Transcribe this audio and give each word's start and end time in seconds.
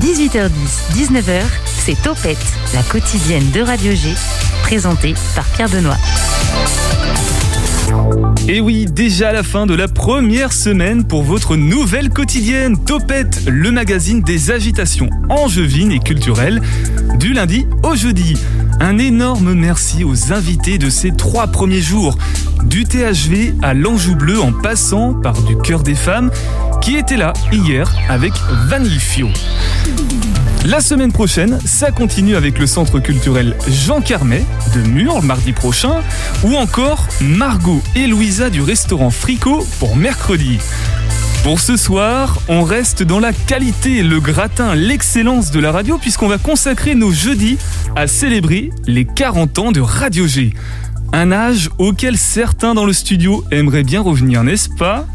18h10, 0.00 0.48
19h, 0.94 1.42
c'est 1.66 2.00
Topette, 2.02 2.38
la 2.72 2.82
quotidienne 2.82 3.50
de 3.50 3.60
Radio 3.60 3.92
G, 3.92 4.14
présentée 4.62 5.14
par 5.34 5.44
Pierre 5.44 5.68
Benoît. 5.68 5.98
Et 8.48 8.60
oui, 8.60 8.86
déjà 8.86 9.32
la 9.32 9.42
fin 9.42 9.66
de 9.66 9.74
la 9.74 9.88
première 9.88 10.54
semaine 10.54 11.04
pour 11.04 11.22
votre 11.22 11.54
nouvelle 11.54 12.08
quotidienne 12.08 12.82
Topette, 12.82 13.42
le 13.46 13.70
magazine 13.70 14.22
des 14.22 14.50
agitations 14.50 15.10
angevines 15.28 15.92
et 15.92 16.00
culturelles, 16.00 16.62
du 17.18 17.34
lundi 17.34 17.66
au 17.82 17.94
jeudi. 17.94 18.38
Un 18.80 18.96
énorme 18.98 19.52
merci 19.52 20.02
aux 20.02 20.32
invités 20.32 20.78
de 20.78 20.88
ces 20.88 21.10
trois 21.12 21.46
premiers 21.46 21.82
jours, 21.82 22.16
du 22.64 22.84
THV 22.84 23.54
à 23.62 23.74
l'Anjou 23.74 24.14
Bleu 24.14 24.40
en 24.40 24.52
passant 24.52 25.14
par 25.14 25.40
du 25.42 25.56
Cœur 25.58 25.82
des 25.82 25.94
Femmes, 25.94 26.30
qui 26.80 26.96
étaient 26.96 27.16
là 27.16 27.32
hier 27.52 27.90
avec 28.08 28.32
Vanille 28.68 28.98
Fio. 28.98 29.28
La 30.64 30.80
semaine 30.80 31.12
prochaine, 31.12 31.58
ça 31.64 31.90
continue 31.90 32.36
avec 32.36 32.58
le 32.58 32.66
centre 32.66 33.00
culturel 33.00 33.56
Jean 33.68 34.00
Carmet 34.00 34.44
de 34.74 34.80
Mur 34.80 35.22
mardi 35.22 35.52
prochain, 35.52 36.02
ou 36.44 36.54
encore 36.54 37.08
Margot 37.20 37.82
et 37.96 38.06
Louisa 38.06 38.48
du 38.48 38.62
restaurant 38.62 39.10
Fricot 39.10 39.66
pour 39.80 39.96
mercredi. 39.96 40.58
Pour 41.42 41.58
ce 41.58 41.76
soir, 41.76 42.38
on 42.46 42.62
reste 42.62 43.02
dans 43.02 43.18
la 43.18 43.32
qualité, 43.32 44.04
le 44.04 44.20
gratin, 44.20 44.76
l'excellence 44.76 45.50
de 45.50 45.58
la 45.58 45.72
radio, 45.72 45.98
puisqu'on 45.98 46.28
va 46.28 46.38
consacrer 46.38 46.94
nos 46.94 47.10
jeudis 47.10 47.58
à 47.96 48.06
célébrer 48.06 48.70
les 48.86 49.04
40 49.04 49.58
ans 49.58 49.72
de 49.72 49.80
Radio 49.80 50.28
G. 50.28 50.54
Un 51.12 51.30
âge 51.30 51.68
auquel 51.78 52.16
certains 52.16 52.74
dans 52.74 52.86
le 52.86 52.92
studio 52.94 53.44
aimeraient 53.50 53.82
bien 53.82 54.00
revenir, 54.00 54.42
n'est-ce 54.44 54.70
pas? 54.70 55.06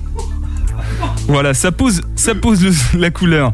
Voilà, 1.28 1.54
ça 1.54 1.72
pose, 1.72 2.02
ça 2.16 2.36
pose 2.36 2.66
la 2.94 3.10
couleur. 3.10 3.52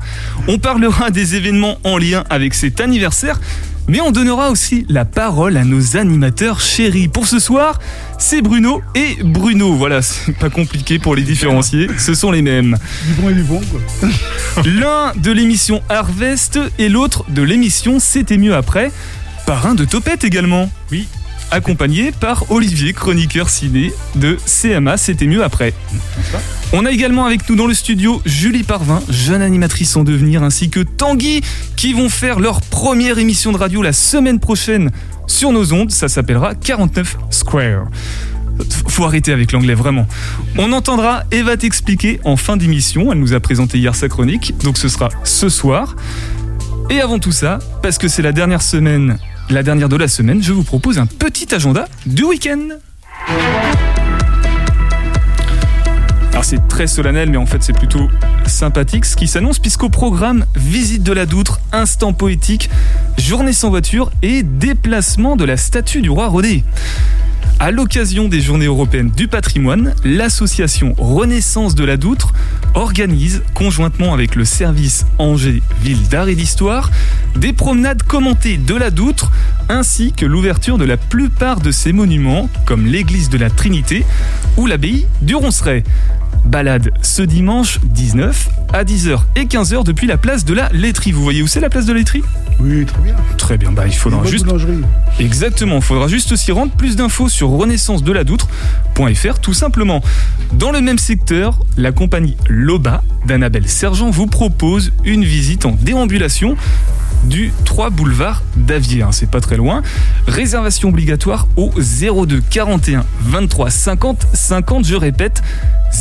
On 0.48 0.60
parlera 0.60 1.10
des 1.10 1.36
événements 1.36 1.78
en 1.84 1.98
lien 1.98 2.24
avec 2.30 2.54
cet 2.54 2.82
anniversaire, 2.82 3.40
mais 3.88 4.02
on 4.02 4.12
donnera 4.12 4.52
aussi 4.52 4.86
la 4.90 5.06
parole 5.06 5.56
à 5.56 5.64
nos 5.64 5.96
animateurs 5.96 6.60
chéris. 6.60 7.08
Pour 7.08 7.28
ce 7.28 7.40
soir, 7.40 7.80
c'est 8.18 8.42
Bruno 8.42 8.82
et 8.94 9.24
Bruno. 9.24 9.74
Voilà, 9.74 10.02
c'est 10.02 10.38
pas 10.38 10.50
compliqué 10.50 11.00
pour 11.00 11.16
les 11.16 11.24
différencier, 11.24 11.88
ce 11.98 12.14
sont 12.14 12.32
les 12.32 12.42
mêmes. 12.42 12.78
Du 13.08 13.14
bon 13.22 13.30
et 13.30 13.34
du 13.34 13.44
bon, 13.44 13.62
quoi. 13.72 14.10
L'un 14.66 15.14
de 15.16 15.32
l'émission 15.32 15.82
Harvest 15.90 16.60
et 16.78 16.90
l'autre 16.90 17.24
de 17.30 17.42
l'émission 17.42 18.00
C'était 18.00 18.38
mieux 18.38 18.54
après. 18.54 18.92
Parrain 19.46 19.76
de 19.76 19.86
Topette 19.86 20.24
également. 20.24 20.70
Accompagné 21.52 22.12
par 22.12 22.52
Olivier, 22.52 22.94
chroniqueur 22.94 23.50
ciné 23.50 23.94
de 24.16 24.38
CMA 24.46 24.98
C'était 24.98 25.28
mieux 25.28 25.44
après. 25.44 25.74
On 26.72 26.86
a 26.86 26.92
également 26.92 27.26
avec 27.26 27.48
nous 27.50 27.56
dans 27.56 27.68
le 27.68 27.74
studio 27.74 28.22
Julie 28.26 28.64
Parvin, 28.64 29.02
jeune 29.10 29.42
animatrice 29.42 29.96
en 29.96 30.04
devenir, 30.04 30.42
ainsi 30.42 30.70
que 30.70 30.80
Tanguy, 30.80 31.42
qui 31.76 31.94
vont 31.94 32.10
faire 32.10 32.40
leur 32.40 32.62
première 32.62 33.20
émission 33.20 33.52
de 33.52 33.58
radio 33.58 33.82
la 33.82 33.94
semaine 33.94 34.40
prochaine 34.40 34.92
sur 35.28 35.52
nos 35.52 35.74
ondes. 35.74 35.92
Ça 35.92 36.08
s'appellera 36.08 36.56
49 36.56 37.18
Square. 37.30 37.86
Faut 38.88 39.06
arrêter 39.06 39.32
avec 39.32 39.52
l'anglais, 39.52 39.74
vraiment. 39.74 40.08
On 40.58 40.72
entendra 40.74 41.24
Eva 41.32 41.58
t'expliquer 41.58 42.20
en 42.24 42.38
fin 42.38 42.58
d'émission. 42.58 43.12
Elle 43.12 43.20
nous 43.20 43.34
a 43.34 43.40
présenté 43.40 43.78
hier 43.78 43.96
sa 43.96 44.10
chronique, 44.10 44.56
donc 44.64 44.78
ce 44.78 44.88
sera 44.88 45.10
ce 45.24 45.50
soir. 45.50 45.96
Et 46.90 47.02
avant 47.02 47.20
tout 47.20 47.32
ça, 47.32 47.60
parce 47.82 47.98
que 47.98 48.08
c'est 48.08 48.22
la 48.22 48.32
dernière 48.32 48.62
semaine 48.62 49.18
la 49.50 49.64
dernière 49.64 49.90
de 49.90 49.96
la 49.96 50.08
semaine, 50.08 50.42
je 50.42 50.54
vous 50.54 50.64
propose 50.64 50.98
un 51.00 51.06
petit 51.06 51.54
agenda 51.54 51.88
du 52.06 52.24
week-end. 52.24 52.70
Alors 56.32 56.46
c'est 56.46 56.68
très 56.68 56.88
solennel, 56.88 57.30
mais 57.30 57.38
en 57.38 57.46
fait 57.46 57.62
c'est 57.62 57.74
plutôt 57.74 58.10
sympathique 58.48 59.06
ce 59.06 59.16
qui 59.16 59.28
s'annonce, 59.28 59.60
puisqu'au 59.60 59.90
programme 59.90 60.46
Visite 60.56 61.04
de 61.04 61.14
la 61.14 61.26
Doutre, 61.26 61.60
Instant 61.72 62.14
poétique, 62.14 62.70
Journée 63.18 63.54
sans 63.54 63.70
voiture 63.70 64.12
et 64.22 64.44
déplacement 64.44 65.36
de 65.36 65.46
la 65.46 65.58
statue 65.58 66.02
du 66.02 66.10
roi 66.10 66.28
Rodé. 66.28 66.64
À 67.60 67.72
l'occasion 67.72 68.28
des 68.28 68.42
Journées 68.42 68.66
européennes 68.66 69.12
du 69.16 69.28
patrimoine, 69.28 69.94
l'association 70.04 70.94
Renaissance 70.98 71.76
de 71.76 71.86
la 71.86 71.98
Doutre 71.98 72.34
organise, 72.74 73.42
conjointement 73.54 74.14
avec 74.14 74.36
le 74.36 74.46
service 74.46 75.06
Angers 75.18 75.62
Ville 75.82 76.08
d'Art 76.10 76.28
et 76.28 76.36
d'Histoire, 76.36 76.92
des 77.36 77.54
promenades 77.54 78.04
commentées 78.04 78.58
de 78.58 78.76
la 78.76 78.92
Doutre, 78.92 79.32
ainsi 79.70 80.12
que 80.12 80.26
l'ouverture 80.26 80.78
de 80.78 80.86
la 80.86 80.98
plupart 80.98 81.62
de 81.62 81.72
ces 81.72 81.94
monuments, 81.94 82.50
comme 82.66 82.86
l'église 82.86 83.30
de 83.30 83.38
la 83.38 83.50
Trinité 83.50 84.04
ou 84.58 84.66
l'abbaye 84.66 85.06
du 85.22 85.36
Ronceret. 85.36 85.84
Balade 86.46 86.92
ce 87.02 87.22
dimanche 87.22 87.80
19 87.84 88.50
à 88.74 88.84
10h 88.84 89.20
et 89.36 89.46
15h 89.46 89.84
depuis 89.84 90.08
la 90.08 90.18
place 90.18 90.46
de 90.46 90.54
la 90.54 90.70
laiterie. 90.70 91.12
Vous 91.12 91.24
voyez 91.24 91.42
où 91.42 91.48
c'est 91.48 91.60
la 91.60 91.70
place 91.70 91.86
de 91.86 91.94
la 91.94 92.00
laiterie? 92.00 92.24
Oui, 92.60 92.86
très 92.86 93.02
bien. 93.02 93.16
Très 93.38 93.58
bien, 93.58 93.72
bah 93.72 93.88
il 93.88 93.94
faudra 93.94 94.26
juste. 94.26 94.46
Exactement, 95.20 95.78
il 95.78 95.82
faudra 95.82 96.08
juste 96.08 96.36
s'y 96.36 96.52
rendre. 96.52 96.72
Plus 96.72 96.96
d'infos 96.96 97.30
sur 97.30 97.50
renaissance 97.50 98.04
de 98.04 98.12
la 98.12 98.24
doutre.fr 98.24 99.40
tout 99.40 99.54
simplement. 99.54 100.02
Dans 100.54 100.72
le 100.72 100.82
même 100.82 100.98
secteur, 100.98 101.60
la 101.78 101.92
compagnie 101.92 102.38
Loba 102.48 103.04
d'Annabelle 103.26 103.68
Sergent 103.68 104.10
vous 104.10 104.28
propose 104.28 104.92
une 105.06 105.24
visite 105.24 105.66
en 105.66 105.72
déambulation 105.72 106.56
du 107.24 107.52
3 107.66 107.90
boulevard 107.90 108.44
d'Avier, 108.56 109.04
hein, 109.04 109.12
c'est 109.12 109.30
pas 109.30 109.42
très 109.42 109.58
loin. 109.58 109.82
Réservation 110.28 110.90
obligatoire 110.90 111.48
au 111.56 111.72
02 111.78 112.42
41 112.50 113.04
23 113.22 113.70
50 113.70 114.28
50, 114.34 114.86
je 114.86 114.96
répète, 114.96 115.42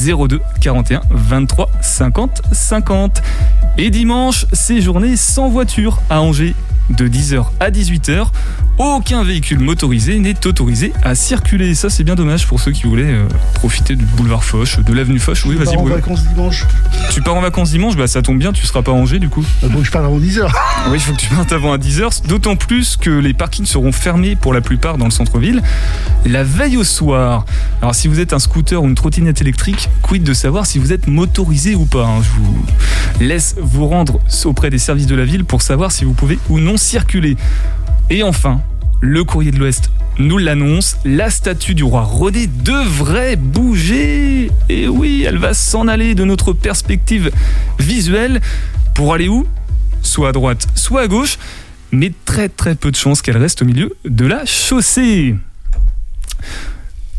02 0.04 0.40
41 0.60 1.02
23 1.10 1.70
50 1.80 2.42
50. 2.52 3.22
Et 3.78 3.90
dimanche, 3.90 4.46
c'est 4.52 4.80
journée 4.80 5.16
sans 5.16 5.48
voiture 5.48 6.02
à 6.10 6.20
Angers 6.20 6.54
de 6.96 7.08
10h 7.08 7.44
à 7.60 7.70
18h. 7.70 8.26
Aucun 8.78 9.22
véhicule 9.22 9.58
motorisé 9.58 10.18
n'est 10.18 10.46
autorisé 10.46 10.92
à 11.02 11.14
circuler. 11.14 11.74
Ça, 11.74 11.90
c'est 11.90 12.04
bien 12.04 12.14
dommage 12.14 12.46
pour 12.46 12.60
ceux 12.60 12.72
qui 12.72 12.84
voulaient 12.84 13.12
euh, 13.12 13.28
profiter 13.54 13.96
du 13.96 14.04
boulevard 14.04 14.42
Foch, 14.42 14.80
de 14.80 14.92
l'avenue 14.92 15.18
Foch. 15.18 15.44
Oui, 15.46 15.56
vas-y. 15.56 15.76
en 15.76 15.84
vacances 15.84 16.24
dimanche. 16.26 16.66
Tu 17.12 17.20
pars 17.20 17.34
en 17.34 17.40
vacances 17.40 17.70
dimanche 17.70 17.96
Bah, 17.96 18.06
ça 18.06 18.22
tombe 18.22 18.38
bien, 18.38 18.52
tu 18.52 18.66
seras 18.66 18.82
pas 18.82 18.92
à 18.92 18.94
Angers 18.94 19.18
du 19.18 19.28
coup. 19.28 19.44
Euh, 19.62 19.68
je 19.82 19.90
pars 19.90 20.04
avant 20.04 20.18
10h. 20.18 20.50
oui, 20.88 20.94
il 20.94 21.00
faut 21.00 21.12
que 21.12 21.18
tu 21.18 21.28
partes 21.28 21.52
avant 21.52 21.72
à 21.72 21.78
10h. 21.78 22.26
D'autant 22.26 22.56
plus 22.56 22.96
que 22.96 23.10
les 23.10 23.34
parkings 23.34 23.66
seront 23.66 23.92
fermés 23.92 24.36
pour 24.36 24.54
la 24.54 24.60
plupart 24.60 24.98
dans 24.98 25.04
le 25.06 25.10
centre-ville. 25.10 25.62
La 26.24 26.44
veille 26.44 26.76
au 26.76 26.84
soir. 26.84 27.44
Alors, 27.82 27.94
si 27.94 28.08
vous 28.08 28.20
êtes 28.20 28.32
un 28.32 28.38
scooter 28.38 28.82
ou 28.82 28.88
une 28.88 28.94
trottinette 28.94 29.40
électrique, 29.40 29.88
quid 30.02 30.22
de 30.22 30.34
savoir 30.34 30.66
si 30.66 30.78
vous 30.78 30.92
êtes 30.92 31.06
motorisé 31.06 31.74
ou 31.74 31.84
pas. 31.84 32.06
Hein. 32.06 32.22
Je 32.22 32.28
vous 32.40 32.64
laisse 33.20 33.56
vous 33.60 33.86
rendre 33.86 34.20
auprès 34.44 34.70
des 34.70 34.78
services 34.78 35.06
de 35.06 35.14
la 35.14 35.24
ville 35.24 35.44
pour 35.44 35.62
savoir 35.62 35.92
si 35.92 36.04
vous 36.04 36.14
pouvez 36.14 36.38
ou 36.48 36.58
non 36.58 36.76
circuler. 36.82 37.36
Et 38.10 38.22
enfin, 38.22 38.60
le 39.00 39.24
courrier 39.24 39.50
de 39.50 39.58
l'Ouest 39.58 39.90
nous 40.18 40.38
l'annonce, 40.38 40.96
la 41.04 41.30
statue 41.30 41.74
du 41.74 41.84
roi 41.84 42.02
Rodé 42.02 42.46
devrait 42.46 43.36
bouger. 43.36 44.50
Et 44.68 44.86
oui, 44.86 45.24
elle 45.26 45.38
va 45.38 45.54
s'en 45.54 45.88
aller 45.88 46.14
de 46.14 46.24
notre 46.24 46.52
perspective 46.52 47.30
visuelle 47.78 48.40
pour 48.94 49.14
aller 49.14 49.28
où? 49.28 49.46
Soit 50.02 50.30
à 50.30 50.32
droite, 50.32 50.66
soit 50.74 51.02
à 51.02 51.06
gauche, 51.06 51.38
mais 51.92 52.12
très 52.24 52.48
très 52.48 52.74
peu 52.74 52.90
de 52.90 52.96
chances 52.96 53.22
qu'elle 53.22 53.38
reste 53.38 53.62
au 53.62 53.64
milieu 53.64 53.96
de 54.04 54.26
la 54.26 54.44
chaussée. 54.44 55.34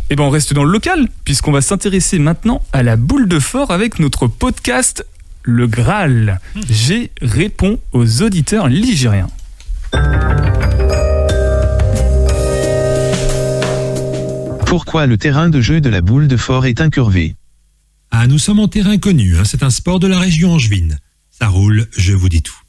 Et 0.09 0.13
eh 0.13 0.16
ben 0.16 0.25
on 0.25 0.29
reste 0.29 0.53
dans 0.53 0.63
le 0.63 0.72
local, 0.72 1.07
puisqu'on 1.23 1.52
va 1.52 1.62
s'intéresser 1.62 2.19
maintenant 2.19 2.62
à 2.73 2.84
la 2.84 2.97
boule 2.97 3.28
de 3.28 3.40
fort 3.40 3.72
avec 3.72 4.00
notre 4.00 4.28
podcast 4.28 5.06
Le 5.41 5.66
Graal. 5.66 6.40
J'ai 6.69 7.09
répond 7.22 7.79
aux 7.94 8.22
auditeurs 8.22 8.68
ligériens. 8.68 9.29
Pourquoi 14.66 15.06
le 15.06 15.18
terrain 15.18 15.50
de 15.50 15.62
jeu 15.62 15.81
de 15.81 15.90
la 15.90 16.02
boule 16.02 16.28
de 16.28 16.38
fort 16.38 16.66
est 16.66 16.81
incurvé 16.81 17.36
Ah, 18.12 18.26
nous 18.28 18.40
sommes 18.40 18.59
en 18.59 18.68
terrain 18.68 18.98
connu, 18.98 19.38
hein. 19.38 19.44
c'est 19.46 19.64
un 19.64 19.70
sport 19.70 20.00
de 20.00 20.08
la 20.08 20.20
région 20.20 20.53
angevine. 20.53 21.00
Ça 21.29 21.47
roule, 21.47 21.88
je 21.96 22.14
vous 22.14 22.29
dis 22.29 22.41
tout. 22.41 22.59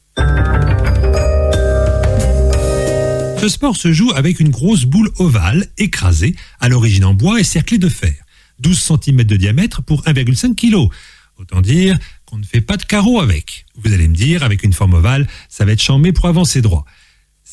Ce 3.39 3.49
sport 3.49 3.75
se 3.75 3.91
joue 3.91 4.11
avec 4.15 4.39
une 4.39 4.49
grosse 4.49 4.85
boule 4.85 5.11
ovale 5.17 5.67
écrasée, 5.77 6.35
à 6.59 6.69
l'origine 6.69 7.05
en 7.05 7.13
bois 7.13 7.39
et 7.39 7.43
cerclée 7.43 7.77
de 7.77 7.89
fer. 7.89 8.13
12 8.59 8.79
cm 9.03 9.23
de 9.23 9.35
diamètre 9.35 9.83
pour 9.83 10.03
1,5 10.03 10.55
kg. 10.55 10.89
Autant 11.37 11.61
dire 11.61 11.97
qu'on 12.25 12.37
ne 12.37 12.45
fait 12.45 12.61
pas 12.61 12.77
de 12.77 12.83
carreau 12.83 13.19
avec. 13.19 13.65
Vous 13.75 13.93
allez 13.93 14.07
me 14.07 14.15
dire, 14.15 14.43
avec 14.43 14.63
une 14.63 14.73
forme 14.73 14.93
ovale, 14.93 15.27
ça 15.49 15.65
va 15.65 15.73
être 15.73 15.81
chambé 15.81 16.11
pour 16.11 16.25
avancer 16.25 16.61
droit. 16.61 16.85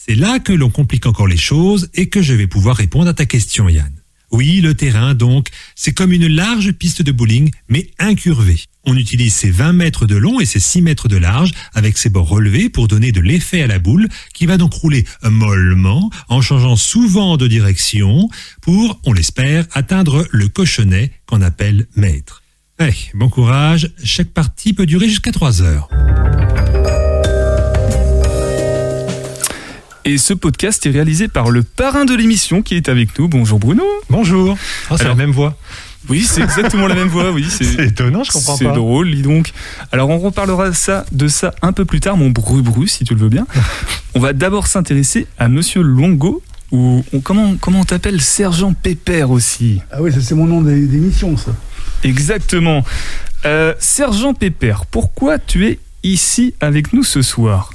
C'est 0.05 0.17
là 0.17 0.41
que 0.41 0.53
l'on 0.53 0.69
complique 0.69 1.07
encore 1.07 1.29
les 1.29 1.37
choses 1.37 1.89
et 1.95 2.09
que 2.09 2.23
je 2.23 2.35
vais 2.35 2.49
pouvoir 2.49 2.75
répondre 2.75 3.09
à 3.09 3.15
ta 3.15 3.25
question, 3.25 3.69
Yann. 3.69 3.93
Oui, 4.33 4.61
le 4.61 4.75
terrain, 4.75 5.15
donc, 5.15 5.47
c'est 5.77 5.93
comme 5.93 6.11
une 6.11 6.27
large 6.27 6.73
piste 6.73 7.03
de 7.03 7.13
bowling, 7.13 7.53
mais 7.69 7.89
incurvée. 8.01 8.59
On 8.85 8.97
utilise 8.97 9.33
ses 9.33 9.53
20 9.53 9.75
mètres 9.75 10.07
de 10.07 10.17
long 10.17 10.41
et 10.41 10.45
ses 10.45 10.59
6 10.59 10.83
mètres 10.83 11.07
de 11.07 11.17
large 11.17 11.53
avec 11.73 11.99
ses 11.99 12.09
bords 12.09 12.29
relevés 12.29 12.69
pour 12.69 12.89
donner 12.89 13.13
de 13.13 13.21
l'effet 13.21 13.63
à 13.63 13.69
la 13.69 13.79
boule 13.79 14.09
qui 14.35 14.47
va 14.47 14.57
donc 14.57 14.75
rouler 14.75 15.05
mollement 15.23 16.11
en 16.29 16.41
changeant 16.41 16.75
souvent 16.75 17.37
de 17.37 17.47
direction 17.47 18.29
pour, 18.61 19.01
on 19.05 19.13
l'espère, 19.13 19.67
atteindre 19.73 20.27
le 20.33 20.49
cochonnet 20.49 21.13
qu'on 21.27 21.43
appelle 21.43 21.87
maître. 21.95 22.43
Allez, 22.77 22.97
bon 23.15 23.29
courage. 23.29 23.93
Chaque 24.03 24.31
partie 24.31 24.73
peut 24.73 24.87
durer 24.87 25.09
jusqu'à 25.09 25.31
3 25.31 25.63
heures. 25.63 25.89
Et 30.05 30.19
ce 30.19 30.35
podcast 30.35 30.85
est 30.87 30.91
réalisé 30.91 31.29
par 31.29 31.51
le 31.51 31.63
parrain 31.63 32.05
de 32.05 32.15
l'émission 32.15 32.63
qui 32.63 32.75
est 32.75 32.89
avec 32.89 33.17
nous. 33.19 33.29
Bonjour 33.29 33.59
Bruno. 33.61 33.85
Bonjour. 34.11 34.57
Oh, 34.91 34.95
c'est 34.97 35.05
la 35.05 35.15
même 35.15 35.31
voix. 35.31 35.57
Oui, 36.09 36.23
c'est 36.29 36.43
exactement 36.43 36.89
la 36.89 36.97
même 36.97 37.07
voix. 37.09 37.31
Oui, 37.31 37.47
c'est 37.51 37.63
C'est 37.63 37.87
étonnant, 37.87 38.25
je 38.25 38.33
comprends 38.33 38.57
c'est 38.57 38.65
pas. 38.65 38.73
drôle, 38.73 39.13
dis 39.15 39.23
donc. 39.23 39.53
Alors, 39.93 40.11
on 40.11 40.19
reparlera 40.19 40.73
ça, 40.73 41.05
de 41.13 41.29
ça 41.29 41.55
un 41.63 41.73
peu 41.73 41.85
plus 41.85 42.01
tard, 42.01 42.17
mon 42.17 42.31
bru-bru, 42.31 42.89
si 42.89 43.05
tu 43.05 43.15
le 43.15 43.21
veux 43.21 43.29
bien. 43.29 43.47
on 44.15 44.21
va 44.21 44.33
d'abord 44.33 44.67
s'intéresser 44.67 45.29
à 45.39 45.49
Monsieur 45.49 45.83
Longo, 45.83 46.43
ou 46.73 47.05
on- 47.13 47.21
comment, 47.21 47.55
comment 47.61 47.81
on 47.81 47.85
t'appelle 47.85 48.21
Sergent 48.21 48.73
Pépère 48.75 49.31
aussi? 49.31 49.81
Ah 49.93 50.03
oui, 50.03 50.11
c'est 50.21 50.35
mon 50.35 50.47
nom 50.47 50.63
d'é- 50.63 50.87
d'émission, 50.87 51.37
ça. 51.37 51.53
Exactement. 52.03 52.85
Euh, 53.45 53.75
Sergent 53.79 54.35
Pépère, 54.35 54.87
pourquoi 54.87 55.39
tu 55.39 55.67
es 55.69 55.79
ici 56.03 56.55
avec 56.61 56.93
nous 56.93 57.05
ce 57.05 57.23
soir? 57.23 57.71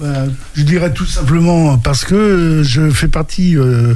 Bah, 0.00 0.24
je 0.54 0.62
dirais 0.62 0.92
tout 0.94 1.04
simplement 1.04 1.76
parce 1.76 2.04
que 2.06 2.62
je 2.64 2.88
fais 2.90 3.08
partie 3.08 3.56
euh, 3.58 3.94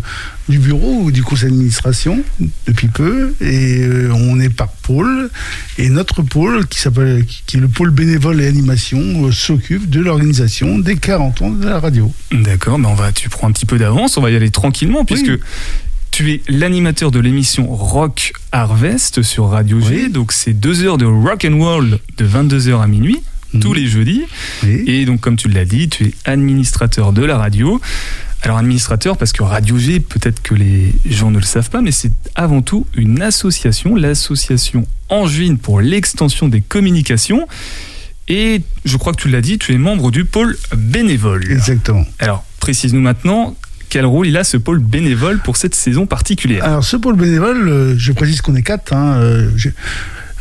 du 0.51 0.59
bureau 0.59 1.01
ou 1.05 1.11
du 1.11 1.23
conseil 1.23 1.49
d'administration 1.49 2.23
depuis 2.67 2.89
peu 2.89 3.35
et 3.41 3.81
euh, 3.83 4.11
on 4.12 4.39
est 4.39 4.51
par 4.51 4.69
pôle 4.69 5.31
et 5.79 5.89
notre 5.89 6.21
pôle 6.21 6.67
qui 6.67 6.79
s'appelle 6.79 7.25
qui 7.47 7.56
est 7.56 7.61
le 7.61 7.69
pôle 7.69 7.91
bénévole 7.91 8.43
et 8.43 8.47
animation 8.47 9.01
euh, 9.27 9.33
s'occupe 9.33 9.89
de 9.89 10.01
l'organisation 10.01 10.79
des 10.79 10.97
40 10.97 11.41
ans 11.43 11.51
de 11.51 11.65
la 11.65 11.81
radio. 11.81 12.12
D'accord, 12.33 12.79
mais 12.79 12.87
on 12.89 12.95
va, 12.95 13.11
tu 13.11 13.31
prends 13.31 13.49
un 13.49 13.53
petit 13.53 13.65
peu 13.67 13.79
d'avance, 13.79 14.19
on 14.19 14.21
va 14.21 14.31
y 14.31 14.37
aller 14.37 14.51
tranquillement, 14.51 15.06
puisque 15.06 15.29
Oui. 15.29 15.41
tu 16.11 16.33
es 16.33 16.43
l'animateur 16.49 17.12
de 17.12 17.19
l'émission 17.19 17.67
Rock 17.75 18.35
Harvest 18.53 19.23
sur 19.23 19.49
Radio 19.49 19.81
G. 19.81 20.05
Oui. 20.05 20.11
Donc, 20.11 20.33
c'est 20.33 20.53
deux 20.53 20.85
heures 20.85 20.99
de 20.99 21.06
rock 21.06 21.47
and 21.51 21.56
roll 21.59 21.99
de 22.19 22.27
22h 22.27 22.83
à 22.83 22.87
minuit, 22.87 23.23
tous 23.61 23.71
Mhm. 23.73 23.75
les 23.79 23.87
jeudis. 23.87 24.23
Oui. 24.62 24.85
Et 24.87 25.05
donc, 25.05 25.21
comme 25.21 25.37
tu 25.37 25.49
l'as 25.49 25.65
dit, 25.65 25.89
tu 25.89 26.05
es 26.06 26.15
administrateur 26.25 27.12
de 27.12 27.25
la 27.25 27.37
radio. 27.39 27.81
Alors, 28.43 28.59
administrateur, 28.59 29.17
parce 29.17 29.33
que 29.33 29.43
Radio 29.43 29.79
G, 29.79 30.01
peut-être 30.01 30.43
que 30.43 30.55
les 30.55 30.93
gens 31.09 31.31
ne 31.31 31.39
le 31.39 31.45
savent 31.45 31.71
pas, 31.71 31.81
mais 31.81 31.93
c'est 31.93 32.12
avant 32.35 32.61
tout 32.61 32.87
une 32.95 33.23
association, 33.23 33.95
l'association 33.97 34.87
Angevine 35.09 35.56
pour 35.59 35.81
l'extension 35.81 36.49
des 36.49 36.61
communications. 36.61 37.47
Et 38.29 38.62
je 38.85 38.97
crois 38.97 39.12
que 39.12 39.21
tu 39.21 39.29
l'as 39.29 39.41
dit, 39.43 39.59
tu 39.59 39.73
es 39.73 39.79
membre 39.79 40.11
du 40.11 40.25
pôle 40.25 40.56
bénévole. 40.77 41.51
Exactement. 41.51 42.05
Alors, 42.19 42.45
précise-nous 42.61 43.01
maintenant 43.01 43.56
quel 43.91 44.06
rôle 44.06 44.27
il 44.27 44.37
a 44.37 44.45
ce 44.45 44.56
pôle 44.56 44.79
bénévole 44.81 45.39
pour 45.41 45.56
cette 45.56 45.75
saison 45.75 46.06
particulière. 46.06 46.65
Alors 46.65 46.83
ce 46.85 46.97
pôle 46.97 47.17
bénévole, 47.17 47.69
euh, 47.69 47.95
je 47.97 48.12
précise 48.12 48.41
qu'on 48.41 48.56
est 48.56 48.62
quatre. 48.62 48.93
Hein, 48.93 49.19
euh, 49.21 49.51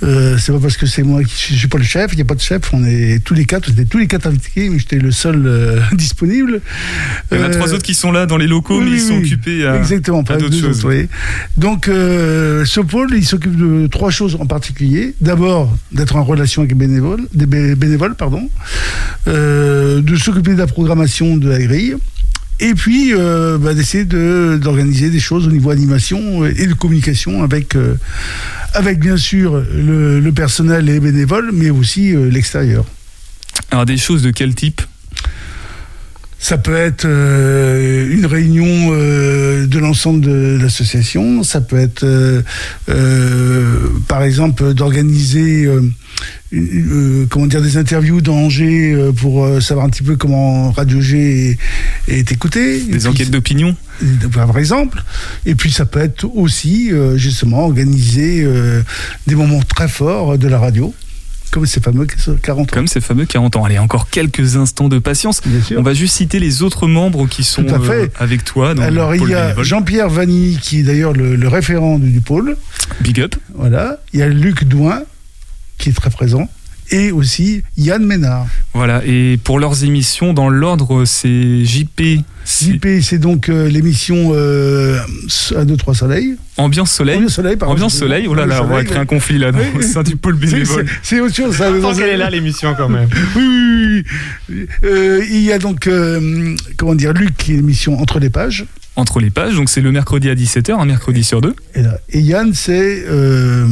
euh, 0.02 0.38
c'est 0.38 0.52
pas 0.52 0.60
parce 0.60 0.76
que 0.78 0.86
c'est 0.86 1.04
moi 1.04 1.24
qui 1.24 1.36
suis, 1.36 1.54
je 1.54 1.60
suis 1.60 1.68
pas 1.68 1.78
le 1.78 1.84
chef, 1.84 2.12
il 2.14 2.16
n'y 2.16 2.22
a 2.24 2.26
pas 2.26 2.36
de 2.36 2.42
chef, 2.42 2.74
on 2.74 2.84
est 2.84 3.24
tous 3.24 3.34
les 3.36 3.46
quatre, 3.46 3.70
on 3.70 3.74
était 3.74 3.86
tous 3.86 3.98
les 4.00 4.08
quatre 4.08 4.28
invités, 4.28 4.68
mais 4.70 4.80
j'étais 4.80 4.98
le 4.98 5.12
seul 5.12 5.44
euh, 5.46 5.80
disponible. 5.94 6.62
Il 7.32 7.38
y 7.38 7.42
en 7.42 7.44
a 7.44 7.48
Euh, 7.48 7.54
trois 7.54 7.74
autres 7.74 7.84
qui 7.84 7.94
sont 7.94 8.12
là 8.12 8.26
dans 8.26 8.38
les 8.38 8.48
locaux, 8.48 8.80
oui, 8.80 8.86
mais 8.86 8.92
ils 8.98 9.02
sont 9.02 9.14
oui. 9.16 9.20
occupés 9.26 9.66
à, 9.66 9.78
Exactement, 9.78 10.22
à 10.22 10.24
pas 10.24 10.38
d'autres 10.38 10.58
choses. 10.60 10.80
autres, 10.86 10.90
oui. 10.90 11.08
Donc, 11.58 11.88
euh, 11.88 12.66
ce 12.66 12.80
pôle, 12.82 13.10
il 13.16 13.26
s'occupe 13.26 13.56
de 13.56 13.88
trois 13.88 14.10
choses 14.12 14.36
en 14.40 14.46
particulier. 14.46 15.14
D'abord, 15.22 15.76
d'être 15.92 16.16
en 16.16 16.24
relation 16.24 16.62
avec 16.64 16.72
les 16.72 16.78
bénévoles, 16.78 17.22
des 17.34 17.46
bé- 17.46 17.76
bénévoles, 17.76 18.16
pardon, 18.16 18.50
Euh, 19.28 20.02
de 20.02 20.16
s'occuper 20.18 20.54
de 20.54 20.58
la 20.60 20.68
programmation 20.68 21.38
de 21.38 21.48
la 21.50 21.60
grille. 21.60 21.96
Et 22.60 22.74
puis, 22.76 23.14
euh, 23.14 23.58
bah, 23.58 23.74
d'essayer 23.74 24.06
de- 24.06 24.60
d'organiser 24.62 25.10
des 25.10 25.20
choses 25.20 25.48
au 25.48 25.52
niveau 25.52 25.70
animation 25.72 26.46
et 26.46 26.68
de 26.68 26.74
communication 26.74 27.44
avec, 27.44 27.76
euh, 27.76 27.96
avec 28.74 29.00
bien 29.00 29.18
sûr 29.18 29.64
le, 29.76 30.32
personnel 30.32 30.88
et 30.90 30.94
les 30.94 31.00
bénévoles, 31.00 31.52
mais 31.54 31.70
aussi 31.70 32.16
euh, 32.16 32.30
l'extérieur. 32.30 32.86
Alors, 33.72 33.86
des 33.86 33.98
choses 33.98 34.22
de 34.22 34.32
quel 34.32 34.56
type? 34.56 34.82
Ça 36.44 36.58
peut 36.58 36.76
être 36.76 37.06
euh, 37.06 38.12
une 38.12 38.26
réunion 38.26 38.90
euh, 38.92 39.66
de 39.66 39.80
l'ensemble 39.80 40.20
de 40.20 40.60
l'association, 40.62 41.42
ça 41.42 41.62
peut 41.62 41.78
être 41.78 42.04
euh, 42.04 42.42
euh, 42.90 43.88
par 44.10 44.24
exemple 44.24 44.74
d'organiser 44.74 45.64
euh, 45.64 45.82
euh, 46.54 47.26
comment 47.30 47.48
dire 47.48 47.62
des 47.62 47.78
interviews 47.78 48.20
dans 48.20 48.36
Angers 48.36 48.92
euh, 48.92 49.14
pour 49.14 49.46
euh, 49.46 49.62
savoir 49.62 49.86
un 49.86 49.90
petit 49.90 50.04
peu 50.04 50.18
comment 50.18 50.72
Radio 50.72 51.00
G 51.00 51.58
est, 52.10 52.14
est 52.14 52.32
écouté. 52.34 52.76
Et 52.76 52.80
Des 52.82 52.98
puis, 52.98 53.08
enquêtes 53.08 53.32
d'opinion 53.32 53.74
par 54.34 54.58
exemple. 54.58 55.02
Et 55.46 55.56
puis 55.56 55.72
ça 55.72 55.86
peut 55.86 56.02
être 56.02 56.26
aussi 56.36 56.92
euh, 56.92 57.16
justement 57.16 57.64
organiser 57.64 58.44
euh, 58.44 58.82
des 59.28 59.36
moments 59.36 59.62
très 59.62 59.88
forts 59.88 60.38
de 60.38 60.48
la 60.50 60.60
radio, 60.60 60.94
comme 61.54 61.66
ces 61.68 61.80
fameux 61.80 62.06
40 62.42 62.62
ans. 62.62 62.74
comme 62.74 62.88
ces 62.88 63.00
fameux 63.00 63.26
40 63.26 63.56
ans. 63.58 63.64
Allez, 63.64 63.78
encore 63.78 64.10
quelques 64.10 64.58
instants 64.58 64.90
de 64.90 64.98
patience. 64.98 65.40
Bien 65.46 65.62
sûr. 65.62 65.80
On 65.80 65.84
va 65.84 65.94
juste 65.94 66.16
citer 66.16 66.40
les 66.40 66.64
autres 66.64 66.88
membres 66.88 67.28
qui 67.28 67.44
sont 67.44 67.64
Tout 67.64 67.76
à 67.76 67.80
fait. 67.80 67.92
euh, 67.92 68.08
avec 68.20 68.44
toi 68.44 68.74
Alors 68.82 69.14
il 69.16 69.30
y 69.30 69.34
a. 69.36 69.54
Jean-Pierre 69.62 70.10
Vanini 70.10 70.58
qui 70.62 70.80
est 70.80 70.84
d'ailleurs 70.84 71.14
le, 71.14 71.36
le 71.36 71.48
référent 71.48 72.00
du, 72.00 72.10
du 72.10 72.22
pôle. 72.22 72.58
Big 73.02 73.22
up. 73.22 73.36
Voilà. 73.54 74.00
Il 74.14 74.20
y 74.20 74.24
a 74.24 74.28
Luc 74.30 74.64
Douin 74.64 75.04
qui 75.78 75.90
est 75.90 75.94
très 75.94 76.10
présent. 76.10 76.50
Et 76.92 77.12
aussi 77.12 77.64
Yann 77.78 78.04
Ménard. 78.06 78.46
Voilà, 78.74 79.02
et 79.06 79.38
pour 79.44 79.60
leurs 79.60 79.84
émissions, 79.84 80.34
dans 80.34 80.50
l'ordre, 80.50 81.06
c'est 81.06 81.64
JP, 81.66 82.20
c'est 82.44 82.74
JP, 82.74 82.88
c'est 83.02 83.18
donc 83.18 83.50
euh, 83.50 83.68
l'émission 83.70 84.32
euh, 84.34 85.00
à 85.56 85.64
2-3 85.66 85.94
soleils. 85.96 86.36
Ambiance 86.58 86.92
Soleil. 86.92 87.18
Ambiance 87.18 87.34
Soleil, 87.34 87.56
pardon. 87.56 87.74
Ambiance 87.74 87.96
Soleil, 87.96 88.28
oh 88.28 88.36
là 88.36 88.46
là, 88.46 88.64
on 88.64 88.68
va 88.68 88.84
créer 88.84 88.98
un 89.00 89.06
conflit 89.06 89.38
là 89.40 89.52
Oui, 89.54 89.62
au 89.76 89.78
oui. 89.80 89.84
sein 89.84 90.04
du 90.04 90.16
pôle 90.16 90.38
C'est- 90.42 90.52
bénévole. 90.52 90.86
c'est- 90.88 91.16
C'est 91.16 91.20
autre 91.22 91.36
chose. 91.36 91.56
ça. 91.56 91.72
Tant 91.82 91.94
qu'elle 91.96 92.10
est 92.10 92.18
là, 92.18 92.30
l'émission, 92.30 92.76
quand 92.78 92.90
même? 92.90 93.10
Oui, 93.36 93.44
oui, 93.44 93.86
oui, 93.88 94.04
oui. 94.50 94.68
Euh, 94.84 95.24
il 95.30 95.42
y 95.42 95.52
a 95.52 95.58
donc, 95.60 95.88
euh, 95.88 96.56
comment 96.78 96.96
dire, 96.96 97.14
Luc 97.14 97.36
qui 97.38 97.54
est 97.54 97.56
l'émission 97.56 98.00
Entre 98.00 98.20
les 98.20 98.30
pages. 98.30 98.66
Entre 98.96 99.20
les 99.20 99.32
pages, 99.32 99.56
donc 99.56 99.70
c'est 99.70 99.82
le 99.82 99.92
mercredi 99.92 100.30
à 100.30 100.36
17h, 100.36 100.80
un 100.80 100.86
mercredi 100.86 101.24
sur 101.24 101.42
deux. 101.42 101.56
Et, 101.74 101.82
là. 101.82 101.98
Et 102.10 102.20
Yann, 102.22 102.54
c'est 102.54 103.04
euh, 103.08 103.68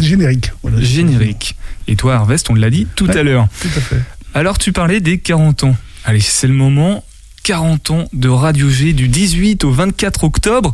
générique. 0.00 0.52
Voilà. 0.62 0.80
Générique. 0.80 1.56
Et 1.88 1.96
toi, 1.96 2.14
Harvest, 2.14 2.48
on 2.48 2.54
l'a 2.54 2.70
dit 2.70 2.86
tout 2.96 3.06
Ouais. 3.06 3.16
à 3.18 3.22
l'heure. 3.22 3.48
Tout 3.60 3.68
à 3.76 3.80
fait. 3.80 4.00
Alors, 4.34 4.56
tu 4.56 4.72
parlais 4.72 5.00
des 5.00 5.18
40 5.18 5.64
ans. 5.64 5.76
Allez, 6.06 6.20
c'est 6.20 6.46
le 6.46 6.54
moment. 6.54 7.04
40 7.42 7.90
ans 7.90 8.08
de 8.14 8.28
Radio 8.28 8.70
G 8.70 8.92
du 8.92 9.08
18 9.08 9.64
au 9.64 9.72
24 9.72 10.24
octobre, 10.24 10.72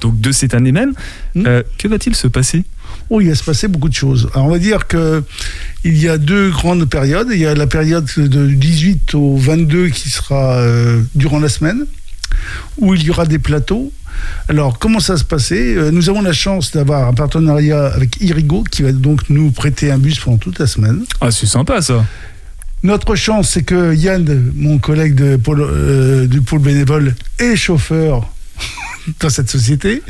donc 0.00 0.18
de 0.20 0.32
cette 0.32 0.54
année 0.54 0.72
même. 0.72 0.94
Hmm. 1.34 1.44
Euh, 1.46 1.62
que 1.78 1.86
va-t-il 1.88 2.16
se 2.16 2.26
passer? 2.26 2.64
Oh, 3.10 3.20
il 3.20 3.28
va 3.28 3.34
se 3.34 3.44
passer 3.44 3.68
beaucoup 3.68 3.88
de 3.88 3.94
choses. 3.94 4.28
Alors, 4.34 4.46
on 4.46 4.50
va 4.50 4.58
dire 4.58 4.86
que 4.88 5.22
il 5.84 5.96
y 5.98 6.08
a 6.08 6.16
deux 6.18 6.50
grandes 6.50 6.86
périodes. 6.88 7.28
Il 7.32 7.38
y 7.38 7.46
a 7.46 7.54
la 7.54 7.66
période 7.66 8.06
de 8.16 8.46
18 8.46 9.14
au 9.14 9.36
22 9.36 9.88
qui 9.90 10.08
sera 10.08 10.54
euh, 10.56 11.02
durant 11.14 11.38
la 11.38 11.48
semaine, 11.48 11.84
où 12.78 12.94
il 12.94 13.02
y 13.02 13.10
aura 13.10 13.26
des 13.26 13.38
plateaux. 13.38 13.92
Alors, 14.48 14.78
comment 14.78 15.00
ça 15.00 15.14
va 15.14 15.18
se 15.18 15.24
passer 15.24 15.74
Euh, 15.76 15.90
Nous 15.90 16.08
avons 16.10 16.22
la 16.22 16.32
chance 16.32 16.72
d'avoir 16.72 17.08
un 17.08 17.14
partenariat 17.14 17.86
avec 17.86 18.20
Irigo, 18.20 18.64
qui 18.70 18.82
va 18.82 18.92
donc 18.92 19.30
nous 19.30 19.50
prêter 19.50 19.90
un 19.90 19.98
bus 19.98 20.18
pendant 20.18 20.36
toute 20.38 20.58
la 20.58 20.66
semaine. 20.66 21.04
Ah, 21.20 21.30
c'est 21.30 21.46
sympa 21.46 21.80
ça. 21.80 22.04
Notre 22.82 23.14
chance, 23.14 23.50
c'est 23.50 23.62
que 23.62 23.94
Yann, 23.94 24.52
mon 24.54 24.78
collègue 24.78 25.14
de 25.14 25.36
pôle, 25.36 25.60
euh, 25.62 26.26
du 26.26 26.40
pôle 26.40 26.60
bénévole, 26.60 27.14
est 27.38 27.56
chauffeur 27.56 28.30
dans 29.20 29.28
cette 29.30 29.48
société. 29.50 30.02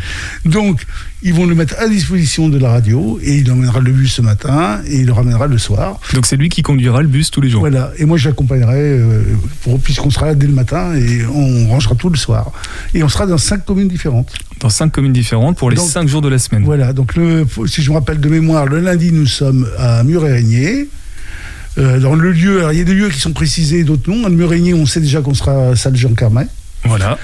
Donc, 0.44 0.84
ils 1.22 1.32
vont 1.34 1.46
le 1.46 1.54
mettre 1.54 1.74
à 1.78 1.88
disposition 1.88 2.48
de 2.48 2.58
la 2.58 2.70
radio 2.70 3.18
et 3.22 3.36
il 3.38 3.50
emmènera 3.50 3.80
le 3.80 3.92
bus 3.92 4.14
ce 4.14 4.22
matin 4.22 4.80
et 4.86 5.00
il 5.00 5.06
le 5.06 5.12
ramènera 5.12 5.46
le 5.46 5.58
soir. 5.58 6.00
Donc 6.14 6.26
c'est 6.26 6.36
lui 6.36 6.48
qui 6.48 6.62
conduira 6.62 7.02
le 7.02 7.08
bus 7.08 7.30
tous 7.30 7.40
les 7.40 7.50
jours. 7.50 7.60
Voilà. 7.60 7.92
Et 7.98 8.04
moi, 8.04 8.16
je 8.16 8.28
l'accompagnerai 8.28 8.78
euh, 8.80 9.22
pour- 9.62 9.78
puisqu'on 9.80 10.10
sera 10.10 10.26
là 10.26 10.34
dès 10.34 10.46
le 10.46 10.52
matin 10.54 10.94
et 10.96 11.24
on 11.26 11.68
rangera 11.68 11.94
tout 11.94 12.08
le 12.10 12.16
soir. 12.16 12.52
Et 12.94 13.02
on 13.02 13.08
sera 13.08 13.26
dans 13.26 13.38
cinq 13.38 13.64
communes 13.64 13.88
différentes. 13.88 14.32
Dans 14.60 14.70
cinq 14.70 14.92
communes 14.92 15.12
différentes 15.12 15.56
pour 15.56 15.70
les 15.70 15.76
Donc, 15.76 15.88
cinq 15.88 16.08
jours 16.08 16.22
de 16.22 16.28
la 16.28 16.38
semaine. 16.38 16.64
Voilà. 16.64 16.92
Donc, 16.92 17.14
le, 17.16 17.46
si 17.66 17.82
je 17.82 17.90
me 17.90 17.96
rappelle 17.96 18.20
de 18.20 18.28
mémoire, 18.28 18.66
le 18.66 18.80
lundi, 18.80 19.12
nous 19.12 19.26
sommes 19.26 19.68
à 19.78 20.02
Mur-et-Régnier. 20.04 20.88
Euh, 21.78 22.00
dans 22.00 22.14
le 22.16 22.32
lieu, 22.32 22.58
alors 22.58 22.72
il 22.72 22.78
y 22.78 22.82
a 22.82 22.84
des 22.84 22.94
lieux 22.94 23.08
qui 23.10 23.20
sont 23.20 23.32
précisés, 23.32 23.84
d'autres 23.84 24.10
non. 24.10 24.26
À 24.26 24.28
Mur-et-Régnier, 24.28 24.74
on 24.74 24.86
sait 24.86 25.00
déjà 25.00 25.20
qu'on 25.20 25.34
sera 25.34 25.68
à 25.68 25.76
salle 25.76 25.96
Jean 25.96 26.14
Carmet. 26.14 26.46
Voilà. 26.84 27.16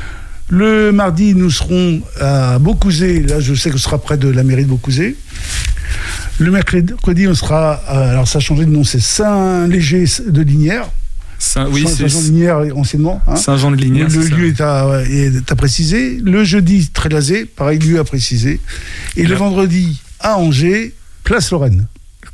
Le 0.48 0.92
mardi, 0.92 1.34
nous 1.34 1.50
serons 1.50 2.00
à 2.20 2.58
Beaucouzé. 2.58 3.20
Là, 3.22 3.40
je 3.40 3.54
sais 3.54 3.70
que 3.70 3.76
ce 3.78 3.82
sera 3.84 3.98
près 3.98 4.16
de 4.16 4.28
la 4.28 4.44
mairie 4.44 4.64
de 4.64 4.68
Beaucouzé. 4.68 5.16
Le 6.38 6.50
mercredi, 6.50 7.26
on 7.26 7.34
sera. 7.34 7.74
à- 7.88 8.10
alors, 8.10 8.28
ça 8.28 8.38
a 8.38 8.40
changé 8.40 8.64
de 8.64 8.70
nom, 8.70 8.84
c'est 8.84 9.00
Saint-Léger 9.00 10.04
de 10.28 10.42
Linière. 10.42 10.88
Saint, 11.38 11.68
oui, 11.70 11.86
Saint-Jean 11.86 12.20
de 12.20 12.24
Linière, 12.26 12.58
anciennement. 12.76 13.20
hein. 13.26 13.36
Saint-Jean 13.36 13.70
de 13.70 13.76
Linière. 13.76 14.08
le 14.08 14.26
lieu 14.28 14.46
est 14.48 14.60
à, 14.60 15.02
est 15.08 15.50
à 15.50 15.56
préciser. 15.56 16.18
Le 16.22 16.44
jeudi, 16.44 16.88
Trélazé, 16.92 17.44
pareil, 17.44 17.78
lieu 17.78 17.98
à 17.98 18.04
préciser. 18.04 18.60
Et 19.16 19.24
le 19.24 19.34
vendredi, 19.34 20.00
à 20.20 20.38
Angers, 20.38 20.94
place 21.24 21.50
Lorraine. 21.50 21.86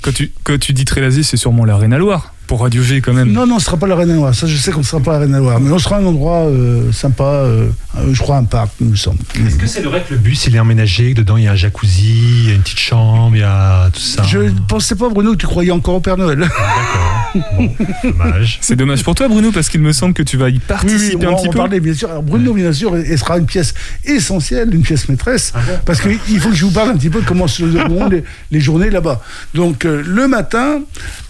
Quand 0.02 0.12
tu, 0.12 0.31
quand 0.45 0.59
tu 0.59 0.73
dis 0.73 0.85
Trélazé, 0.85 1.23
c'est 1.23 1.37
sûrement 1.37 1.64
la 1.64 1.76
Reine-à-Loire, 1.76 2.32
pour 2.47 2.61
Radio 2.61 2.83
G 2.83 3.01
quand 3.01 3.13
même. 3.13 3.33
Non, 3.33 3.47
non, 3.47 3.59
ce 3.59 3.65
sera 3.67 3.77
pas 3.77 3.87
la 3.87 3.97
Reine 3.97 4.15
Noire. 4.15 4.35
Ça, 4.35 4.47
je 4.47 4.57
sais 4.57 4.71
qu'on 4.73 4.81
ne 4.81 4.85
sera 4.85 5.01
pas 5.01 5.13
la 5.13 5.19
Reine 5.21 5.31
Noire. 5.37 5.61
Mais 5.61 5.71
on 5.71 5.79
sera 5.79 5.97
un 5.97 6.05
endroit 6.05 6.41
euh, 6.47 6.93
sympa, 6.93 7.25
euh, 7.25 7.69
euh, 7.97 8.13
je 8.13 8.19
crois 8.21 8.37
un 8.37 8.45
parc, 8.45 8.71
il 8.81 8.89
me 8.89 8.97
semble. 8.97 9.19
Est-ce 9.47 9.57
que 9.57 9.67
c'est 9.67 9.81
le 9.83 9.89
vrai 9.89 10.05
que 10.07 10.13
le 10.15 10.21
bus 10.21 10.47
il 10.47 10.57
est 10.57 10.61
emménagé, 10.61 11.13
que 11.15 11.19
dedans 11.19 11.37
il 11.37 11.45
y 11.45 11.49
a 11.49 11.53
un 11.53 11.57
jacuzzi, 11.57 12.43
il 12.45 12.49
y 12.49 12.51
a 12.51 12.55
une 12.55 12.63
petite 12.63 12.79
chambre, 12.79 13.37
il 13.37 13.41
y 13.41 13.43
a 13.45 13.89
tout 13.93 14.01
ça 14.01 14.23
Je 14.25 14.39
ne 14.39 14.51
pensais 14.69 14.95
pas, 14.95 15.09
Bruno, 15.09 15.33
que 15.33 15.37
tu 15.39 15.47
croyais 15.47 15.71
encore 15.71 15.95
au 15.97 16.01
Père 16.01 16.17
Noël. 16.17 16.39
D'accord. 16.41 17.45
Bon, 17.57 17.71
dommage. 18.05 18.59
C'est 18.61 18.77
dommage 18.77 19.03
pour 19.03 19.15
toi, 19.15 19.29
Bruno, 19.29 19.51
parce 19.53 19.69
qu'il 19.71 19.81
me 19.81 19.93
semble 19.93 20.13
que 20.13 20.23
tu 20.23 20.37
vas 20.37 20.51
y 20.51 20.55
Oui, 20.55 20.59
participer 20.59 21.17
oui, 21.17 21.27
on 21.27 21.29
un 21.29 21.31
va 21.31 21.37
petit 21.39 21.49
en 21.49 21.53
peu. 21.53 21.59
parler, 21.59 21.81
bien 21.81 21.95
sûr. 21.95 22.11
Alors, 22.11 22.23
Bruno, 22.23 22.53
bien 22.53 22.73
sûr, 22.73 22.95
elle 22.97 23.19
sera 23.19 23.39
une 23.39 23.47
pièce 23.47 23.73
essentielle, 24.05 24.75
une 24.75 24.83
pièce 24.83 25.09
maîtresse, 25.09 25.53
Ah 25.55 25.61
bon 25.67 25.79
parce 25.87 26.01
qu'il 26.01 26.41
faut 26.41 26.51
que 26.51 26.55
je 26.55 26.65
vous 26.67 26.71
parle 26.71 26.91
un 26.91 26.97
petit 26.97 27.09
peu 27.11 27.21
de 27.23 27.27
comment 27.27 27.47
se 27.47 27.63
dérouleront 27.63 28.09
les, 28.11 28.23
les 28.51 28.61
journées 28.61 28.91
là-bas. 28.91 29.23
Donc, 29.55 29.85
euh, 29.87 30.03
le 30.07 30.29
matin, 30.29 30.81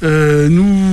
euh, 0.03 0.49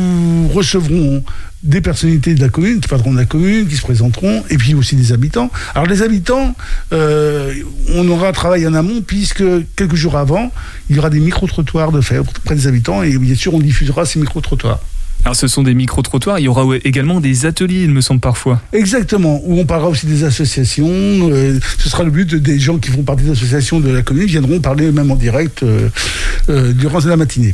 nous 0.10 0.48
recevrons 0.50 1.24
des 1.63 1.82
personnalités 1.82 2.36
de 2.36 2.42
la 2.42 2.50
commune, 2.50 2.80
qui 2.80 2.88
parleront 2.88 3.12
de 3.12 3.18
la 3.18 3.25
commune, 3.25 3.68
qui 3.68 3.75
se 3.75 3.82
présenteront, 3.82 4.44
et 4.50 4.58
puis 4.58 4.74
aussi 4.75 4.96
des 4.96 5.12
habitants. 5.12 5.51
Alors, 5.75 5.88
les 5.88 6.01
habitants, 6.01 6.56
euh, 6.94 7.54
on 7.94 8.08
aura 8.08 8.30
un 8.30 8.32
travail 8.32 8.66
en 8.66 8.74
amont, 8.74 9.01
puisque 9.01 9.44
quelques 9.75 9.96
jours 9.96 10.18
avant, 10.18 10.51
il 10.89 10.96
y 10.96 11.00
aura 11.00 11.10
des 11.10 11.20
micro-trottoirs 11.20 11.92
de 11.92 12.01
faire 12.01 12.22
auprès 12.22 12.56
des 12.56 12.68
habitants, 12.68 13.04
et 13.04 13.18
bien 13.18 13.36
sûr, 13.36 13.54
on 13.54 13.60
diffusera 13.60 14.06
ces 14.06 14.20
micro-trottoirs. 14.20 14.80
Alors, 15.25 15.36
ce 15.36 15.50
sont 15.50 15.63
des 15.63 15.74
micro-trottoirs. 15.74 16.39
Il 16.39 16.44
y 16.44 16.48
aura 16.48 16.63
également 16.86 17.20
des 17.20 17.46
ateliers, 17.46 17.84
il 17.84 17.92
me 17.92 18.00
semble 18.00 18.22
parfois. 18.22 18.62
Exactement, 18.72 19.42
où 19.44 19.60
on 19.60 19.66
parlera 19.66 19.89
aussi 19.89 20.06
des 20.06 20.24
associations. 20.24 20.88
euh, 20.88 21.60
ce 21.78 21.89
sera 21.89 22.06
le 22.06 22.12
but 22.12 22.36
des 22.36 22.58
gens 22.58 22.78
qui 22.78 22.89
font 22.89 23.04
partie 23.04 23.25
des 23.25 23.32
associations 23.32 23.82
de 23.82 23.89
la 23.89 24.01
commune 24.01 24.28
viendront 24.28 24.62
parler 24.62 24.94
même 24.94 25.12
en 25.12 25.18
direct 25.18 25.63
euh, 25.63 26.72
durant 26.74 27.00
la 27.00 27.18
matinée. 27.18 27.54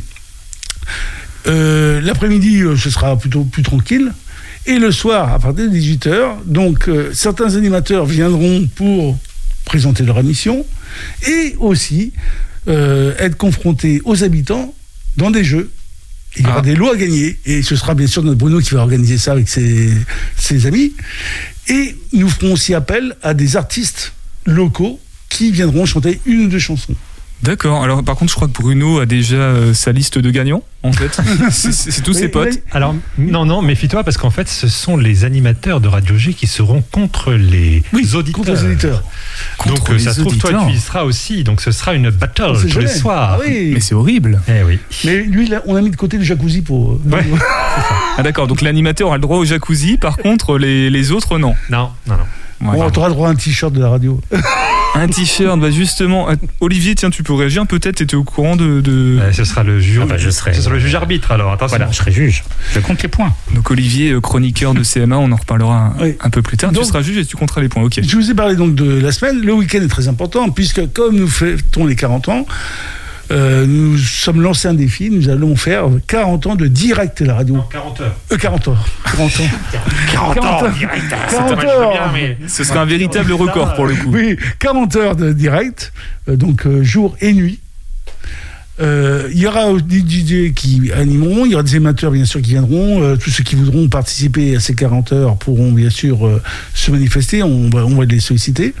Euh, 1.48 2.00
L'après-midi, 2.00 2.62
euh, 2.62 2.76
ce 2.76 2.90
sera 2.90 3.16
plutôt 3.18 3.44
plus 3.44 3.62
tranquille. 3.62 4.12
Et 4.66 4.78
le 4.78 4.90
soir, 4.90 5.32
à 5.32 5.38
partir 5.38 5.70
de 5.70 5.76
18h, 5.76 6.44
donc 6.46 6.88
euh, 6.88 7.10
certains 7.14 7.54
animateurs 7.56 8.04
viendront 8.04 8.66
pour 8.74 9.16
présenter 9.64 10.02
leur 10.04 10.18
émission 10.18 10.66
et 11.28 11.54
aussi 11.58 12.12
euh, 12.68 13.14
être 13.18 13.36
confrontés 13.36 14.00
aux 14.04 14.24
habitants 14.24 14.74
dans 15.16 15.30
des 15.30 15.44
jeux. 15.44 15.70
Il 16.36 16.42
y 16.42 16.46
aura 16.46 16.58
Ah. 16.58 16.62
des 16.62 16.74
lots 16.74 16.90
à 16.92 16.96
gagner 16.96 17.38
et 17.46 17.62
ce 17.62 17.76
sera 17.76 17.94
bien 17.94 18.06
sûr 18.08 18.22
notre 18.24 18.38
Bruno 18.38 18.58
qui 18.60 18.74
va 18.74 18.80
organiser 18.80 19.18
ça 19.18 19.32
avec 19.32 19.48
ses, 19.48 19.90
ses 20.36 20.66
amis. 20.66 20.92
Et 21.68 21.96
nous 22.12 22.28
ferons 22.28 22.52
aussi 22.52 22.74
appel 22.74 23.16
à 23.22 23.34
des 23.34 23.56
artistes 23.56 24.12
locaux 24.46 25.00
qui 25.28 25.50
viendront 25.52 25.86
chanter 25.86 26.20
une 26.26 26.46
ou 26.46 26.48
deux 26.48 26.58
chansons. 26.58 26.94
D'accord. 27.42 27.84
Alors, 27.84 28.02
par 28.02 28.16
contre, 28.16 28.30
je 28.30 28.36
crois 28.36 28.48
que 28.48 28.52
Bruno 28.54 28.98
a 28.98 29.06
déjà 29.06 29.36
euh, 29.36 29.74
sa 29.74 29.92
liste 29.92 30.18
de 30.18 30.30
gagnants, 30.30 30.62
en 30.82 30.92
fait. 30.92 31.20
c'est 31.50 32.02
tous 32.02 32.14
ses 32.14 32.28
potes. 32.28 32.48
oui. 32.54 32.60
Alors, 32.72 32.94
non, 33.18 33.44
non, 33.44 33.60
méfie-toi 33.62 34.02
parce 34.04 34.16
qu'en 34.16 34.30
fait, 34.30 34.48
ce 34.48 34.68
sont 34.68 34.96
les 34.96 35.24
animateurs 35.24 35.80
de 35.80 35.86
Radio 35.88 36.16
G 36.16 36.32
qui 36.32 36.46
seront 36.46 36.82
contre 36.90 37.32
les 37.32 37.82
auditeurs. 38.14 38.32
Contre 38.32 38.52
les 38.52 38.64
auditeurs. 38.64 39.02
Contre 39.58 39.74
Donc, 39.74 39.90
euh, 39.90 39.98
ça 39.98 40.10
les 40.10 40.16
se 40.16 40.20
trouve, 40.22 40.38
toi, 40.38 40.50
auditeurs. 40.50 40.68
tu 40.68 40.74
y 40.76 40.80
seras 40.80 41.02
aussi. 41.04 41.44
Donc, 41.44 41.60
ce 41.60 41.70
sera 41.72 41.94
une 41.94 42.08
battle 42.10 42.52
tous 42.70 42.78
les 42.78 42.86
soirs. 42.88 43.34
Ah 43.34 43.38
oui. 43.46 43.70
Mais 43.74 43.80
c'est 43.80 43.94
horrible. 43.94 44.40
Eh 44.48 44.62
oui. 44.64 44.78
Mais 45.04 45.18
lui, 45.22 45.46
là, 45.46 45.62
on 45.66 45.76
a 45.76 45.82
mis 45.82 45.90
de 45.90 45.96
côté 45.96 46.16
le 46.16 46.24
jacuzzi 46.24 46.62
pour. 46.62 46.92
euh, 46.92 47.00
Ouais. 47.12 47.24
Ah, 48.18 48.22
d'accord. 48.22 48.46
Donc, 48.46 48.62
l'animateur 48.62 49.12
a 49.12 49.16
le 49.16 49.20
droit 49.20 49.36
au 49.36 49.44
jacuzzi. 49.44 49.98
Par 49.98 50.16
contre, 50.16 50.56
les, 50.58 50.88
les 50.88 51.12
autres, 51.12 51.38
non. 51.38 51.54
Non, 51.68 51.90
non, 52.06 52.16
non. 52.16 52.24
Bon, 52.60 52.90
t'auras 52.90 53.08
le 53.08 53.14
droit 53.14 53.28
à 53.28 53.32
un 53.32 53.34
t-shirt 53.34 53.72
de 53.72 53.80
la 53.80 53.88
radio. 53.90 54.20
Un 54.94 55.08
t-shirt, 55.08 55.60
bah 55.60 55.70
justement. 55.70 56.30
euh, 56.30 56.36
Olivier, 56.60 56.94
tiens, 56.94 57.10
tu 57.10 57.22
peux 57.22 57.34
réagir 57.34 57.66
peut-être. 57.66 57.96
T'étais 57.96 58.14
au 58.16 58.24
courant 58.24 58.56
de. 58.56 58.80
de- 58.80 59.18
Euh, 59.20 59.30
ce 59.30 59.44
sera 59.44 59.62
le 59.62 59.78
juge. 59.78 60.00
Ah 60.02 60.06
bah, 60.06 60.16
je 60.16 60.30
serai- 60.30 60.54
Ce 60.54 60.62
sera 60.62 60.72
le 60.72 60.80
juge 60.80 60.94
arbitre. 60.94 61.32
Alors, 61.32 61.52
attention. 61.52 61.76
Voilà, 61.76 61.92
je 61.92 61.96
serai 61.98 62.12
juge. 62.12 62.44
Je 62.72 62.80
compte 62.80 63.02
les 63.02 63.08
points. 63.10 63.34
Donc, 63.54 63.70
Olivier, 63.70 64.12
euh, 64.12 64.22
chroniqueur 64.22 64.72
de 64.72 64.82
CMA, 64.82 65.18
on 65.18 65.30
en 65.32 65.36
reparlera 65.36 65.92
un, 65.98 66.02
Oui. 66.02 66.16
un 66.18 66.30
peu 66.30 66.40
plus 66.40 66.56
tard. 66.56 66.72
Donc- 66.72 66.84
tu 66.84 66.88
seras 66.88 67.02
juge 67.02 67.18
et 67.18 67.26
tu 67.26 67.36
compteras 67.36 67.60
les 67.60 67.68
points. 67.68 67.82
Ok. 67.82 68.00
Je 68.02 68.16
vous 68.16 68.30
ai 68.30 68.34
parlé 68.34 68.56
donc 68.56 68.74
de 68.74 68.98
la 69.00 69.12
semaine. 69.12 69.42
Le 69.42 69.52
week-end 69.52 69.82
est 69.82 69.88
très 69.88 70.08
important 70.08 70.48
puisque 70.48 70.90
comme 70.94 71.16
nous 71.16 71.28
fêtons 71.28 71.84
les 71.84 71.94
40 71.96 72.30
ans, 72.30 72.46
euh, 73.30 73.66
nous 73.66 73.98
sommes 73.98 74.40
lancés 74.40 74.68
un 74.68 74.74
défi. 74.74 75.10
Nous 75.10 75.28
allons 75.28 75.56
faire 75.56 75.84
40 76.06 76.46
ans 76.46 76.54
de 76.54 76.66
direct 76.66 77.20
à 77.22 77.24
la 77.24 77.34
radio. 77.34 77.62
40 77.70 78.00
heures. 78.00 78.14
Euh, 78.32 78.36
40 78.36 78.68
heures. 78.68 78.86
40 79.04 79.40
ans. 79.40 79.42
40 80.12 80.38
ans, 80.38 80.66
ans, 80.66 80.70
direct. 80.78 81.04
40 81.30 81.32
Moi, 81.50 81.56
je 81.60 81.66
veux 81.66 81.72
heures. 81.72 81.92
bien, 81.92 82.10
mais- 82.12 82.38
Ce 82.48 82.64
sera 82.64 82.80
un 82.80 82.84
véritable 82.86 83.32
record 83.32 83.74
pour 83.74 83.86
le 83.86 83.94
coup. 83.94 84.10
Oui, 84.12 84.36
40 84.58 84.96
heures 84.96 85.16
de 85.16 85.32
direct, 85.32 85.92
euh, 86.28 86.36
donc 86.36 86.66
euh, 86.66 86.82
jour 86.82 87.16
et 87.20 87.32
nuit. 87.32 87.60
Euh, 88.78 89.28
il 89.32 89.38
y 89.38 89.46
aura 89.46 89.72
des 89.80 90.00
DJ 90.00 90.52
qui 90.52 90.92
animeront, 90.92 91.46
il 91.46 91.52
y 91.52 91.54
aura 91.54 91.62
des 91.62 91.76
amateurs 91.76 92.10
bien 92.10 92.26
sûr 92.26 92.42
qui 92.42 92.50
viendront, 92.50 93.02
euh, 93.02 93.16
tous 93.16 93.30
ceux 93.30 93.42
qui 93.42 93.56
voudront 93.56 93.88
participer 93.88 94.56
à 94.56 94.60
ces 94.60 94.74
40 94.74 95.12
heures 95.12 95.36
pourront 95.36 95.72
bien 95.72 95.88
sûr 95.88 96.26
euh, 96.26 96.42
se 96.74 96.90
manifester, 96.90 97.42
on 97.42 97.70
va, 97.70 97.86
on 97.86 97.96
va 97.96 98.04
les 98.04 98.20
solliciter. 98.20 98.74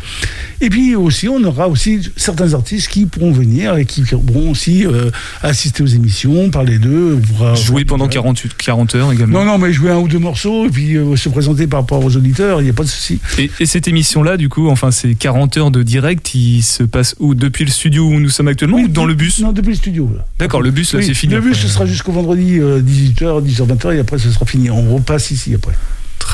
Et 0.60 0.68
puis 0.68 0.94
aussi, 0.94 1.28
on 1.28 1.42
aura 1.44 1.68
aussi 1.68 2.00
certains 2.16 2.52
artistes 2.52 2.88
qui 2.88 3.06
pourront 3.06 3.32
venir 3.32 3.76
et 3.76 3.86
qui 3.86 4.02
pourront 4.02 4.50
aussi 4.50 4.84
assister 5.42 5.82
aux 5.82 5.86
émissions, 5.86 6.50
parler 6.50 6.78
d'eux. 6.78 7.20
Jouer 7.54 7.84
pendant 7.84 8.08
48, 8.08 8.56
40 8.56 8.94
heures 8.94 9.12
également. 9.12 9.44
Non, 9.44 9.52
non, 9.52 9.58
mais 9.58 9.72
jouer 9.72 9.90
un 9.90 9.98
ou 9.98 10.08
deux 10.08 10.18
morceaux 10.18 10.66
et 10.66 10.70
puis 10.70 10.96
se 11.16 11.28
présenter 11.28 11.66
par 11.66 11.80
rapport 11.80 12.02
aux 12.02 12.16
auditeurs, 12.16 12.60
il 12.60 12.64
n'y 12.64 12.70
a 12.70 12.72
pas 12.72 12.84
de 12.84 12.88
souci. 12.88 13.20
Et, 13.38 13.50
et 13.60 13.66
cette 13.66 13.86
émission-là, 13.88 14.36
du 14.36 14.48
coup, 14.48 14.68
enfin, 14.68 14.90
ces 14.90 15.14
40 15.14 15.56
heures 15.58 15.70
de 15.70 15.82
direct, 15.82 16.34
il 16.34 16.62
se 16.62 16.82
passe 16.82 17.14
où? 17.18 17.34
Depuis 17.34 17.64
le 17.64 17.70
studio 17.70 18.06
où 18.06 18.18
nous 18.18 18.30
sommes 18.30 18.48
actuellement 18.48 18.78
ou 18.78 18.88
dans 18.88 19.04
le 19.04 19.14
bus? 19.14 19.40
Non, 19.40 19.52
depuis 19.52 19.70
le 19.70 19.76
studio. 19.76 19.85
D'accord, 20.38 20.62
le 20.62 20.70
bus, 20.70 20.92
là, 20.92 21.00
Oui, 21.00 21.06
c'est 21.06 21.14
fini. 21.14 21.34
Le 21.34 21.40
bus, 21.40 21.56
après. 21.56 21.68
ce 21.68 21.72
sera 21.74 21.86
jusqu'au 21.86 22.12
vendredi 22.12 22.58
euh, 22.58 22.80
18h, 22.80 23.42
10h, 23.44 23.66
20h, 23.76 23.94
et 23.96 23.98
après, 24.00 24.18
ce 24.18 24.30
sera 24.30 24.46
fini. 24.46 24.70
On 24.70 24.94
repasse 24.94 25.30
ici 25.30 25.54
après. 25.54 25.74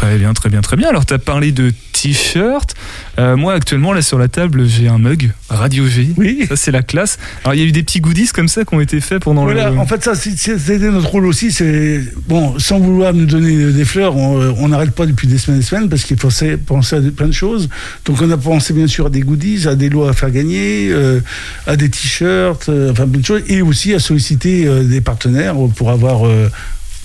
Très 0.03 0.19
bien, 0.19 0.33
très 0.33 0.49
bien, 0.49 0.61
très 0.63 0.77
bien. 0.77 0.89
Alors, 0.89 1.07
tu 1.07 1.15
as 1.15 1.19
parlé 1.21 1.53
de 1.53 1.73
t-shirt. 1.93 2.75
Euh, 3.21 3.37
moi, 3.37 3.55
actuellement, 3.55 3.93
là, 3.93 4.03
sur 4.03 4.19
la 4.19 4.27
table, 4.27 4.67
j'ai 4.67 4.89
un 4.89 4.99
mug 4.99 5.31
Radio 5.49 5.87
G. 5.87 6.09
Oui. 6.17 6.45
Ça, 6.49 6.57
c'est 6.57 6.73
la 6.73 6.83
classe. 6.83 7.21
Alors, 7.45 7.55
il 7.55 7.61
y 7.61 7.63
a 7.63 7.67
eu 7.67 7.71
des 7.71 7.85
petits 7.85 8.01
goodies 8.01 8.27
comme 8.35 8.49
ça 8.49 8.65
qui 8.65 8.75
ont 8.75 8.81
été 8.81 9.01
faits 9.01 9.23
pendant 9.23 9.45
Voilà, 9.45 9.71
le. 9.71 9.79
en 9.79 9.87
fait, 9.87 10.03
ça, 10.03 10.17
c'était 10.17 10.91
notre 10.91 11.07
rôle 11.09 11.25
aussi. 11.27 11.53
C'est 11.53 12.01
bon, 12.27 12.59
sans 12.59 12.81
vouloir 12.81 13.15
nous 13.15 13.27
donner 13.27 13.71
des 13.71 13.85
fleurs, 13.85 14.17
on 14.17 14.67
n'arrête 14.69 14.91
pas 14.91 15.07
depuis 15.07 15.29
des 15.29 15.39
semaines 15.39 15.59
et 15.59 15.63
des 15.63 15.67
semaines 15.69 15.89
parce 15.89 16.03
qu'il 16.03 16.19
faut 16.19 16.31
penser, 16.67 16.97
à 16.97 17.01
de- 17.01 17.11
plein 17.11 17.29
de 17.29 17.33
choses. 17.33 17.69
Donc, 18.05 18.21
on 18.21 18.31
a 18.33 18.37
pensé 18.37 18.73
bien 18.75 18.89
sûr 18.89 19.07
à 19.07 19.11
des 19.11 19.21
goodies, 19.21 19.69
à 19.69 19.77
des 19.77 19.89
lots 19.89 20.09
à 20.09 20.15
faire 20.15 20.33
gagner, 20.33 20.89
euh, 20.91 21.21
à 21.69 21.77
des 21.77 21.89
t-shirts, 21.89 22.69
euh, 22.69 22.91
enfin 22.91 23.07
plein 23.07 23.21
de 23.21 23.25
choses, 23.25 23.43
et 23.47 23.63
aussi 23.63 23.95
à 23.95 24.01
solliciter 24.01 24.67
euh, 24.67 24.83
des 24.83 25.01
partenaires 25.01 25.55
pour 25.77 25.91
avoir 25.93 26.23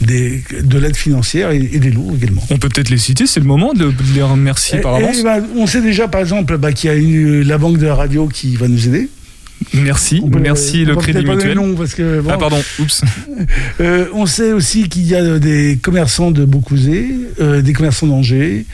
des, 0.02 0.44
de 0.64 0.78
l'aide 0.78 0.96
financière 0.96 1.52
et, 1.52 1.58
et 1.72 1.80
des 1.80 1.92
lots 1.92 2.14
également. 2.16 2.46
On 2.50 2.58
peut 2.58 2.70
peut-être 2.70 2.90
les 2.90 2.98
citer, 2.98 3.26
c'est 3.28 3.40
le 3.40 3.46
moment 3.48 3.74
de, 3.74 3.86
de 3.86 3.94
les 4.16 4.22
remercier 4.22 4.80
par 4.80 4.98
Et- 5.00 5.04
avance. 5.04 5.18
et, 5.20 5.24
bah, 5.24 5.38
on 5.56 5.66
sait 5.68 5.82
déjà, 5.82 6.08
par 6.08 6.22
exemple, 6.22 6.58
bah, 6.58 6.72
qu'il 6.72 6.90
y 6.90 6.94
a 6.94 6.96
eu 6.98 7.44
la 7.44 7.58
banque 7.58 7.78
de 7.78 7.86
la 7.88 7.96
radio 7.96 8.28
qui 8.28 8.56
va 8.56 8.68
nous 8.68 8.88
aider. 8.88 9.10
Merci, 9.74 10.22
On 10.24 10.30
peut- 10.30 10.40
merci 10.40 10.84
on 10.86 10.90
le 10.90 10.96
Crédit 10.96 11.26
Mutuel. 11.26 11.56
nom 11.56 11.76
parce 11.76 11.94
que, 11.94 12.22
bon, 12.22 12.30
Ah, 12.34 12.38
pardon, 12.38 12.58
oups. 12.80 13.02
euh, 13.82 14.06
on 14.14 14.26
sait 14.26 14.54
aussi 14.54 14.88
qu'il 14.90 15.06
y 15.08 15.16
a 15.16 15.40
des 15.40 15.78
commerçants 15.82 16.32
de 16.32 16.46
Beaucouzé, 16.46 17.10
euh, 17.42 17.62
des 17.62 17.74
commerçants 17.74 18.08
d'Angers. 18.08 18.66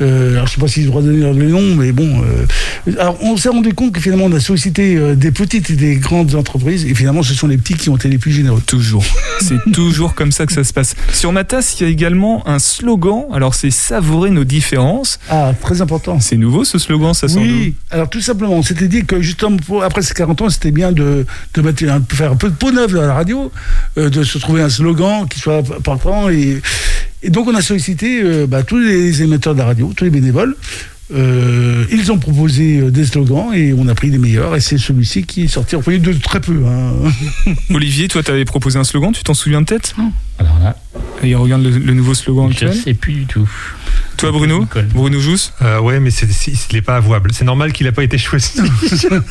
Euh, 0.00 0.34
alors, 0.34 0.46
je 0.46 0.52
ne 0.52 0.54
sais 0.54 0.60
pas 0.60 0.68
si 0.68 0.84
je 0.84 0.90
dois 0.90 1.02
donner 1.02 1.18
le 1.32 1.48
nom, 1.48 1.74
mais 1.74 1.90
bon. 1.90 2.22
euh, 2.22 2.92
alors, 3.00 3.18
on 3.22 3.36
s'est 3.36 3.48
rendu 3.48 3.74
compte 3.74 3.92
que 3.92 4.00
finalement, 4.00 4.26
on 4.26 4.32
a 4.32 4.38
sollicité 4.40 4.94
euh, 4.96 5.16
des 5.16 5.32
petites 5.32 5.70
et 5.70 5.74
des 5.76 5.96
grandes 5.96 6.36
entreprises, 6.36 6.84
et 6.84 6.94
finalement, 6.94 7.24
ce 7.24 7.34
sont 7.34 7.48
les 7.48 7.58
petits 7.58 7.74
qui 7.74 7.90
ont 7.90 7.96
été 7.96 8.08
les 8.08 8.18
plus 8.18 8.30
généreux. 8.30 8.62
Toujours. 8.64 9.04
C'est 9.40 9.72
toujours 9.72 10.14
comme 10.14 10.30
ça 10.32 10.46
que 10.46 10.52
ça 10.52 10.62
se 10.64 10.72
passe. 10.72 10.94
Sur 11.12 11.32
ma 11.32 11.42
tasse, 11.44 11.78
il 11.80 11.84
y 11.84 11.86
a 11.86 11.90
également 11.90 12.46
un 12.48 12.58
slogan. 12.58 13.24
Alors, 13.32 13.54
c'est 13.54 13.70
savourer 13.70 14.30
nos 14.30 14.44
différences. 14.44 15.18
Ah, 15.30 15.52
très 15.60 15.80
important. 15.80 16.18
C'est 16.20 16.36
nouveau 16.36 16.64
ce 16.64 16.78
slogan, 16.78 17.12
ça 17.14 17.28
sent 17.28 17.38
Oui, 17.40 17.74
alors 17.90 18.08
tout 18.10 18.20
simplement, 18.20 18.54
on 18.54 18.62
s'était 18.62 18.88
dit 18.88 19.04
que 19.04 19.20
justement 19.22 19.56
après 19.82 20.02
ces 20.02 20.14
40 20.14 20.27
ans, 20.42 20.50
c'était 20.50 20.70
bien 20.70 20.92
de, 20.92 21.26
de 21.54 21.62
mettre 21.62 21.84
un, 21.84 22.02
faire 22.08 22.32
un 22.32 22.36
peu 22.36 22.48
de 22.50 22.54
peau 22.54 22.70
neuve 22.72 22.92
dans 22.94 23.02
la 23.02 23.14
radio, 23.14 23.50
euh, 23.96 24.10
de 24.10 24.22
se 24.24 24.38
trouver 24.38 24.62
un 24.62 24.68
slogan 24.68 25.26
qui 25.28 25.38
soit 25.40 25.62
partant. 25.82 26.28
Et, 26.28 26.60
et 27.22 27.30
donc 27.30 27.48
on 27.48 27.54
a 27.54 27.62
sollicité 27.62 28.20
euh, 28.22 28.46
bah, 28.46 28.62
tous 28.62 28.78
les 28.78 29.22
émetteurs 29.22 29.54
de 29.54 29.58
la 29.60 29.66
radio, 29.66 29.92
tous 29.96 30.04
les 30.04 30.10
bénévoles. 30.10 30.56
Euh, 31.14 31.84
ils 31.90 32.12
ont 32.12 32.18
proposé 32.18 32.90
des 32.90 33.06
slogans 33.06 33.54
et 33.54 33.72
on 33.72 33.88
a 33.88 33.94
pris 33.94 34.10
les 34.10 34.18
meilleurs 34.18 34.54
et 34.54 34.60
c'est 34.60 34.76
celui-ci 34.76 35.22
qui 35.24 35.44
est 35.44 35.48
sorti. 35.48 35.74
A 35.74 35.80
eu 35.90 35.98
de 35.98 36.12
très 36.12 36.40
peu. 36.40 36.52
hein. 36.66 37.52
Olivier, 37.74 38.08
toi, 38.08 38.22
tu 38.22 38.30
avais 38.30 38.44
proposé 38.44 38.78
un 38.78 38.84
slogan, 38.84 39.12
tu 39.12 39.22
t'en 39.22 39.32
souviens 39.32 39.62
peut-être? 39.62 39.94
Alors 40.38 40.58
là, 40.62 40.76
Et 41.22 41.34
regarde 41.34 41.62
le, 41.62 41.70
le 41.70 41.94
nouveau 41.94 42.14
slogan 42.14 42.46
je 42.50 42.66
actuel. 42.66 42.74
sais 42.74 42.94
plus 42.94 43.12
du 43.12 43.26
tout. 43.26 43.48
Toi, 44.18 44.32
Bruno 44.32 44.66
Bruno 44.94 45.20
Jousse 45.20 45.52
Euh, 45.62 45.78
ouais, 45.80 46.00
mais 46.00 46.10
c'est, 46.10 46.30
c'est- 46.32 46.50
il 46.70 46.74
n'est 46.74 46.82
pas 46.82 46.96
avouable. 46.96 47.30
C'est 47.32 47.44
normal 47.44 47.72
qu'il 47.72 47.86
n'a 47.86 47.92
pas 47.92 48.02
été 48.02 48.18
choisi. 48.18 48.60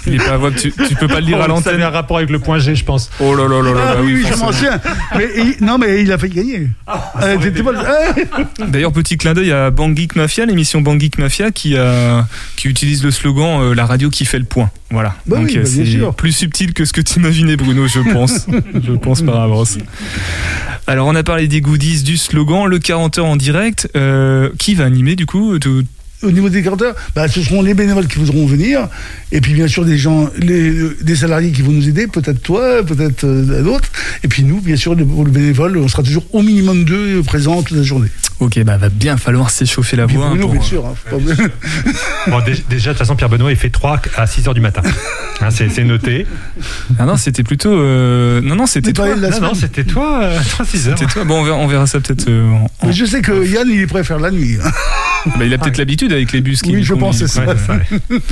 Il 0.05 0.15
est 0.15 0.17
pas 0.17 0.33
avouable, 0.35 0.55
tu, 0.55 0.71
tu 0.71 0.95
peux 0.95 1.07
pas 1.09 1.19
le 1.19 1.25
lire 1.25 1.37
à 1.39 1.41
Ça 1.41 1.47
l'antenne 1.49 1.73
avait 1.75 1.83
un 1.83 1.89
rapport 1.89 2.17
avec 2.17 2.29
le 2.29 2.39
point 2.39 2.57
G, 2.59 2.73
je 2.75 2.85
pense. 2.85 3.09
Oh 3.19 3.35
là 3.35 3.47
là 3.49 3.61
là 3.61 3.73
là 3.73 3.81
Ah 3.85 3.93
là, 3.95 4.01
oui, 4.01 4.13
oui, 4.15 4.25
je 4.29 4.35
m'en 4.37 4.51
souviens. 4.51 4.79
Mais, 5.17 5.27
il- 5.35 5.65
non, 5.65 5.77
mais 5.77 6.01
il 6.01 6.11
a 6.11 6.17
failli 6.17 6.33
gagner. 6.35 6.69
Euh, 7.21 7.37
pas 7.37 7.71
le- 7.71 7.79
Ah, 8.59 8.65
D'ailleurs, 8.67 8.93
petit 8.93 9.17
clin 9.17 9.33
d'œil 9.33 9.51
à 9.51 9.71
Bang 9.71 9.95
Geek 9.95 10.15
Mafia, 10.15 10.45
l'émission 10.45 10.79
Bang 10.81 10.99
Geek 10.99 11.17
Mafia 11.17 11.51
qui, 11.51 11.75
a, 11.77 12.25
qui 12.55 12.69
utilise 12.69 13.03
le 13.03 13.11
slogan 13.11 13.61
euh, 13.61 13.75
La 13.75 13.85
radio 13.85 14.09
qui 14.09 14.23
fait 14.25 14.39
le 14.39 14.45
point. 14.45 14.69
Voilà. 14.89 15.15
Bah 15.25 15.37
Donc 15.37 15.47
oui, 15.47 15.57
euh, 15.57 15.63
bah 15.63 15.69
bien 15.69 15.83
c'est 15.85 15.91
sûr. 15.91 16.15
plus 16.15 16.31
subtil 16.31 16.73
que 16.73 16.85
ce 16.85 16.93
que 16.93 17.01
t'imaginais, 17.01 17.57
Bruno, 17.57 17.87
je 17.87 17.99
pense. 17.99 18.47
je 18.73 18.93
pense 18.93 19.21
par 19.21 19.41
avance. 19.41 19.77
Alors, 20.89 20.96
on 21.05 21.15
a 21.15 21.23
parlé 21.23 21.47
des 21.47 21.61
goodies, 21.61 22.03
du 22.03 22.17
slogan, 22.17 22.65
le 22.65 22.79
40 22.79 23.17
heures 23.19 23.25
en 23.25 23.35
direct. 23.35 23.89
Euh, 23.95 24.49
qui 24.57 24.75
va 24.75 24.85
animer 24.85 25.15
du 25.15 25.25
coup 25.25 25.59
tout- 25.59 25.83
Au 26.23 26.31
niveau 26.31 26.49
des 26.49 26.63
carteurs, 26.63 26.95
bah, 27.15 27.27
ce 27.27 27.43
seront 27.43 27.61
les 27.61 27.75
bénévoles 27.75 28.07
qui 28.07 28.17
voudront 28.17 28.47
venir, 28.47 28.87
et 29.31 29.39
puis 29.39 29.53
bien 29.53 29.67
sûr 29.67 29.85
des 29.85 29.99
gens, 29.99 30.29
les, 30.39 30.73
des 31.01 31.15
salariés 31.15 31.51
qui 31.51 31.61
vont 31.61 31.71
nous 31.71 31.87
aider, 31.87 32.07
peut-être 32.07 32.41
toi, 32.41 32.81
peut-être 32.83 33.23
euh, 33.23 33.61
d'autres, 33.61 33.89
et 34.23 34.27
puis 34.27 34.41
nous, 34.43 34.59
bien 34.59 34.75
sûr, 34.77 34.95
le, 34.95 35.03
le 35.03 35.29
bénévole, 35.29 35.77
on 35.77 35.87
sera 35.87 36.01
toujours 36.01 36.25
au 36.33 36.41
minimum 36.41 36.85
deux 36.85 37.21
présents 37.21 37.61
toute 37.61 37.77
la 37.77 37.83
journée. 37.83 38.07
Ok, 38.39 38.59
bah 38.63 38.77
va 38.77 38.89
bien 38.89 39.17
falloir 39.17 39.49
s'échauffer 39.51 39.95
la 39.95 40.05
voix. 40.07 40.29
Bon, 42.27 42.39
dé- 42.41 42.63
déjà, 42.69 42.89
de 42.89 42.93
toute 42.93 42.97
façon, 42.99 43.15
Pierre 43.15 43.29
Benoît, 43.29 43.51
il 43.51 43.57
fait 43.57 43.69
3 43.69 44.01
à 44.15 44.27
6 44.27 44.47
heures 44.47 44.53
du 44.53 44.61
matin. 44.61 44.81
Hein, 45.41 45.49
c'est, 45.51 45.83
noté. 45.83 46.25
Ah 46.99 47.05
non, 47.05 47.15
c'était 47.17 47.43
plutôt. 47.43 47.71
euh, 47.73 48.41
Non, 48.41 48.55
non, 48.55 48.65
c'était 48.65 48.91
toi. 48.93 49.15
Non, 49.15 49.47
non, 49.49 49.53
c'était 49.53 49.83
toi, 49.83 50.19
euh, 50.23 50.39
3 50.49 50.65
6 50.65 50.87
heures. 50.89 50.97
C'était 50.97 51.11
toi. 51.11 51.23
Bon, 51.25 51.41
on 51.41 51.43
verra, 51.43 51.57
on 51.57 51.67
verra 51.67 51.85
ça 51.87 51.99
peut-être. 51.99 52.27
euh, 52.27 52.51
je 52.91 53.05
sais 53.05 53.21
que 53.21 53.45
Yann, 53.47 53.67
il 53.69 53.87
faire 54.03 54.19
la 54.19 54.31
nuit. 54.31 54.57
hein. 54.63 54.71
Bah, 55.37 55.45
il 55.45 55.53
a 55.53 55.57
peut-être 55.57 55.77
l'habitude 55.77 56.11
avec 56.11 56.31
les 56.31 56.41
bus 56.41 56.61
qui 56.61 56.71
Oui, 56.75 56.83
je 56.83 56.93
pense, 56.93 57.17
c'est 57.17 57.27
ça. 57.27 57.45
Ouais. 57.45 57.55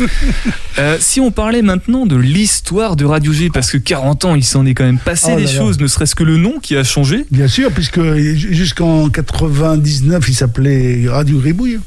Euh, 0.78 0.98
si 1.00 1.22
on 1.22 1.32
parlait 1.32 1.62
maintenant 1.62 2.06
de 2.06 2.18
l'histoire 2.18 2.96
de 2.98 3.06
Radio 3.06 3.32
G, 3.32 3.50
parce 3.54 3.72
que 3.72 3.78
40 3.78 4.26
ans, 4.26 4.36
il 4.36 4.44
s'en 4.44 4.66
est 4.66 4.74
quand 4.74 4.84
même 4.84 4.98
passé 5.00 5.30
Oh 5.34 5.38
des 5.38 5.46
là 5.46 5.52
là. 5.52 5.58
choses, 5.58 5.80
ne 5.80 5.88
serait-ce 5.88 6.16
que 6.16 6.24
le 6.26 6.36
nom 6.36 6.60
qui 6.60 6.76
a 6.76 6.84
changé. 6.84 7.26
Bien 7.32 7.48
sûr, 7.48 7.72
puisque 7.72 8.02
jusqu'en 8.36 9.10
99, 9.10 10.26
il 10.28 10.34
s'appelait 10.36 11.06
Radio 11.08 11.40
Gribouille. 11.40 11.80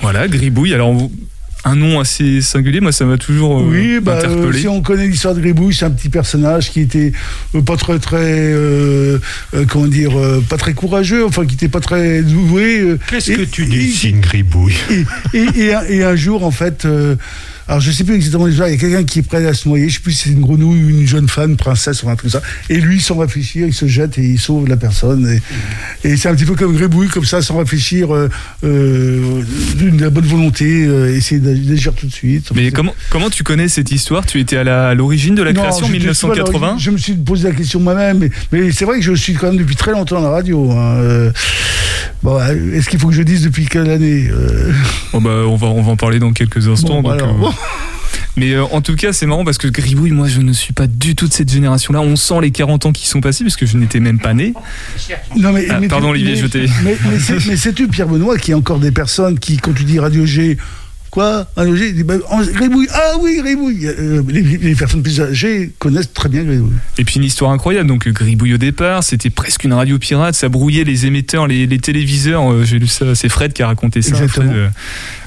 Voilà, 0.00 0.26
Gribouille. 0.26 0.72
Alors, 0.72 0.94
vous- 0.94 1.12
un 1.64 1.76
nom 1.76 2.00
assez 2.00 2.40
singulier, 2.40 2.80
moi, 2.80 2.90
ça 2.92 3.04
m'a 3.04 3.18
toujours 3.18 3.60
euh, 3.60 3.64
Oui, 3.68 4.00
bah, 4.00 4.12
euh, 4.12 4.18
interpellé. 4.18 4.60
si 4.60 4.68
on 4.68 4.80
connaît 4.80 5.06
l'histoire 5.06 5.34
de 5.34 5.40
Gribouille, 5.40 5.74
c'est 5.74 5.84
un 5.84 5.90
petit 5.90 6.08
personnage 6.08 6.70
qui 6.70 6.80
était 6.80 7.12
euh, 7.54 7.60
pas 7.60 7.76
très 7.76 7.98
très 7.98 8.16
euh, 8.22 9.18
euh, 9.54 9.64
comment 9.68 9.86
dire 9.86 10.18
euh, 10.18 10.42
pas 10.48 10.56
très 10.56 10.72
courageux, 10.72 11.24
enfin 11.26 11.44
qui 11.44 11.54
était 11.56 11.68
pas 11.68 11.80
très 11.80 12.22
doué. 12.22 12.80
euh, 12.80 12.98
Qu'est-ce 13.08 13.32
et- 13.32 13.36
que 13.36 13.42
tu 13.42 13.66
dessines, 13.66 14.20
Gribouille? 14.20 14.74
et, 15.34 15.38
et, 15.38 15.60
et 15.66 15.74
un, 15.74 15.82
et 15.84 16.02
un 16.02 16.16
jour, 16.16 16.44
en 16.44 16.50
fait, 16.50 16.86
euh, 16.86 17.16
alors 17.70 17.80
je 17.80 17.92
sais 17.92 18.02
plus 18.02 18.16
exactement 18.16 18.46
l'histoire, 18.46 18.68
il 18.68 18.72
y 18.72 18.74
a 18.74 18.80
quelqu'un 18.80 19.04
qui 19.04 19.20
est 19.20 19.22
prêt 19.22 19.46
à 19.46 19.54
se 19.54 19.68
noyer, 19.68 19.88
je 19.88 19.94
sais 19.94 20.00
plus 20.00 20.12
si 20.12 20.24
c'est 20.28 20.34
une 20.34 20.40
grenouille 20.40 20.82
ou 20.84 20.88
une 20.90 21.06
jeune 21.06 21.28
femme, 21.28 21.52
une 21.52 21.56
princesse 21.56 22.02
ou 22.02 22.08
un 22.10 22.16
truc 22.16 22.32
comme 22.32 22.40
ça, 22.40 22.46
et 22.68 22.80
lui, 22.80 23.00
sans 23.00 23.16
réfléchir, 23.16 23.64
il 23.66 23.72
se 23.72 23.86
jette 23.86 24.18
et 24.18 24.22
il 24.24 24.38
sauve 24.40 24.66
la 24.68 24.76
personne. 24.76 25.40
Et, 26.04 26.08
et 26.08 26.16
c'est 26.16 26.28
un 26.28 26.34
petit 26.34 26.46
peu 26.46 26.56
comme 26.56 26.74
Gribouille, 26.76 27.06
comme 27.06 27.24
ça, 27.24 27.42
sans 27.42 27.58
réfléchir, 27.58 28.12
euh, 28.12 28.28
euh, 28.64 29.42
d'une 29.76 30.08
bonne 30.08 30.24
volonté, 30.26 30.84
euh, 30.84 31.14
essayer 31.16 31.40
d'agir 31.40 31.92
tout 31.94 32.06
de 32.06 32.12
suite. 32.12 32.50
Mais 32.56 32.72
comment, 32.72 32.94
comment 33.08 33.30
tu 33.30 33.44
connais 33.44 33.68
cette 33.68 33.92
histoire? 33.92 34.26
Tu 34.26 34.40
étais 34.40 34.56
à 34.56 34.64
la- 34.64 34.94
l'origine 34.96 35.36
de 35.36 35.42
la 35.44 35.52
Non, 35.52 35.62
création, 35.62 35.86
j'étais- 35.86 35.98
1980 36.00 36.58
voilà, 36.58 36.74
je, 36.76 36.90
me 36.90 36.98
suis 36.98 37.14
posé 37.14 37.48
la 37.48 37.54
question 37.54 37.78
moi-même, 37.78 38.18
mais, 38.18 38.30
mais 38.50 38.72
c'est 38.72 38.84
vrai 38.84 38.96
que 38.98 39.04
je 39.04 39.14
suis 39.14 39.34
quand 39.34 39.46
même 39.46 39.58
depuis 39.58 39.76
très 39.76 39.92
longtemps 39.92 40.18
à 40.18 40.22
la 40.22 40.30
radio. 40.30 40.72
hein, 40.72 40.94
euh, 40.96 41.30
bon, 42.24 42.36
euh, 42.40 42.74
Est-ce 42.76 42.88
qu'il 42.88 42.98
faut 42.98 43.08
que 43.08 43.14
je 43.14 43.22
dise 43.22 43.42
depuis 43.44 43.66
quelle 43.66 43.88
année 43.90 44.28
Bon, 45.12 45.20
bah, 45.20 45.30
on, 45.46 45.54
va, 45.56 45.68
on 45.68 45.82
va 45.82 45.92
en 45.92 45.96
parler 45.96 46.18
dans 46.18 46.32
quelques 46.32 46.66
instants. 46.68 47.00
bon, 47.00 47.10
donc, 47.10 47.20
alors, 47.20 47.34
bon. 47.34 47.52
Mais 48.36 48.52
euh, 48.52 48.64
en 48.64 48.80
tout 48.80 48.94
cas, 48.96 49.12
c'est 49.12 49.26
marrant 49.26 49.44
parce 49.44 49.58
que 49.58 49.66
Gribouille, 49.68 50.12
moi, 50.12 50.28
je 50.28 50.40
ne 50.40 50.52
suis 50.52 50.72
pas 50.72 50.86
du 50.86 51.14
tout 51.14 51.26
de 51.28 51.32
cette 51.32 51.50
génération-là. 51.50 52.00
On 52.00 52.16
sent 52.16 52.40
les 52.42 52.50
40 52.52 52.86
ans 52.86 52.92
qui 52.92 53.06
sont 53.08 53.20
passés 53.20 53.44
parce 53.44 53.56
que 53.56 53.66
je 53.66 53.76
n'étais 53.76 54.00
même 54.00 54.18
pas 54.18 54.34
né. 54.34 54.54
Non, 55.36 55.52
mais, 55.52 55.66
Ah, 55.68 55.80
mais 55.80 55.88
pardon, 55.88 56.10
Olivier, 56.10 56.36
je 56.36 56.46
t'ai- 56.46 56.66
Mais, 56.84 56.96
mais 57.48 57.56
sais-tu, 57.56 57.88
Pierre 57.88 58.06
Benoît, 58.06 58.38
qu'il 58.38 58.52
y 58.52 58.54
a 58.54 58.56
encore 58.58 58.78
des 58.78 58.92
personnes 58.92 59.38
qui, 59.38 59.56
quand 59.58 59.72
tu 59.72 59.84
dis 59.84 59.98
Radio 59.98 60.24
G, 60.26 60.56
quoi? 61.10 61.46
Radio 61.56 61.74
G, 61.76 61.88
ils 61.88 61.94
disent, 61.94 62.04
bah, 62.04 62.14
en- 62.30 62.42
Gribouille, 62.42 62.88
ah 62.92 63.12
oui, 63.20 63.36
Gribouille. 63.42 63.86
Euh, 63.86 64.22
les, 64.28 64.42
les 64.42 64.74
personnes 64.74 65.02
plus 65.02 65.20
âgées 65.20 65.72
connaissent 65.78 66.12
très 66.12 66.28
bien 66.28 66.44
Gribouille. 66.44 66.72
Et 66.98 67.04
puis 67.04 67.16
une 67.16 67.24
histoire 67.24 67.50
incroyable. 67.50 67.88
Donc 67.88 68.08
Gribouille 68.08 68.54
au 68.54 68.58
départ, 68.58 69.02
c'était 69.04 69.30
presque 69.30 69.64
une 69.64 69.72
radio 69.72 69.98
pirate. 69.98 70.34
Ça 70.34 70.48
brouillait 70.48 70.84
les 70.84 71.06
émetteurs, 71.06 71.46
les, 71.46 71.66
les 71.66 71.78
téléviseurs. 71.78 72.50
Euh, 72.52 72.64
J'ai 72.64 72.78
lu 72.78 72.86
ça. 72.86 73.14
C'est 73.14 73.28
Fred 73.28 73.52
qui 73.52 73.62
a 73.62 73.66
raconté 73.66 74.02
ça. 74.02 74.10
Exactement. 74.10 74.46
Fred, 74.46 74.56
euh, 74.56 74.68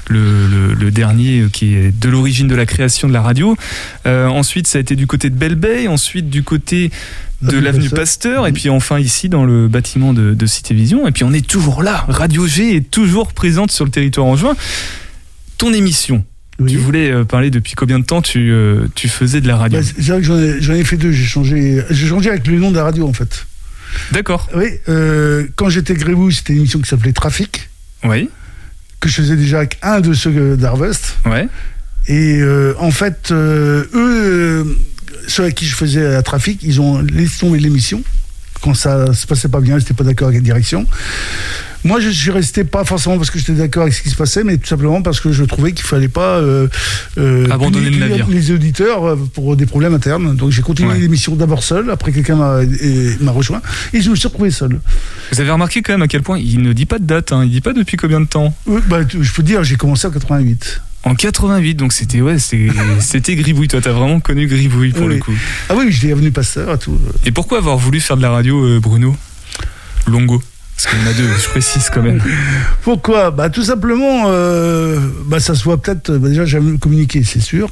le, 0.08 0.46
le- 0.48 0.74
le 0.74 0.90
dernier 0.90 1.44
qui 1.52 1.74
est 1.74 1.98
de 1.98 2.08
l'origine 2.10 2.46
de 2.48 2.54
la 2.54 2.66
création 2.66 3.08
de 3.08 3.12
la 3.12 3.22
radio. 3.22 3.56
Ensuite, 4.04 4.66
ça 4.66 4.78
a 4.78 4.80
été 4.80 4.96
du 4.96 5.06
côté 5.06 5.30
de 5.30 5.34
Belle 5.36 5.54
Bay. 5.54 5.88
Ensuite, 5.88 6.28
du 6.28 6.42
côté 6.42 6.90
de 7.42 7.48
Avenue 7.48 7.62
l'avenue 7.62 7.90
Pasteur. 7.90 8.46
Et 8.46 8.52
puis 8.52 8.68
enfin 8.70 8.98
ici 8.98 9.28
dans 9.28 9.44
le 9.44 9.66
bâtiment 9.68 10.12
de, 10.12 10.34
de 10.34 10.46
Cité 10.46 10.74
Vision. 10.74 11.06
Et 11.06 11.10
puis 11.10 11.24
on 11.24 11.32
est 11.32 11.46
toujours 11.46 11.82
là. 11.82 12.04
Radio 12.08 12.46
G 12.46 12.76
est 12.76 12.90
toujours 12.90 13.32
présente 13.32 13.70
sur 13.70 13.84
le 13.84 13.90
territoire 13.90 14.26
en 14.26 14.36
juin. 14.36 14.54
Ton 15.58 15.72
émission. 15.72 16.24
Oui. 16.58 16.72
Tu 16.72 16.78
voulais 16.78 17.10
euh, 17.10 17.24
parler 17.24 17.50
depuis 17.50 17.74
combien 17.74 17.98
de 17.98 18.04
temps 18.04 18.22
tu, 18.22 18.50
euh, 18.52 18.86
tu 18.94 19.08
faisais 19.08 19.40
de 19.40 19.48
la 19.48 19.56
radio 19.56 19.80
Bah, 19.80 19.84
c'est 19.96 20.02
vrai 20.08 20.20
que 20.20 20.60
j'en 20.60 20.74
ai, 20.74 20.84
fait 20.84 20.96
deux. 20.96 21.10
J'ai 21.10 21.24
changé, 21.24 21.82
j'ai 21.90 22.06
changé 22.06 22.30
avec 22.30 22.46
le 22.46 22.58
nom 22.58 22.70
de 22.70 22.76
la 22.76 22.84
radio, 22.84 23.08
en 23.08 23.12
fait. 23.12 23.46
D'accord. 24.12 24.48
Oui, 24.54 24.66
euh, 24.88 25.46
quand 25.56 25.68
j'étais 25.68 25.94
Gribouille, 25.94 26.32
c'était 26.34 26.52
une 26.52 26.60
émission 26.60 26.80
qui 26.80 26.88
s'appelait 26.88 27.12
Trafic, 27.12 27.68
Oui. 28.04 28.28
que 29.00 29.08
je 29.08 29.14
faisais 29.14 29.36
déjà 29.36 29.58
avec 29.58 29.78
un 29.82 30.00
de 30.00 30.12
ceux 30.12 30.56
d'Harvest. 30.56 31.16
Ouais. 31.26 31.48
Et 32.06 32.38
euh, 32.40 32.74
en 32.78 32.90
fait, 32.90 33.32
eux, 33.32 34.78
ceux 35.26 35.42
avec 35.44 35.54
qui 35.56 35.66
je 35.66 35.74
faisais 35.74 36.02
la 36.02 36.22
trafic, 36.22 36.60
ils 36.62 36.80
ont 36.80 37.00
laissé 37.00 37.38
tomber 37.40 37.58
l'émission 37.58 38.02
quand 38.60 38.74
ça 38.74 39.12
se 39.12 39.26
passait 39.26 39.48
pas 39.48 39.60
bien, 39.60 39.74
ils 39.74 39.80
n'étaient 39.80 39.94
pas 39.94 40.04
d'accord 40.04 40.28
avec 40.28 40.40
la 40.40 40.44
direction. 40.44 40.86
Moi, 41.84 42.00
je 42.00 42.08
suis 42.08 42.30
resté 42.30 42.64
pas 42.64 42.82
forcément 42.84 43.18
parce 43.18 43.30
que 43.30 43.38
j'étais 43.38 43.52
d'accord 43.52 43.82
avec 43.82 43.92
ce 43.94 44.00
qui 44.02 44.08
se 44.08 44.16
passait, 44.16 44.42
mais 44.42 44.56
tout 44.56 44.66
simplement 44.66 45.02
parce 45.02 45.20
que 45.20 45.32
je 45.32 45.44
trouvais 45.44 45.72
qu'il 45.72 45.84
fallait 45.84 46.08
pas 46.08 46.38
euh, 46.38 46.66
euh, 47.18 47.46
Abandonner 47.50 47.90
punir 47.90 48.00
le 48.00 48.08
navire. 48.08 48.26
les 48.28 48.50
auditeurs 48.52 49.04
euh, 49.04 49.16
pour 49.34 49.54
des 49.54 49.66
problèmes 49.66 49.92
internes. 49.94 50.34
Donc 50.34 50.50
j'ai 50.50 50.62
continué 50.62 50.90
Ouais. 50.92 50.98
l'émission 50.98 51.34
d'abord 51.36 51.62
seul, 51.62 51.90
après 51.90 52.10
quelqu'un 52.12 52.36
m'a 52.36 53.32
rejoint, 53.32 53.60
et 53.92 54.00
je 54.00 54.08
me 54.10 54.16
suis 54.16 54.28
retrouvé 54.28 54.50
seul. 54.50 54.80
Vous 55.30 55.40
avez 55.40 55.50
remarqué 55.50 55.82
quand 55.82 55.92
même 55.92 56.02
à 56.02 56.08
quel 56.08 56.22
point 56.22 56.38
il 56.38 56.62
ne 56.62 56.72
dit 56.72 56.86
pas 56.86 56.98
de 56.98 57.04
date, 57.04 57.32
hein, 57.32 57.42
il 57.44 57.50
dit 57.50 57.60
pas 57.60 57.72
depuis 57.74 57.96
combien 57.98 58.20
de 58.20 58.26
temps? 58.26 58.56
Oui, 58.66 58.80
bah, 58.88 59.00
je 59.08 59.16
peux 59.32 59.42
te 59.42 59.46
dire, 59.46 59.62
j'ai 59.62 59.76
commencé 59.76 60.06
en 60.06 60.10
88. 60.10 60.80
En 61.04 61.14
88, 61.14 61.74
donc 61.74 61.92
c'était 61.92 62.22
ouais, 62.22 62.38
c'était 62.38 63.36
Gribouille. 63.36 63.68
Toi, 63.68 63.82
t'as 63.82 63.92
vraiment 63.92 64.20
connu 64.20 64.46
Gribouille 64.46 64.92
pour 64.92 65.06
Oui. 65.06 65.16
le 65.16 65.20
coup. 65.20 65.34
Ah 65.68 65.74
oui, 65.76 65.86
j'étais 65.92 66.14
venu 66.14 66.30
Pasteur 66.30 66.72
et 66.74 66.78
tout. 66.78 66.98
Et 67.26 67.30
pourquoi 67.30 67.58
avoir 67.58 67.76
voulu 67.76 68.00
faire 68.00 68.16
de 68.16 68.22
la 68.22 68.30
radio, 68.30 68.64
euh, 68.64 68.80
Bruno? 68.80 69.14
Longo 70.06 70.42
Parce 70.76 70.86
qu'il 70.88 70.98
y 71.00 71.04
en 71.04 71.10
a 71.10 71.12
deux, 71.12 71.28
je 71.40 71.48
précise 71.48 71.88
quand 71.92 72.02
même. 72.02 72.20
Pourquoi? 72.82 73.30
Bah 73.30 73.48
tout 73.48 73.62
simplement, 73.62 74.24
euh, 74.26 74.98
bah 75.26 75.38
ça 75.40 75.54
se 75.54 75.62
voit 75.64 75.80
peut-être. 75.80 76.10
bah, 76.18 76.28
déjà, 76.28 76.44
j'aime 76.44 76.78
communiquer, 76.78 77.22
c'est 77.24 77.40
sûr. 77.40 77.70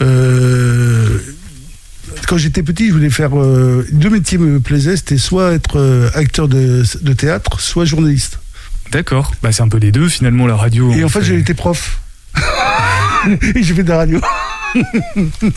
Euh, 0.00 1.18
quand 2.26 2.36
j'étais 2.38 2.62
petit, 2.62 2.88
je 2.88 2.92
voulais 2.94 3.10
faire 3.10 3.38
euh, 3.38 3.86
deux 3.92 4.10
métiers 4.10 4.38
me 4.38 4.60
plaisaient. 4.60 4.96
C'était 4.96 5.18
soit 5.18 5.52
être 5.52 6.10
acteur 6.14 6.48
de, 6.48 6.82
de 7.02 7.12
théâtre, 7.12 7.60
soit 7.60 7.84
journaliste. 7.84 8.38
D'accord. 8.90 9.32
Bah 9.42 9.52
c'est 9.52 9.62
un 9.62 9.68
peu 9.68 9.78
les 9.78 9.92
deux 9.92 10.08
finalement 10.08 10.46
la 10.46 10.56
radio. 10.56 10.90
Et 10.92 11.04
en 11.04 11.08
fait, 11.08 11.20
fait- 11.20 11.26
j'ai 11.26 11.38
été 11.38 11.52
prof. 11.54 12.00
et 13.54 13.62
j'ai 13.62 13.74
fait 13.74 13.82
de 13.82 13.88
la 13.90 13.98
radio. 13.98 14.20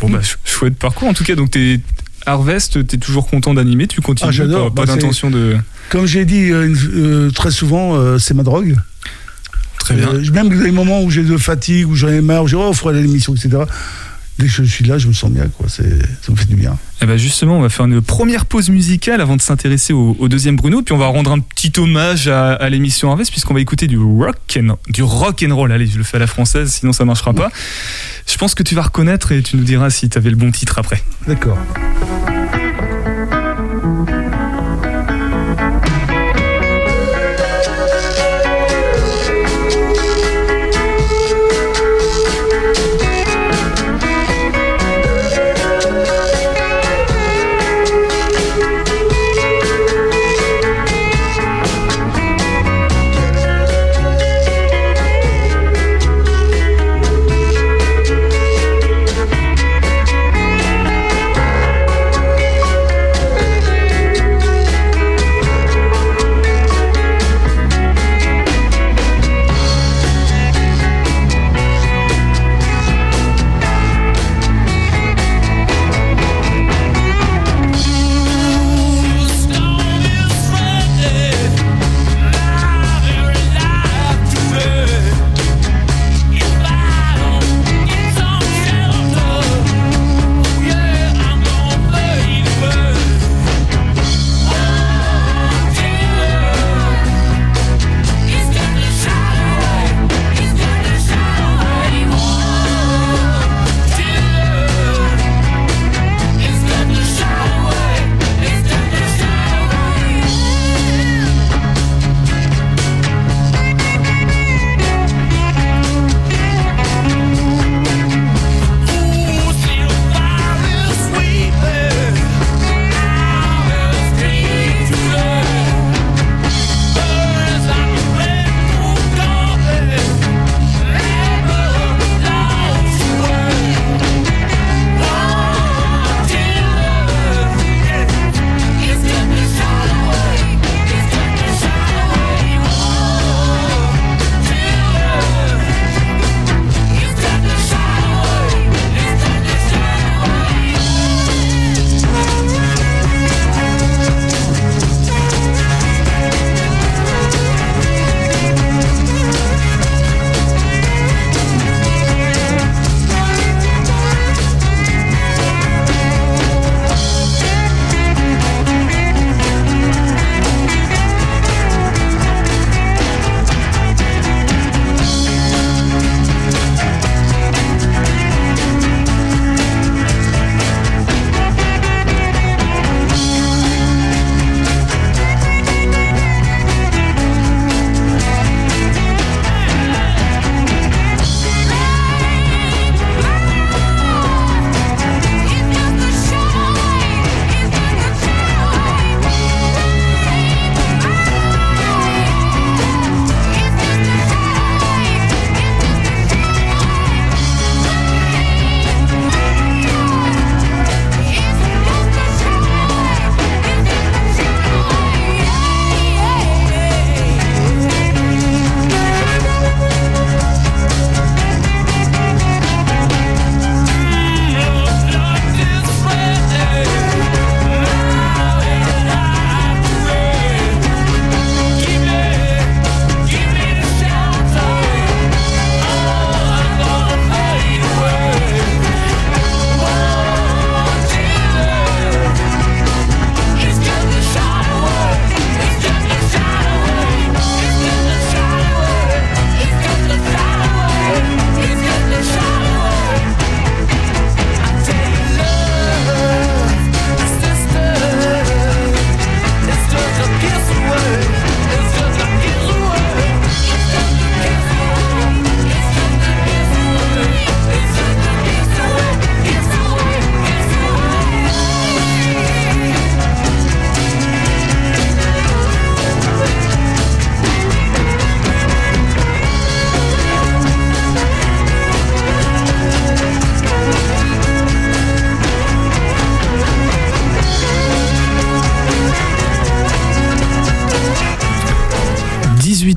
Bon 0.01 0.09
bah 0.09 0.19
ch- 0.21 0.37
chouette 0.43 0.75
parcours. 0.77 1.07
En 1.07 1.13
tout 1.13 1.23
cas, 1.23 1.35
donc 1.35 1.51
t'es 1.51 1.79
Harvest, 2.25 2.85
t'es 2.87 2.97
toujours 2.97 3.27
content 3.27 3.53
d'animer, 3.53 3.87
tu 3.87 4.01
continues. 4.01 4.31
Ah. 4.41 4.45
Pas, 4.45 4.63
pas 4.63 4.69
Bah, 4.69 4.85
d'intention 4.85 5.29
de. 5.29 5.57
Comme 5.89 6.05
j'ai 6.05 6.25
dit 6.25 6.51
euh, 6.51 6.73
euh, 6.93 7.31
très 7.31 7.51
souvent, 7.51 7.95
euh, 7.95 8.17
c'est 8.17 8.33
ma 8.33 8.43
drogue. 8.43 8.75
Très 9.79 9.95
bien. 9.95 10.13
Même 10.31 10.63
les 10.63 10.71
moments 10.71 11.01
où 11.01 11.09
j'ai 11.09 11.23
de 11.23 11.37
fatigue, 11.37 11.87
où 11.89 11.95
j'en 11.95 12.09
ai 12.09 12.21
marre, 12.21 12.43
où 12.43 12.47
j'ai 12.47 12.55
oh, 12.55 12.73
l'émission, 12.91 13.33
etc. 13.33 13.63
Dès 14.41 14.47
que 14.47 14.53
je 14.53 14.63
suis 14.63 14.83
là, 14.85 14.97
je 14.97 15.07
me 15.07 15.13
sens 15.13 15.29
bien, 15.29 15.47
quoi. 15.55 15.69
Ça 15.69 15.83
me 15.83 16.35
fait 16.35 16.47
du 16.47 16.55
bien. 16.55 16.75
Eh 17.03 17.05
ben 17.05 17.15
justement, 17.15 17.59
on 17.59 17.61
va 17.61 17.69
faire 17.69 17.85
une 17.85 18.01
première 18.01 18.47
pause 18.47 18.69
musicale 18.71 19.21
avant 19.21 19.35
de 19.35 19.41
s'intéresser 19.41 19.93
au, 19.93 20.15
au 20.19 20.27
deuxième 20.27 20.55
Bruno, 20.55 20.81
puis 20.81 20.93
on 20.93 20.97
va 20.97 21.05
rendre 21.05 21.31
un 21.31 21.39
petit 21.39 21.71
hommage 21.77 22.27
à, 22.27 22.53
à 22.53 22.69
l'émission 22.69 23.11
Harvest 23.11 23.29
puisqu'on 23.29 23.53
va 23.53 23.59
écouter 23.61 23.85
du 23.85 23.99
rock 23.99 24.37
and, 24.57 24.77
du 24.89 25.03
rock 25.03 25.45
and 25.47 25.55
roll. 25.55 25.71
Allez, 25.71 25.85
je 25.85 25.99
le 25.99 26.03
fais 26.03 26.17
à 26.17 26.19
la 26.19 26.27
française, 26.27 26.71
sinon 26.71 26.91
ça 26.91 27.05
marchera 27.05 27.33
pas. 27.33 27.49
Je 28.27 28.37
pense 28.37 28.55
que 28.55 28.63
tu 28.63 28.73
vas 28.73 28.81
reconnaître 28.81 29.31
et 29.31 29.43
tu 29.43 29.57
nous 29.57 29.63
diras 29.63 29.91
si 29.91 30.09
tu 30.09 30.17
avais 30.17 30.31
le 30.31 30.35
bon 30.35 30.51
titre 30.51 30.79
après. 30.79 31.03
D'accord. 31.27 31.57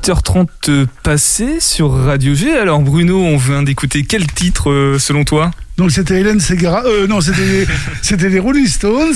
18h30 0.05 0.87
passé 1.03 1.61
sur 1.61 1.91
Radio 1.91 2.35
G. 2.35 2.53
Alors 2.55 2.81
Bruno, 2.81 3.23
on 3.23 3.39
vient 3.39 3.63
d'écouter 3.63 4.03
quel 4.03 4.27
titre 4.27 4.71
euh, 4.71 4.99
selon 4.99 5.25
toi? 5.25 5.51
Donc 5.79 5.93
c'était 5.93 6.21
Hélène 6.21 6.41
Segara. 6.41 6.85
Euh, 6.85 7.07
non, 7.07 7.23
c'était 7.23 7.67
c'était 8.03 8.29
les 8.29 8.39
Rolling 8.39 8.67
Stones. 8.67 9.15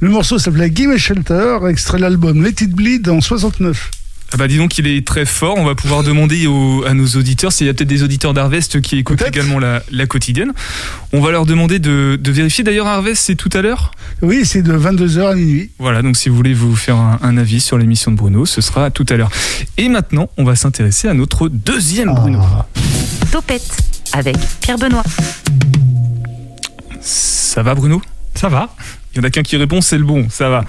Le 0.00 0.08
morceau 0.08 0.38
s'appelait 0.38 0.72
Give 0.74 0.88
Me 0.88 0.96
Shelter, 0.96 1.58
extrait 1.68 1.98
de 1.98 2.02
l'album 2.04 2.42
Let 2.42 2.54
It 2.62 2.70
Bleed 2.70 3.06
en 3.10 3.20
69. 3.20 3.90
Ah 4.32 4.36
bah 4.36 4.46
dis 4.46 4.58
donc 4.58 4.78
il 4.78 4.86
est 4.86 5.04
très 5.04 5.24
fort, 5.24 5.56
on 5.58 5.64
va 5.64 5.74
pouvoir 5.74 6.04
demander 6.04 6.46
à 6.86 6.94
nos 6.94 7.06
auditeurs, 7.08 7.52
s'il 7.52 7.66
y 7.66 7.70
a 7.70 7.74
peut-être 7.74 7.88
des 7.88 8.04
auditeurs 8.04 8.32
d'Harvest 8.32 8.80
qui 8.80 8.96
écoutent 8.96 9.22
également 9.26 9.58
la, 9.58 9.82
la 9.90 10.06
quotidienne, 10.06 10.52
on 11.12 11.20
va 11.20 11.32
leur 11.32 11.46
demander 11.46 11.80
de, 11.80 12.16
de 12.20 12.30
vérifier. 12.30 12.62
D'ailleurs 12.62 12.86
Harvest 12.86 13.24
c'est 13.24 13.34
tout 13.34 13.50
à 13.52 13.60
l'heure? 13.60 13.90
Oui, 14.22 14.42
c'est 14.44 14.62
de 14.62 14.72
22h 14.72 15.32
à 15.32 15.34
minuit. 15.34 15.70
Voilà, 15.78 16.02
donc 16.02 16.16
si 16.16 16.28
vous 16.28 16.36
voulez 16.36 16.54
vous 16.54 16.76
faire 16.76 16.96
un, 16.96 17.18
un 17.22 17.36
avis 17.38 17.60
sur 17.60 17.76
l'émission 17.76 18.12
de 18.12 18.16
Bruno, 18.16 18.46
ce 18.46 18.60
sera 18.60 18.90
tout 18.90 19.06
à 19.08 19.16
l'heure. 19.16 19.30
Et 19.76 19.88
maintenant, 19.88 20.30
on 20.36 20.44
va 20.44 20.54
s'intéresser 20.54 21.08
à 21.08 21.14
notre 21.14 21.48
deuxième 21.48 22.14
Bruno. 22.14 22.38
Ah. 22.40 22.66
Topette 23.32 23.76
avec 24.12 24.36
Pierre 24.60 24.78
Benoît. 24.78 25.04
Ça 27.00 27.62
va 27.62 27.74
Bruno? 27.74 28.00
Ça 28.34 28.48
va 28.48 28.74
Il 29.12 29.18
y 29.18 29.20
en 29.20 29.24
a 29.24 29.30
qu'un 29.30 29.42
qui 29.42 29.56
répond, 29.56 29.80
c'est 29.80 29.98
le 29.98 30.04
bon, 30.04 30.28
ça 30.30 30.48
va. 30.48 30.64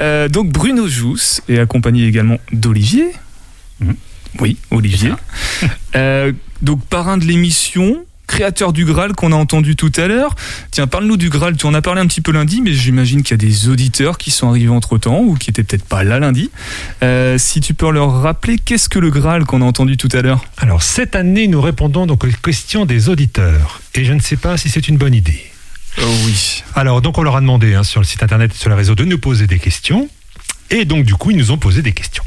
Euh, 0.00 0.28
donc 0.28 0.50
Bruno 0.50 0.88
Jousse 0.88 1.42
est 1.48 1.58
accompagné 1.58 2.06
également 2.06 2.38
d'Olivier. 2.52 3.12
Mhm. 3.80 3.94
Oui, 4.40 4.56
Olivier. 4.70 5.12
Euh, 5.96 6.32
donc 6.60 6.84
parrain 6.84 7.16
de 7.16 7.24
l'émission, 7.24 8.04
créateur 8.26 8.74
du 8.74 8.84
Graal 8.84 9.14
qu'on 9.14 9.32
a 9.32 9.34
entendu 9.34 9.74
tout 9.74 9.90
à 9.96 10.06
l'heure. 10.06 10.36
Tiens, 10.70 10.86
parle-nous 10.86 11.16
du 11.16 11.30
Graal. 11.30 11.56
Tu 11.56 11.66
en 11.66 11.72
as 11.72 11.80
parlé 11.80 12.00
un 12.00 12.06
petit 12.06 12.20
peu 12.20 12.30
lundi, 12.30 12.60
mais 12.60 12.74
j'imagine 12.74 13.22
qu'il 13.22 13.32
y 13.32 13.34
a 13.34 13.48
des 13.48 13.68
auditeurs 13.68 14.18
qui 14.18 14.30
sont 14.30 14.48
arrivés 14.48 14.68
entre-temps 14.68 15.20
ou 15.20 15.34
qui 15.34 15.50
étaient 15.50 15.64
peut-être 15.64 15.84
pas 15.84 16.04
là 16.04 16.20
lundi. 16.20 16.50
Euh, 17.02 17.38
si 17.38 17.60
tu 17.60 17.72
peux 17.74 17.90
leur 17.90 18.20
rappeler, 18.20 18.58
qu'est-ce 18.58 18.88
que 18.88 18.98
le 18.98 19.10
Graal 19.10 19.46
qu'on 19.46 19.62
a 19.62 19.64
entendu 19.64 19.96
tout 19.96 20.10
à 20.12 20.20
l'heure? 20.20 20.44
Alors 20.58 20.82
cette 20.82 21.16
année, 21.16 21.48
nous 21.48 21.60
répondons 21.60 22.06
donc 22.06 22.22
aux 22.22 22.28
questions 22.28 22.84
des 22.84 23.08
auditeurs. 23.08 23.80
Et 23.94 24.04
je 24.04 24.12
ne 24.12 24.20
sais 24.20 24.36
pas 24.36 24.58
si 24.58 24.68
c'est 24.68 24.86
une 24.86 24.98
bonne 24.98 25.14
idée. 25.14 25.42
Oh 26.02 26.06
oui. 26.26 26.62
Alors 26.74 27.00
donc 27.02 27.18
on 27.18 27.22
leur 27.22 27.36
a 27.36 27.40
demandé 27.40 27.74
hein, 27.74 27.82
sur 27.82 28.00
le 28.00 28.06
site 28.06 28.22
internet 28.22 28.52
et 28.54 28.58
sur 28.58 28.70
les 28.70 28.76
réseaux 28.76 28.94
de 28.94 29.04
nous 29.04 29.18
poser 29.18 29.46
des 29.46 29.58
questions. 29.58 30.08
Et 30.70 30.84
donc 30.84 31.04
du 31.04 31.14
coup, 31.14 31.30
ils 31.30 31.36
nous 31.36 31.50
ont 31.50 31.58
posé 31.58 31.82
des 31.82 31.92
questions. 31.92 32.24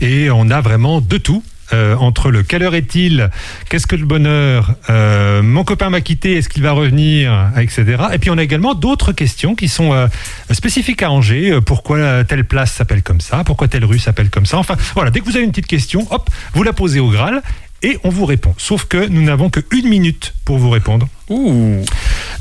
Et 0.00 0.30
on 0.30 0.50
a 0.50 0.60
vraiment 0.60 1.00
de 1.00 1.18
tout. 1.18 1.42
euh, 1.72 1.96
entre 1.96 2.30
le 2.30 2.42
quelle 2.42 2.62
heure 2.62 2.74
est-il, 2.74 3.30
qu'est-ce 3.70 3.86
que 3.86 3.96
le 3.96 4.04
bonheur, 4.04 4.74
euh, 4.90 5.42
mon 5.42 5.64
copain 5.64 5.88
m'a 5.90 6.02
quitté, 6.02 6.36
est-ce 6.36 6.48
qu'il 6.50 6.62
va 6.62 6.72
revenir, 6.72 7.50
etc. 7.56 7.84
Et 8.12 8.18
puis 8.18 8.30
on 8.30 8.36
a 8.38 8.42
également 8.42 8.74
d'autres 8.74 9.12
questions 9.12 9.54
qui 9.54 9.68
sont 9.68 9.92
euh, 9.92 10.06
spécifiques 10.52 11.02
à 11.02 11.10
Angers. 11.10 11.50
euh, 11.52 11.60
pourquoi 11.62 12.22
telle 12.24 12.44
place 12.44 12.72
s'appelle 12.72 13.02
comme 13.02 13.20
ça 13.20 13.44
Pourquoi 13.44 13.66
telle 13.68 13.84
rue 13.86 13.98
s'appelle 13.98 14.28
comme 14.30 14.46
ça 14.46 14.58
Enfin 14.58 14.76
voilà, 14.94 15.10
dès 15.10 15.20
que 15.20 15.24
vous 15.24 15.36
avez 15.36 15.44
une 15.44 15.50
petite 15.52 15.66
question, 15.66 16.06
hop, 16.10 16.28
vous 16.52 16.62
la 16.62 16.74
posez 16.74 17.00
au 17.00 17.08
Graal 17.08 17.42
et 17.82 17.98
on 18.04 18.08
vous 18.10 18.26
répond. 18.26 18.54
Sauf 18.58 18.84
que 18.84 19.08
nous 19.08 19.22
n'avons 19.22 19.48
que 19.50 19.60
une 19.72 19.88
minute 19.88 20.34
pour 20.44 20.58
vous 20.58 20.70
répondre. 20.70 21.08
Ouh. 21.30 21.82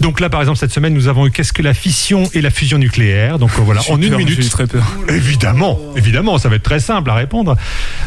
Donc 0.01 0.19
là, 0.19 0.29
par 0.29 0.41
exemple, 0.41 0.57
cette 0.57 0.73
semaine, 0.73 0.93
nous 0.93 1.07
avons 1.07 1.27
eu 1.27 1.31
qu'est-ce 1.31 1.53
que 1.53 1.61
la 1.61 1.73
fission 1.73 2.23
et 2.33 2.41
la 2.41 2.49
fusion 2.49 2.77
nucléaire. 2.77 3.39
Donc 3.39 3.51
euh, 3.57 3.61
voilà, 3.61 3.81
en 3.89 4.01
une 4.01 4.09
peur, 4.09 4.17
minute. 4.17 4.49
très 4.49 4.67
peur. 4.67 4.83
Évidemment, 5.07 5.79
évidemment, 5.95 6.37
ça 6.37 6.49
va 6.49 6.55
être 6.57 6.63
très 6.63 6.79
simple 6.81 7.09
à 7.09 7.13
répondre. 7.13 7.55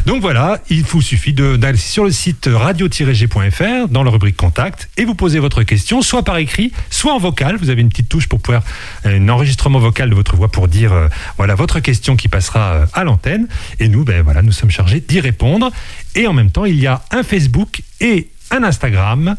Donc 0.05 0.21
voilà, 0.21 0.59
il 0.69 0.83
vous 0.83 1.01
suffit 1.01 1.33
de- 1.33 1.55
d'aller 1.55 1.77
sur 1.77 2.03
le 2.03 2.11
site 2.11 2.47
radio-g.fr 2.51 3.87
dans 3.89 4.03
la 4.03 4.11
rubrique 4.11 4.37
contact 4.37 4.89
et 4.97 5.05
vous 5.05 5.15
posez 5.15 5.39
votre 5.39 5.63
question, 5.63 6.01
soit 6.01 6.23
par 6.23 6.37
écrit, 6.37 6.71
soit 6.89 7.13
en 7.13 7.19
vocal. 7.19 7.57
Vous 7.57 7.69
avez 7.69 7.81
une 7.81 7.89
petite 7.89 8.09
touche 8.09 8.27
pour 8.27 8.39
pouvoir 8.39 8.63
un 9.05 9.29
enregistrement 9.29 9.79
vocal 9.79 10.09
de 10.09 10.15
votre 10.15 10.35
voix 10.35 10.49
pour 10.51 10.67
dire 10.67 10.93
euh, 10.93 11.07
voilà 11.37 11.55
votre 11.55 11.79
question 11.79 12.15
qui 12.15 12.27
passera 12.27 12.59
euh, 12.73 12.85
à 12.93 13.03
l'antenne. 13.03 13.47
Et 13.79 13.87
nous, 13.89 14.03
ben 14.03 14.21
voilà, 14.21 14.41
nous 14.41 14.51
sommes 14.51 14.71
chargés 14.71 14.99
d'y 15.05 15.19
répondre. 15.19 15.71
Et 16.15 16.27
en 16.27 16.33
même 16.33 16.51
temps, 16.51 16.65
il 16.65 16.79
y 16.79 16.87
a 16.87 17.01
un 17.11 17.23
Facebook 17.23 17.81
et 18.01 18.29
un 18.51 18.63
Instagram. 18.63 19.35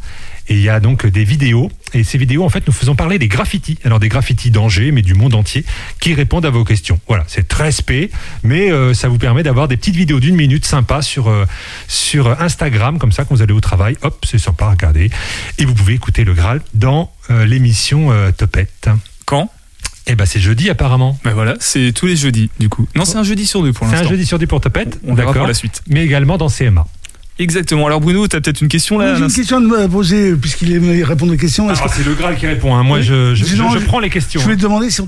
Et 0.51 0.55
il 0.55 0.61
y 0.61 0.69
a 0.69 0.81
donc 0.81 1.07
des 1.07 1.25
vidéos. 1.25 1.71
Et 1.95 2.05
ces 2.05 2.17
vidéos, 2.19 2.45
en 2.45 2.49
fait, 2.49 2.67
nous 2.67 2.73
faisons 2.73 2.95
parler 2.95 3.19
des 3.19 3.29
graffitis. 3.29 3.79
Alors 3.85 3.99
des 4.01 4.09
graffitis 4.09 4.51
d'Angers, 4.51 4.93
mais 4.93 5.03
du 5.03 5.15
monde 5.15 5.35
entier, 5.35 5.65
qui 6.01 6.15
répondent 6.15 6.47
à 6.47 6.51
vos 6.51 6.65
questions. 6.65 6.99
Voilà, 7.07 7.25
c'est 7.29 7.47
très 7.49 7.71
spé, 7.73 8.11
mais 8.43 8.71
euh, 8.71 8.95
ça 8.95 9.09
vous 9.09 9.19
permet 9.19 9.43
d'avoir 9.43 9.69
des 9.69 9.77
petites 9.77 9.97
vidéos 9.97 10.21
d'une 10.21 10.37
minute 10.37 10.65
sympa 10.65 11.03
sur, 11.03 11.29
euh, 11.29 11.45
sur 11.87 12.41
Instagram, 12.41 12.99
comme 12.99 13.13
ça, 13.13 13.25
quand 13.25 13.35
vous 13.35 13.43
allez 13.43 13.53
au 13.53 13.61
travail. 13.61 13.97
Hop, 14.03 14.25
c'est 14.29 14.39
sympa 14.39 14.67
à 14.67 14.71
regarder. 14.71 15.11
Et 15.59 15.65
vous 15.65 15.75
pouvez 15.75 15.95
écouter 15.95 16.25
le 16.25 16.33
Graal 16.35 16.61
dans 16.75 17.11
euh, 17.31 17.45
l'émission 17.45 18.11
Topette. 18.37 18.89
Quand? 19.27 19.51
Et 20.07 20.15
ben 20.15 20.25
c'est 20.25 20.41
jeudi 20.41 20.71
apparemment. 20.71 21.19
Ben 21.23 21.35
voilà, 21.35 21.55
c'est 21.61 21.93
tous 21.93 22.07
les 22.07 22.17
jeudis 22.17 22.49
du 22.59 22.71
coup. 22.71 22.89
Non, 22.97 23.05
c'est 23.05 23.19
un 23.19 23.23
jeudi 23.25 23.45
sur 23.47 23.63
deux 23.63 23.75
pour 23.75 23.87
C'est 23.87 23.93
l'instant. 23.93 24.07
un 24.07 24.11
jeudi 24.11 24.25
sur 24.25 24.39
deux 24.39 24.47
pour 24.47 24.63
Topette, 24.63 24.99
On 25.05 25.09
verra 25.13 25.27
d'accord. 25.27 25.35
pour 25.43 25.47
la 25.47 25.53
suite. 25.53 25.83
Mais 25.87 26.03
également 26.03 26.39
dans 26.39 26.49
CMA. 26.49 26.87
Exactement. 27.39 27.87
Alors 27.87 28.01
Bruno, 28.01 28.27
tu 28.27 28.35
as 28.37 28.41
peut-être 28.41 28.61
une 28.61 28.69
question 28.69 28.99
là 28.99 29.15
J'ai 29.15 29.23
une 29.25 29.33
question 29.33 29.57
à 29.59 29.61
me 29.61 29.87
poser, 29.89 30.35
puisqu'il 30.35 30.73
aime 30.73 31.03
répondre 31.05 31.33
aux 31.33 31.37
questions. 31.37 31.69
Que- 31.69 31.75
c'est 31.95 32.05
le 32.05 32.15
Graal 32.15 32.37
qui 32.37 32.47
répond. 32.47 32.75
hein. 32.75 32.83
Moi, 32.83 33.01
je, 33.01 33.35
je, 33.35 33.45
Sinon, 33.45 33.69
je- 33.71 33.75
je 33.77 33.81
je- 33.81 33.87
prends 33.87 34.01
les 34.01 34.11
questions. 34.11 34.41
Je 34.41 34.45
voulais 34.45 34.57
te 34.57 34.63
demander 34.63 34.91
si 34.91 35.03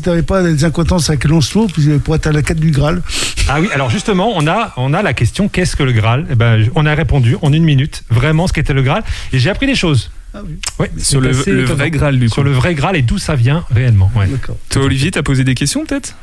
tu 0.00 0.08
n'avais 0.08 0.22
pas 0.22 0.42
des 0.42 0.64
incohérences 0.64 1.10
avec 1.10 1.24
Lancelot 1.24 1.66
puis 1.66 1.86
pour 2.02 2.14
être 2.14 2.26
à 2.26 2.32
la 2.32 2.42
quête 2.42 2.58
du 2.60 2.70
Graal. 2.70 3.02
Ah 3.48 3.60
oui, 3.60 3.68
alors 3.74 3.90
justement, 3.90 4.32
on 4.36 4.46
a, 4.46 4.72
on 4.76 4.94
a 4.94 5.02
la 5.02 5.12
question 5.12 5.48
qu'est-ce 5.48 5.76
que 5.76 5.82
le 5.82 5.92
Graal? 5.92 6.26
Eh 6.30 6.34
ben, 6.34 6.66
on 6.74 6.86
a 6.86 6.94
répondu 6.94 7.36
en 7.42 7.52
une 7.52 7.64
minute 7.64 8.02
vraiment 8.10 8.46
ce 8.46 8.52
qu'était 8.52 8.72
le 8.74 8.82
Graal 8.82 9.02
et 9.32 9.38
j'ai 9.38 9.50
appris 9.50 9.66
des 9.66 9.74
choses. 9.74 10.10
Ah 10.34 10.40
oui. 10.46 10.56
Ouais, 10.78 10.90
Sur 10.98 11.20
le, 11.20 11.30
vrai 11.30 11.90
Graal 11.90 12.18
du 12.18 12.28
coup. 12.28 12.34
Sur 12.34 12.44
le 12.44 12.52
vrai 12.52 12.74
Graal 12.74 12.96
et 12.96 13.02
d'où 13.02 13.16
ça 13.18 13.34
vient 13.34 13.64
réellement. 13.70 14.10
Ouais. 14.14 14.26
D'accord. 14.26 14.56
Toi 14.70 14.82
Olivier, 14.84 15.10
t'as 15.10 15.22
posé 15.22 15.44
des 15.44 15.54
questions 15.54 15.84
peut-être? 15.86 16.14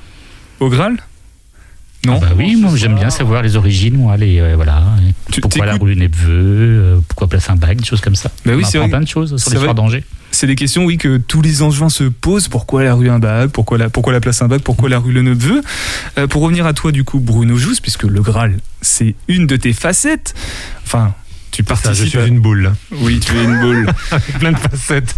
Au 0.59 0.69
Graal? 0.69 0.97
Non 2.05 2.19
Bah 2.19 2.29
oui, 2.37 2.55
moi 2.55 2.71
j'aime 2.75 2.95
bien 2.95 3.09
savoir 3.09 3.41
les 3.41 3.55
origines, 3.55 3.97
moi, 3.97 4.17
les, 4.17 4.39
euh, 4.39 4.53
voilà. 4.55 4.83
Tu- 5.31 5.41
pourquoi 5.41 5.65
la 5.65 5.75
rue 5.75 5.95
Nepveu, 5.95 6.29
euh, 6.29 6.99
pourquoi 7.07 7.27
Place 7.27 7.49
un 7.49 7.55
bac, 7.55 7.77
des 7.77 7.85
choses 7.85 8.01
comme 8.01 8.15
ça. 8.15 8.29
Bah 8.45 8.53
oui, 8.55 8.63
c'est 8.65 8.79
plein 8.87 8.99
de 9.01 9.07
choses 9.07 9.35
sur 9.41 9.49
l'histoire 9.51 9.75
d'Angers. 9.75 10.03
C'est 10.31 10.47
des 10.47 10.55
questions, 10.55 10.83
oui, 10.85 10.97
que 10.97 11.15
tous 11.17 11.41
les 11.41 11.61
Angevins 11.61 11.87
se 11.89 12.03
posent. 12.03 12.49
Pourquoi 12.49 12.83
la 12.83 12.93
rue 12.93 13.09
Imbag 13.09 13.49
Pourquoi 13.51 13.77
la, 13.77 13.89
pourquoi 13.89 14.11
la 14.11 14.19
place 14.19 14.41
Imbag 14.41 14.59
Pourquoi 14.61 14.89
la 14.89 14.99
rue 14.99 15.13
Le 15.13 15.21
Neveu 15.21 15.61
Euh, 16.17 16.27
Pour 16.27 16.41
revenir 16.41 16.65
à 16.65 16.73
toi, 16.73 16.91
du 16.91 17.03
coup, 17.05 17.19
Bruno 17.19 17.55
Jousse, 17.57 17.79
puisque 17.79 18.03
le 18.03 18.21
Graal, 18.21 18.57
c'est 18.81 19.15
une 19.29 19.47
de 19.47 19.55
tes 19.55 19.71
facettes. 19.71 20.33
Enfin, 20.85 21.13
tu 21.55 21.63
Ça, 21.67 21.75
je 21.75 21.81
participes. 21.83 22.07
suis 22.09 22.17
à- 22.19 22.25
une 22.27 22.39
boule 22.39 22.73
Oui, 22.91 23.19
tu 23.19 23.35
es 23.37 23.43
une 23.43 23.59
boule. 23.61 23.87
avec 24.11 24.39
plein 24.39 24.51
de 24.51 24.57
facettes. 24.57 25.15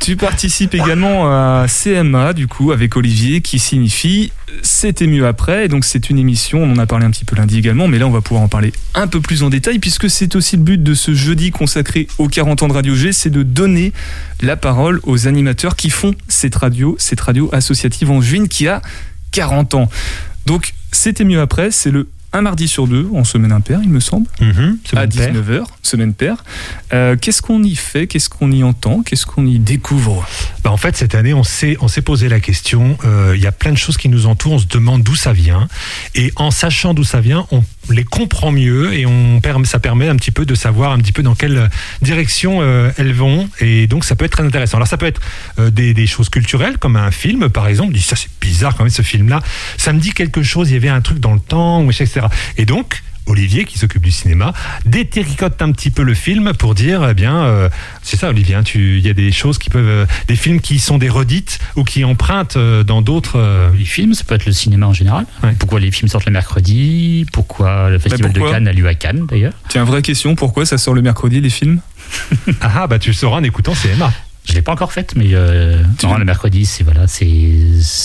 tu 0.00 0.16
participes 0.16 0.74
également 0.74 1.26
à 1.28 1.66
CMA, 1.68 2.32
du 2.32 2.46
coup, 2.48 2.72
avec 2.72 2.96
Olivier, 2.96 3.40
qui 3.40 3.58
signifie 3.58 4.32
C'était 4.62 5.06
mieux 5.06 5.26
après. 5.26 5.64
Et 5.64 5.68
donc, 5.68 5.84
c'est 5.84 6.10
une 6.10 6.18
émission, 6.18 6.62
on 6.62 6.72
en 6.72 6.78
a 6.78 6.86
parlé 6.86 7.04
un 7.06 7.10
petit 7.10 7.24
peu 7.24 7.36
lundi 7.36 7.58
également, 7.58 7.88
mais 7.88 7.98
là, 7.98 8.06
on 8.06 8.10
va 8.10 8.20
pouvoir 8.20 8.42
en 8.42 8.48
parler 8.48 8.72
un 8.94 9.06
peu 9.06 9.20
plus 9.20 9.42
en 9.42 9.50
détail, 9.50 9.78
puisque 9.78 10.08
c'est 10.08 10.36
aussi 10.36 10.56
le 10.56 10.62
but 10.62 10.82
de 10.82 10.94
ce 10.94 11.14
jeudi 11.14 11.50
consacré 11.50 12.06
aux 12.18 12.28
40 12.28 12.62
ans 12.62 12.68
de 12.68 12.72
Radio 12.72 12.94
G, 12.94 13.12
c'est 13.12 13.30
de 13.30 13.42
donner 13.42 13.92
la 14.40 14.56
parole 14.56 15.00
aux 15.04 15.26
animateurs 15.26 15.76
qui 15.76 15.90
font 15.90 16.14
cette 16.28 16.54
radio, 16.56 16.96
cette 16.98 17.20
radio 17.20 17.48
associative 17.52 18.10
en 18.10 18.20
juin 18.20 18.46
qui 18.46 18.68
a 18.68 18.80
40 19.32 19.74
ans. 19.74 19.90
Donc, 20.46 20.74
c'était 20.92 21.24
mieux 21.24 21.40
après, 21.40 21.70
c'est 21.70 21.90
le 21.90 22.06
un 22.34 22.42
mardi 22.42 22.68
sur 22.68 22.86
deux, 22.86 23.08
en 23.14 23.24
semaine 23.24 23.52
impaire, 23.52 23.80
il 23.82 23.88
me 23.88 24.00
semble 24.00 24.26
Mhm, 24.40 24.78
à 24.92 25.02
mon 25.06 25.08
père. 25.08 25.32
19h, 25.32 25.64
semaine 25.82 26.12
paire. 26.14 26.44
Euh, 26.92 27.16
qu'est-ce 27.16 27.40
qu'on 27.40 27.62
y 27.62 27.76
fait? 27.76 28.06
Qu'est-ce 28.06 28.28
qu'on 28.28 28.50
y 28.52 28.62
entend? 28.64 29.02
Qu'est-ce 29.02 29.24
qu'on 29.24 29.46
y 29.46 29.58
découvre? 29.58 30.26
Bah, 30.64 30.70
en 30.72 30.76
fait, 30.76 30.96
cette 30.96 31.14
année, 31.14 31.32
on 31.32 31.44
s'est, 31.44 31.76
on 31.80 31.88
s'est 31.88 32.02
posé 32.02 32.28
la 32.28 32.40
question. 32.40 32.98
euh, 33.04 33.32
Il 33.36 33.42
y 33.42 33.46
a 33.46 33.52
plein 33.52 33.70
de 33.72 33.78
choses 33.78 33.96
qui 33.96 34.08
nous 34.08 34.26
entourent. 34.26 34.54
On 34.54 34.58
se 34.58 34.66
demande 34.66 35.02
d'où 35.02 35.14
ça 35.14 35.32
vient. 35.32 35.68
Et 36.14 36.32
en 36.36 36.50
sachant 36.50 36.92
d'où 36.92 37.04
ça 37.04 37.20
vient, 37.20 37.46
on 37.52 37.62
les 37.90 38.04
comprend 38.04 38.52
mieux 38.52 38.94
et 38.94 39.06
on 39.06 39.40
ça 39.64 39.78
permet 39.78 40.08
un 40.08 40.16
petit 40.16 40.30
peu 40.30 40.44
de 40.44 40.54
savoir 40.54 40.92
un 40.92 40.98
petit 40.98 41.12
peu 41.12 41.22
dans 41.22 41.34
quelle 41.34 41.70
direction 42.02 42.58
euh, 42.60 42.90
elles 42.96 43.12
vont. 43.12 43.48
Et 43.60 43.86
donc, 43.86 44.04
ça 44.04 44.16
peut 44.16 44.24
être 44.24 44.32
très 44.32 44.42
intéressant. 44.42 44.78
Alors, 44.78 44.88
ça 44.88 44.96
peut 44.96 45.06
être 45.06 45.20
euh, 45.58 45.70
des, 45.70 46.06
choses 46.06 46.28
culturelles, 46.28 46.78
comme 46.78 46.96
un 46.96 47.10
film, 47.10 47.48
par 47.48 47.68
exemple. 47.68 47.92
Dit 47.92 48.02
ça, 48.02 48.16
c'est 48.16 48.30
bizarre 48.40 48.74
quand 48.76 48.84
même 48.84 48.90
ce 48.90 49.02
film-là. 49.02 49.42
Ça 49.76 49.92
me 49.92 50.00
dit 50.00 50.12
quelque 50.12 50.42
chose. 50.42 50.70
Il 50.70 50.74
y 50.74 50.76
avait 50.76 50.88
un 50.88 51.00
truc 51.00 51.18
dans 51.18 51.34
le 51.34 51.40
temps, 51.40 51.88
etc. 51.88 52.26
Et 52.56 52.64
donc. 52.64 53.02
Olivier, 53.26 53.64
qui 53.64 53.78
s'occupe 53.78 54.02
du 54.02 54.10
cinéma, 54.10 54.52
détricote 54.84 55.60
un 55.62 55.72
petit 55.72 55.90
peu 55.90 56.02
le 56.02 56.14
film 56.14 56.52
pour 56.58 56.74
dire, 56.74 57.06
eh 57.08 57.14
bien, 57.14 57.44
euh, 57.44 57.68
c'est 58.02 58.16
ça, 58.18 58.28
Olivier, 58.28 58.54
hein, 58.54 58.62
tu- 58.62 58.98
il 58.98 59.06
y 59.06 59.08
a 59.10 59.14
des 59.14 59.32
choses 59.32 59.58
qui 59.58 59.70
peuvent, 59.70 59.86
euh, 59.88 60.06
des 60.28 60.36
films 60.36 60.60
qui 60.60 60.78
sont 60.78 60.98
des 60.98 61.08
redites 61.08 61.58
ou 61.76 61.84
qui 61.84 62.04
empruntent 62.04 62.56
euh, 62.56 62.82
dans 62.84 63.02
d'autres. 63.02 63.38
euh, 63.38 63.70
Les 63.78 63.84
films, 63.86 64.14
ça 64.14 64.24
peut 64.24 64.34
être 64.34 64.46
le 64.46 64.52
cinéma 64.52 64.86
en 64.86 64.92
général. 64.92 65.26
Ouais. 65.42 65.54
Pourquoi 65.58 65.80
les 65.80 65.90
films 65.90 66.08
sortent 66.08 66.26
le 66.26 66.32
mercredi? 66.32 67.26
Pourquoi 67.32 67.90
le 67.90 67.98
festival 67.98 68.32
pourquoi? 68.32 68.48
De 68.50 68.54
Cannes 68.54 68.68
a 68.68 68.72
lieu 68.72 68.86
à 68.86 68.94
Cannes 68.94 69.26
d'ailleurs? 69.28 69.52
Tiens, 69.68 69.84
vraie 69.84 70.02
question, 70.02 70.34
pourquoi 70.34 70.66
ça 70.66 70.78
sort 70.78 70.94
le 70.94 71.02
mercredi 71.02 71.40
les 71.40 71.50
films? 71.50 71.80
Ah, 72.60 72.86
bah 72.86 72.98
tu 72.98 73.10
le 73.10 73.14
sauras 73.14 73.38
en 73.38 73.42
écoutant 73.42 73.74
CMA. 73.74 74.12
Je 74.46 74.52
l'ai 74.52 74.60
pas 74.62 74.72
encore 74.72 74.92
faite, 74.92 75.14
mais 75.16 75.28
euh, 75.32 75.82
non, 76.02 76.18
le 76.18 76.24
mercredi, 76.26 76.66
c'est 76.66 76.84
voilà, 76.84 77.06
c'est 77.08 77.50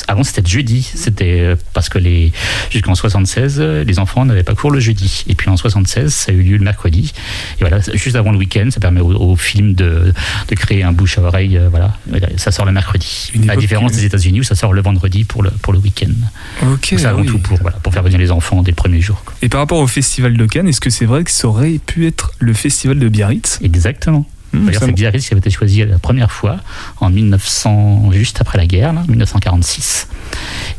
avant 0.07 0.23
c'était 0.23 0.41
le 0.41 0.47
jeudi, 0.47 0.81
c'était 0.95 1.41
euh, 1.41 1.55
parce 1.73 1.89
que 1.89 1.97
les 1.99 2.31
jusqu'en 2.69 2.95
76, 2.95 3.57
euh, 3.59 3.83
les 3.83 3.99
enfants 3.99 4.23
n'avaient 4.23 4.43
pas 4.43 4.55
cours 4.55 4.71
le 4.71 4.79
jeudi, 4.79 5.25
et 5.27 5.35
puis 5.35 5.49
en 5.49 5.57
76, 5.57 6.13
ça 6.13 6.31
a 6.31 6.35
eu 6.35 6.41
lieu 6.41 6.57
le 6.57 6.63
mercredi, 6.63 7.11
et 7.57 7.59
voilà, 7.59 7.79
juste 7.93 8.15
avant 8.15 8.31
le 8.31 8.37
week-end, 8.37 8.69
ça 8.71 8.79
permet 8.79 9.01
au, 9.01 9.11
au 9.11 9.35
film 9.35 9.73
de, 9.73 10.13
de 10.47 10.55
créer 10.55 10.81
un 10.83 10.93
bouche 10.93 11.17
à 11.17 11.21
oreille, 11.23 11.57
euh, 11.57 11.67
voilà, 11.69 11.93
ça 12.37 12.51
sort 12.51 12.65
le 12.65 12.71
mercredi. 12.71 13.31
À 13.49 13.57
différence 13.57 13.91
des 13.91 14.05
États-Unis 14.05 14.39
où 14.39 14.43
ça 14.43 14.55
sort 14.55 14.71
le 14.71 14.81
vendredi 14.81 15.25
pour 15.25 15.43
le 15.43 15.51
pour 15.51 15.73
le 15.73 15.79
week-end. 15.79 16.13
Ok. 16.61 16.69
Donc, 16.69 16.79
c'est 16.85 17.05
avant 17.05 17.21
oui. 17.21 17.27
tout 17.27 17.39
pour 17.39 17.57
voilà, 17.57 17.77
pour 17.77 17.91
faire 17.93 18.03
venir 18.03 18.17
les 18.17 18.31
enfants 18.31 18.61
dès 18.63 18.71
le 18.71 18.75
premier 18.75 19.01
jour. 19.01 19.21
quoi. 19.25 19.33
Et 19.41 19.49
par 19.49 19.59
rapport 19.59 19.79
au 19.79 19.87
festival 19.87 20.37
de 20.37 20.45
Cannes, 20.45 20.67
est-ce 20.69 20.81
que 20.81 20.89
c'est 20.89 21.05
vrai 21.05 21.23
que 21.25 21.31
ça 21.31 21.47
aurait 21.49 21.79
pu 21.85 22.07
être 22.07 22.31
le 22.39 22.53
festival 22.53 22.97
de 22.97 23.09
Biarritz? 23.09 23.59
Exactement. 23.61 24.25
C'est 24.51 24.91
Biarritz 24.91 25.27
qui 25.27 25.33
avait 25.33 25.39
été 25.39 25.49
choisi 25.49 25.85
la 25.85 25.99
première 25.99 26.31
fois 26.31 26.57
en 27.01 27.09
1900, 27.09 28.11
juste 28.13 28.41
après 28.41 28.57
la 28.57 28.65
guerre, 28.65 28.93
là, 28.93 29.03
1946. 29.07 30.07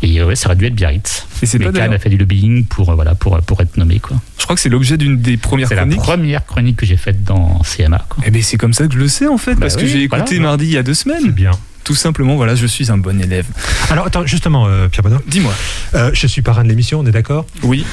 Et 0.02 0.20
euh, 0.20 0.26
ouais, 0.26 0.36
ça 0.36 0.46
aurait 0.46 0.56
dû 0.56 0.66
être 0.66 0.74
Biarritz. 0.74 1.26
Et 1.42 1.46
c'est 1.46 1.58
Mais 1.58 1.66
pas 1.66 1.72
Cannes 1.72 1.92
a 1.92 1.98
fait 1.98 2.08
du 2.10 2.16
lobbying 2.16 2.64
pour, 2.64 2.90
euh, 2.90 2.94
voilà, 2.94 3.14
pour, 3.14 3.38
pour 3.42 3.60
être 3.60 3.76
nommé. 3.76 3.98
Quoi. 4.00 4.16
Je 4.38 4.44
crois 4.44 4.54
que 4.56 4.60
c'est 4.62 4.68
l'objet 4.68 4.96
d'une 4.96 5.16
des 5.20 5.36
premières 5.36 5.68
C'est 5.68 5.74
la 5.74 5.82
chroniques. 5.82 6.00
première 6.00 6.46
chronique 6.46 6.76
que 6.76 6.86
j'ai 6.86 6.96
faite 6.96 7.22
dans 7.24 7.60
CMA. 7.60 8.04
Quoi. 8.08 8.24
Eh 8.26 8.30
bien, 8.30 8.42
c'est 8.42 8.56
comme 8.56 8.72
ça 8.72 8.86
que 8.86 8.94
je 8.94 8.98
le 8.98 9.08
sais 9.08 9.26
en 9.28 9.38
fait, 9.38 9.54
Bah 9.54 9.60
parce 9.62 9.76
que 9.76 9.86
j'ai 9.86 10.02
écouté 10.02 10.36
voilà. 10.36 10.40
mardi 10.42 10.64
il 10.66 10.72
y 10.72 10.76
a 10.78 10.82
deux 10.82 10.94
C'est 10.94 11.04
semaines. 11.04 11.30
bien. 11.30 11.52
Tout 11.84 11.94
simplement, 11.94 12.36
voilà, 12.36 12.54
je 12.54 12.66
suis 12.66 12.90
un 12.90 12.98
bon 12.98 13.20
élève. 13.20 13.46
Alors, 13.90 14.06
attends, 14.06 14.24
justement, 14.26 14.66
euh, 14.66 14.88
Pierre 14.88 15.02
Benoît, 15.02 15.22
Dis-moi. 15.26 15.52
euh, 15.94 16.10
je 16.12 16.26
suis 16.26 16.42
parrain 16.42 16.62
de 16.62 16.68
l'émission, 16.68 17.00
on 17.00 17.06
est 17.06 17.10
d'accord? 17.10 17.46
Oui. 17.62 17.84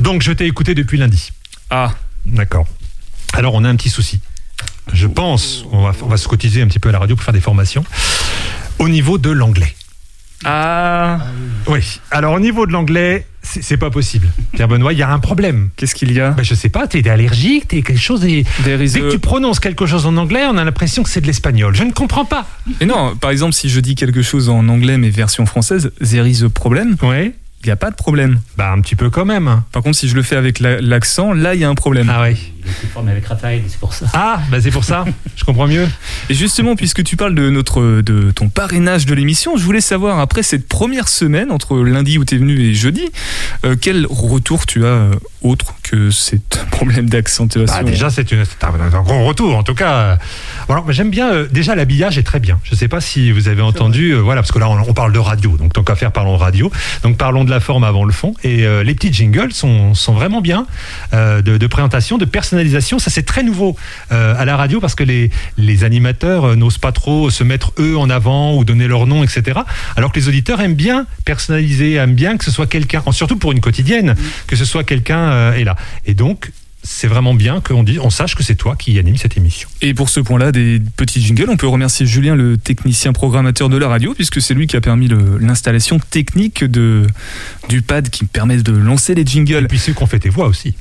Donc, 0.00 0.22
je 0.22 0.32
t'ai 0.32 0.46
écouté 0.46 0.74
depuis 0.74 0.98
lundi. 0.98 1.30
Ah, 1.70 1.92
D'accord. 2.24 2.66
Alors, 3.34 3.54
on 3.54 3.62
a 3.64 3.68
un 3.68 3.76
petit 3.76 3.90
souci. 3.90 4.20
Je 4.92 5.06
pense, 5.06 5.64
on 5.72 5.82
va, 5.82 5.92
on 6.02 6.06
va 6.06 6.16
se 6.16 6.28
cotiser 6.28 6.62
un 6.62 6.66
petit 6.68 6.78
peu 6.78 6.88
à 6.88 6.92
la 6.92 6.98
radio 7.00 7.16
pour 7.16 7.24
faire 7.24 7.34
des 7.34 7.40
formations. 7.40 7.84
Au 8.78 8.88
niveau 8.88 9.18
de 9.18 9.30
l'anglais. 9.30 9.74
ah, 10.44 11.18
Oui. 11.66 12.00
Alors, 12.10 12.34
au 12.34 12.40
niveau 12.40 12.66
de 12.66 12.72
l'anglais, 12.72 13.26
c'est 13.42 13.76
pas 13.76 13.90
possible. 13.90 14.28
Pierre 14.52 14.68
Benoît, 14.68 14.92
il 14.92 14.98
y 14.98 15.02
a 15.02 15.10
un 15.10 15.18
problème. 15.18 15.70
qu'est-ce 15.76 15.94
qu'il 15.94 16.12
y 16.12 16.20
a? 16.20 16.30
Ben, 16.30 16.42
je 16.44 16.54
sais 16.54 16.68
pas, 16.68 16.86
t'es 16.86 17.08
allergique, 17.08 17.68
t'es 17.68 17.82
quelque 17.82 17.98
chose. 18.00 18.24
Is 18.24 18.44
Dès 18.64 18.76
que 18.88 19.10
tu 19.12 19.18
prononces 19.18 19.60
quelque 19.60 19.86
chose 19.86 20.06
en 20.06 20.16
anglais, 20.16 20.44
on 20.48 20.56
a 20.56 20.64
l'impression 20.64 21.02
que 21.02 21.08
c'est 21.10 21.20
de 21.20 21.26
l'espagnol. 21.26 21.74
Je 21.74 21.84
ne 21.84 21.92
comprends 21.92 22.24
pas. 22.24 22.46
Et 22.80 22.86
non, 22.86 23.16
par 23.16 23.30
exemple, 23.30 23.54
si 23.54 23.68
je 23.68 23.80
dis 23.80 23.94
quelque 23.94 24.22
chose 24.22 24.48
en 24.48 24.68
anglais 24.68 24.98
mais 24.98 25.10
version 25.10 25.46
française, 25.46 25.90
there 26.02 26.28
is 26.28 26.44
a 26.44 26.48
problem, 26.48 26.96
Oui. 27.02 27.32
il 27.62 27.66
n'y 27.66 27.70
a 27.72 27.76
pas 27.76 27.90
de 27.90 27.96
problème. 27.96 28.40
Bah, 28.56 28.72
un 28.72 28.80
petit 28.80 28.96
peu 28.96 29.10
quand 29.10 29.24
même. 29.24 29.62
Par 29.72 29.82
contre, 29.82 29.96
si 29.96 30.08
je 30.08 30.14
le 30.14 30.22
fais 30.22 30.36
avec 30.36 30.60
la- 30.60 30.80
l'accent, 30.80 31.32
là, 31.32 31.54
il 31.54 31.60
y 31.60 31.64
a 31.64 31.68
un 31.68 31.74
problème. 31.74 32.10
Ah 32.12 32.20
ouais. 32.22 32.36
Été 32.66 32.86
formé 32.92 33.12
avec 33.12 33.26
Raphaël, 33.26 33.62
c'est 33.68 33.78
pour 33.78 33.94
ça. 33.94 34.06
Ah, 34.12 34.40
bah 34.50 34.58
c'est 34.60 34.70
pour 34.70 34.84
ça. 34.84 35.04
Je 35.36 35.44
comprends 35.44 35.66
mieux. 35.66 35.86
Et 36.28 36.34
justement, 36.34 36.76
puisque 36.76 37.02
tu 37.04 37.16
parles 37.16 37.34
de 37.34 37.48
notre, 37.50 38.00
de 38.02 38.30
ton 38.30 38.48
parrainage 38.48 39.06
de 39.06 39.14
l'émission, 39.14 39.56
je 39.56 39.62
voulais 39.62 39.80
savoir 39.80 40.18
après 40.20 40.42
cette 40.42 40.66
première 40.68 41.08
semaine 41.08 41.50
entre 41.50 41.76
lundi 41.78 42.18
où 42.18 42.24
tu 42.24 42.34
es 42.34 42.38
venu 42.38 42.58
et 42.60 42.74
jeudi, 42.74 43.04
euh, 43.64 43.76
quel 43.80 44.06
retour 44.08 44.66
tu 44.66 44.84
as 44.84 44.88
euh, 44.88 45.14
autre 45.42 45.74
que 45.82 46.10
ces 46.10 46.40
problèmes 46.70 47.08
d'accentuation 47.08 47.76
Bah, 47.76 47.82
déjà, 47.84 48.10
c'est 48.10 48.32
un, 48.32 48.38
un 48.62 49.02
gros 49.02 49.24
retour, 49.24 49.56
en 49.56 49.62
tout 49.62 49.74
cas. 49.74 49.92
Euh, 49.94 50.16
Alors, 50.68 50.84
bah, 50.84 50.92
j'aime 50.92 51.10
bien. 51.10 51.32
euh, 51.32 51.46
déjà, 51.50 51.74
l'habillage 51.74 52.18
est 52.18 52.22
très 52.24 52.40
bien. 52.40 52.58
Je 52.64 52.72
ne 52.72 52.76
sais 52.76 52.88
pas 52.88 53.00
si 53.00 53.30
vous 53.32 53.48
avez 53.48 53.62
entendu. 53.62 54.10
euh, 54.12 54.18
voilà, 54.20 54.42
parce 54.42 54.52
que 54.52 54.58
là, 54.58 54.68
on, 54.68 54.78
on 54.80 54.92
parle 54.94 55.12
de 55.12 55.18
radio. 55.18 55.56
Donc, 55.56 55.72
tant 55.72 55.84
qu'à 55.84 55.94
faire, 55.94 56.10
parlons 56.12 56.36
radio. 56.36 56.70
Donc, 57.02 57.16
parlons 57.16 57.44
de 57.44 57.50
la 57.50 57.60
forme 57.60 57.84
avant 57.84 58.04
le 58.04 58.12
fond. 58.12 58.34
Et 58.42 58.64
euh, 58.66 58.82
les 58.82 58.94
petits 58.94 59.12
jingles 59.12 59.52
sont, 59.52 59.94
sont 59.94 60.14
vraiment 60.14 60.40
bien 60.40 60.66
euh, 61.14 61.42
de, 61.42 61.56
de 61.58 61.66
présentation, 61.66 62.18
de 62.18 62.24
personnalisation. 62.24 62.55
Ça, 62.98 63.10
c'est 63.10 63.24
très 63.24 63.42
nouveau 63.42 63.76
euh, 64.12 64.34
à 64.36 64.44
la 64.44 64.56
radio 64.56 64.80
parce 64.80 64.94
que 64.94 65.04
les, 65.04 65.30
les 65.56 65.84
animateurs 65.84 66.44
euh, 66.44 66.56
n'osent 66.56 66.78
pas 66.78 66.92
trop 66.92 67.30
se 67.30 67.44
mettre 67.44 67.72
eux 67.78 67.96
en 67.96 68.10
avant 68.10 68.56
ou 68.56 68.64
donner 68.64 68.88
leur 68.88 69.06
nom, 69.06 69.22
etc. 69.24 69.60
Alors 69.96 70.12
que 70.12 70.18
les 70.18 70.28
auditeurs 70.28 70.60
aiment 70.60 70.74
bien 70.74 71.06
personnaliser, 71.24 71.94
aiment 71.94 72.14
bien 72.14 72.36
que 72.36 72.44
ce 72.44 72.50
soit 72.50 72.66
quelqu'un, 72.66 73.02
surtout 73.12 73.36
pour 73.36 73.52
une 73.52 73.60
quotidienne, 73.60 74.14
que 74.46 74.56
ce 74.56 74.64
soit 74.64 74.84
quelqu'un 74.84 75.30
euh, 75.30 75.52
est 75.54 75.64
là. 75.64 75.76
Et 76.04 76.14
donc, 76.14 76.50
c'est 76.86 77.08
vraiment 77.08 77.34
bien 77.34 77.60
qu'on 77.60 77.82
dise, 77.82 77.98
on 77.98 78.10
sache 78.10 78.34
que 78.36 78.42
c'est 78.42 78.54
toi 78.54 78.76
qui 78.76 78.98
anime 78.98 79.16
cette 79.16 79.36
émission. 79.36 79.68
Et 79.82 79.92
pour 79.92 80.08
ce 80.08 80.20
point-là, 80.20 80.52
des 80.52 80.80
petits 80.96 81.20
jingles, 81.20 81.50
on 81.50 81.56
peut 81.56 81.66
remercier 81.66 82.06
Julien, 82.06 82.36
le 82.36 82.56
technicien 82.56 83.12
programmateur 83.12 83.68
de 83.68 83.76
la 83.76 83.88
radio, 83.88 84.14
puisque 84.14 84.40
c'est 84.40 84.54
lui 84.54 84.66
qui 84.66 84.76
a 84.76 84.80
permis 84.80 85.08
l'installation 85.40 85.98
technique 85.98 86.64
de, 86.64 87.06
du 87.68 87.82
pad 87.82 88.08
qui 88.08 88.24
permet 88.24 88.58
de 88.58 88.72
lancer 88.72 89.14
les 89.14 89.22
Et 89.22 89.26
jingles 89.26 89.66
puis 89.66 89.78
ceux 89.78 89.92
qui 89.92 90.02
ont 90.02 90.06
fait 90.06 90.20
tes 90.20 90.28
voix 90.28 90.46
aussi. 90.46 90.74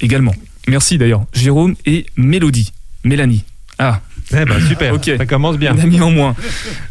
également. 0.00 0.34
Merci 0.68 0.98
d'ailleurs, 0.98 1.24
Jérôme 1.32 1.74
et 1.86 2.06
Mélodie. 2.16 2.72
Mélanie. 3.04 3.44
Ah, 3.78 4.00
Eh 4.32 4.44
ben 4.44 4.60
super, 4.68 4.94
Ok. 4.94 5.10
ça 5.18 5.26
commence 5.26 5.56
bien. 5.58 5.72
un 5.72 5.78
ami 5.78 6.00
en 6.00 6.10
moins. 6.10 6.36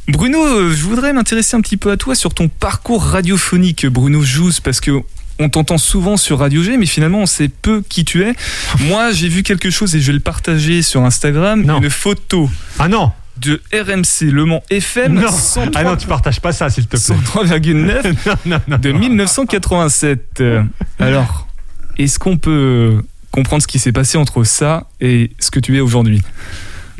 Bruno, 0.09 0.43
euh, 0.45 0.73
je 0.75 0.83
voudrais 0.83 1.13
m'intéresser 1.13 1.55
un 1.55 1.61
petit 1.61 1.77
peu 1.77 1.89
à 1.91 1.97
toi 1.97 2.15
sur 2.15 2.33
ton 2.33 2.49
parcours 2.49 3.03
radiophonique, 3.03 3.85
Bruno 3.87 4.21
Jousse, 4.23 4.59
parce 4.59 4.79
que 4.81 4.91
on 5.39 5.49
t'entend 5.49 5.77
souvent 5.77 6.17
sur 6.17 6.39
Radio 6.39 6.61
G, 6.61 6.77
mais 6.77 6.85
finalement 6.85 7.19
on 7.19 7.25
sait 7.25 7.47
peu 7.49 7.81
qui 7.87 8.03
tu 8.05 8.23
es. 8.23 8.33
Moi, 8.81 9.11
j'ai 9.13 9.29
vu 9.29 9.41
quelque 9.43 9.69
chose 9.69 9.95
et 9.95 10.01
je 10.01 10.07
vais 10.07 10.13
le 10.13 10.19
partager 10.19 10.81
sur 10.81 11.03
Instagram, 11.03 11.63
Non. 11.63 11.79
une 11.81 11.89
photo 11.89 12.49
Ah 12.77 12.87
non, 12.89 13.11
de 13.37 13.61
RMC 13.73 14.29
Le 14.29 14.45
Mans 14.45 14.61
FM 14.69 15.13
non. 15.13 15.31
103 15.31 15.71
Ah 15.73 15.83
non, 15.85 15.95
tu 15.95 16.07
partages 16.07 16.41
pas 16.41 16.51
ça, 16.51 16.69
s'il 16.69 16.85
te 16.85 16.97
plaît. 16.97 16.99
103,9 16.99 18.15
non, 18.27 18.35
non, 18.45 18.61
non. 18.67 18.77
de 18.77 18.91
1987. 18.91 20.41
Euh, 20.41 20.63
Alors, 20.99 21.47
est-ce 21.97 22.19
qu'on 22.19 22.37
peut 22.37 23.01
comprendre 23.31 23.61
ce 23.63 23.67
qui 23.67 23.79
s'est 23.79 23.91
passé 23.91 24.17
entre 24.17 24.43
ça 24.43 24.87
et 24.99 25.31
ce 25.39 25.51
que 25.51 25.59
tu 25.59 25.77
es 25.77 25.79
aujourd'hui 25.79 26.21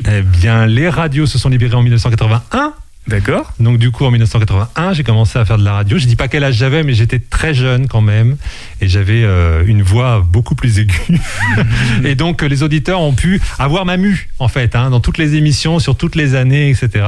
Eh 0.08 0.22
bien, 0.22 0.66
les 0.66 0.88
radios 0.88 1.26
se 1.26 1.38
sont 1.38 1.48
libérées 1.48 1.74
en 1.76 1.82
1981. 1.82 2.72
D'accord 3.08 3.52
Donc 3.58 3.78
du 3.78 3.90
coup, 3.90 4.04
en 4.04 4.12
1981, 4.12 4.92
j'ai 4.92 5.02
commencé 5.02 5.36
à 5.36 5.44
faire 5.44 5.58
de 5.58 5.64
la 5.64 5.72
radio. 5.72 5.98
Je 5.98 6.06
dis 6.06 6.14
pas 6.14 6.28
quel 6.28 6.44
âge 6.44 6.54
j'avais, 6.54 6.84
mais 6.84 6.94
j'étais 6.94 7.18
très 7.18 7.52
jeune 7.52 7.88
quand 7.88 8.00
même, 8.00 8.36
et 8.80 8.86
j'avais 8.86 9.24
euh, 9.24 9.64
une 9.66 9.82
voix 9.82 10.20
beaucoup 10.24 10.54
plus 10.54 10.78
aiguë. 10.78 11.18
et 12.04 12.14
donc 12.14 12.42
les 12.42 12.62
auditeurs 12.62 13.00
ont 13.00 13.12
pu 13.12 13.40
avoir 13.58 13.84
ma 13.86 13.96
mue 13.96 14.28
en 14.38 14.46
fait, 14.46 14.76
hein, 14.76 14.90
dans 14.90 15.00
toutes 15.00 15.18
les 15.18 15.34
émissions, 15.34 15.80
sur 15.80 15.96
toutes 15.96 16.14
les 16.14 16.36
années, 16.36 16.70
etc. 16.70 17.04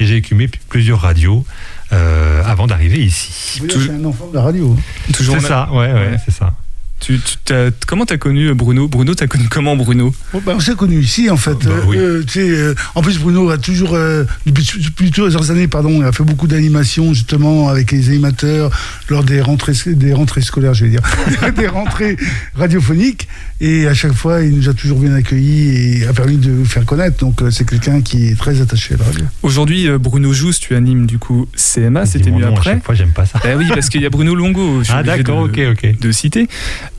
Et 0.00 0.06
j'ai 0.06 0.16
écumé 0.16 0.48
plusieurs 0.70 1.02
radios 1.02 1.44
euh, 1.92 2.42
avant 2.46 2.66
d'arriver 2.66 3.04
ici. 3.04 3.60
Vous 3.60 3.66
voyez, 3.68 3.86
C'est 3.88 3.92
un 3.94 4.04
enfant 4.06 4.28
de 4.28 4.34
la 4.36 4.42
radio. 4.44 4.74
Toujours 5.12 5.36
C'est 5.38 5.46
ça, 5.46 5.68
ouais, 5.72 5.92
ouais, 5.92 5.92
Ouais. 5.92 6.16
c'est 6.24 6.32
ça. 6.32 6.54
Tu, 7.00 7.18
tu 7.18 7.36
t'as- 7.44 7.70
comment 7.86 8.06
t'as 8.06 8.16
connu 8.16 8.48
euh, 8.48 8.54
Bruno? 8.54 8.88
Bruno, 8.88 9.14
t'as 9.14 9.26
connu 9.26 9.46
comment 9.50 9.76
Bruno? 9.76 10.14
Bon, 10.32 10.40
ben, 10.46 10.54
on 10.56 10.60
s'est 10.60 10.74
connus 10.74 11.00
ici, 11.00 11.28
en 11.28 11.36
fait. 11.36 11.52
Bah 11.64 11.70
Euh, 11.72 11.82
oui. 11.86 11.96
euh, 11.98 12.22
euh, 12.38 12.74
en 12.94 13.02
plus, 13.02 13.18
Bruno 13.18 13.50
a 13.50 13.58
toujours, 13.58 13.92
euh, 13.94 14.24
depuis, 14.46 14.64
plusieurs 14.96 15.50
années, 15.50 15.68
pardon, 15.68 16.00
il 16.00 16.04
a 16.04 16.12
fait 16.12 16.24
beaucoup 16.24 16.46
d'animations, 16.46 17.12
justement, 17.12 17.68
avec 17.68 17.92
les 17.92 18.08
animateurs, 18.08 18.70
lors 19.10 19.22
des 19.22 19.42
rentrées, 19.42 19.74
des 19.88 20.14
rentrées 20.14 20.40
scolaires, 20.40 20.72
je 20.72 20.84
vais 20.86 20.90
dire, 20.92 21.02
des 21.56 21.66
rentrées 21.66 22.16
radiophoniques. 22.54 23.28
Et 23.60 23.86
à 23.86 23.94
chaque 23.94 24.12
fois, 24.12 24.42
il 24.42 24.56
nous 24.56 24.68
a 24.68 24.74
toujours 24.74 24.98
bien 24.98 25.12
accueillis 25.14 26.00
et 26.00 26.06
a 26.06 26.12
permis 26.12 26.36
de 26.38 26.50
nous 26.50 26.64
faire 26.64 26.84
connaître. 26.86 27.18
Donc, 27.18 27.42
euh, 27.42 27.50
c'est 27.50 27.68
quelqu'un 27.68 28.00
qui 28.00 28.28
est 28.28 28.38
très 28.38 28.60
attaché 28.62 28.94
à 28.94 28.96
la 28.98 29.04
radio. 29.04 29.24
Aujourd'hui, 29.42 29.88
euh, 29.88 29.98
Bruno 29.98 30.32
Jousse, 30.32 30.58
tu 30.58 30.74
animes 30.74 31.06
du 31.06 31.18
coup 31.18 31.46
CMA, 31.56 32.06
c'était 32.06 32.30
mieux 32.30 32.40
nom 32.40 32.48
à 32.48 32.50
après. 32.50 32.72
chaque 32.74 32.84
fois, 32.84 32.94
j'aime 32.94 33.12
pas 33.12 33.26
ça. 33.26 33.40
Eh 33.44 33.54
oui, 33.54 33.66
parce 33.68 33.88
qu'il 33.90 34.00
y 34.02 34.06
a 34.06 34.10
Bruno 34.10 34.34
Longo. 34.34 34.78
je 34.80 34.84
suis 34.84 34.92
Ah 34.94 35.00
obligé 35.00 35.18
d'accord, 35.18 35.48
de- 35.48 35.66
ok, 35.70 35.78
ok. 35.84 35.98
de 36.00 36.12
citer. 36.12 36.48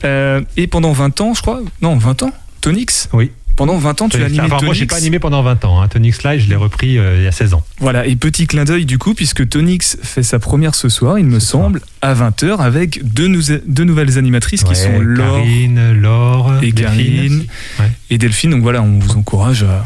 Euh, 0.04 0.40
et 0.56 0.66
pendant 0.66 0.92
20 0.92 1.20
ans, 1.20 1.34
je 1.34 1.42
crois, 1.42 1.60
non, 1.82 1.96
20 1.96 2.22
ans, 2.24 2.32
Tonix 2.60 3.08
Oui. 3.12 3.30
Pendant 3.56 3.78
20 3.78 4.02
ans, 4.02 4.08
tu 4.10 4.22
as 4.22 4.26
animé 4.26 4.40
Enfin, 4.42 4.48
moi, 4.50 4.58
Tonix. 4.60 4.76
j'ai 4.78 4.84
pas 4.86 4.96
animé 4.96 5.18
pendant 5.18 5.42
20 5.42 5.64
ans. 5.64 5.80
Hein. 5.80 5.88
Tonix 5.88 6.22
Live, 6.24 6.42
je 6.44 6.48
l'ai 6.50 6.56
repris 6.56 6.98
euh, 6.98 7.16
il 7.16 7.24
y 7.24 7.26
a 7.26 7.32
16 7.32 7.54
ans. 7.54 7.62
Voilà, 7.78 8.04
et 8.06 8.14
petit 8.14 8.46
clin 8.46 8.64
d'œil 8.66 8.84
du 8.84 8.98
coup, 8.98 9.14
puisque 9.14 9.48
Tonix 9.48 9.96
fait 10.02 10.22
sa 10.22 10.38
première 10.38 10.74
ce 10.74 10.90
soir, 10.90 11.18
il 11.18 11.24
me 11.24 11.40
Ce 11.40 11.46
soir. 11.52 11.62
semble, 11.64 11.80
à 12.02 12.12
20h, 12.12 12.58
avec 12.58 13.02
deux, 13.10 13.28
nou- 13.28 13.40
deux 13.66 13.84
nouvelles 13.84 14.18
animatrices 14.18 14.62
qui 14.62 14.76
sont 14.76 14.98
Laure 15.00 15.38
Karine, 15.38 15.92
Laure 15.94 16.52
et 16.62 16.70
Delphine. 16.70 17.06
Karine 17.16 17.46
Ouais. 17.80 17.90
et 18.10 18.18
Delphine. 18.18 18.50
Donc 18.50 18.60
voilà, 18.60 18.82
on 18.82 18.98
vous 18.98 19.16
encourage 19.16 19.62
à, 19.62 19.84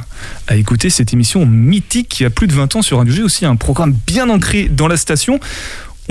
à 0.49 0.57
écouter 0.57 0.91
cette 0.91 1.13
émission 1.13 1.47
mythique 1.47 2.09
qui 2.09 2.25
a 2.25 2.31
plus 2.31 2.49
de 2.49 2.53
20 2.55 2.75
ans 2.75 2.83
sur 2.83 2.99
Radio 2.99 3.15
G, 3.15 3.23
aussi 3.23 3.47
un 3.47 3.55
programme 3.55 3.95
bien 4.05 4.29
ancré 4.31 4.69
dans 4.69 4.89
la 4.89 4.97
station. 4.97 5.39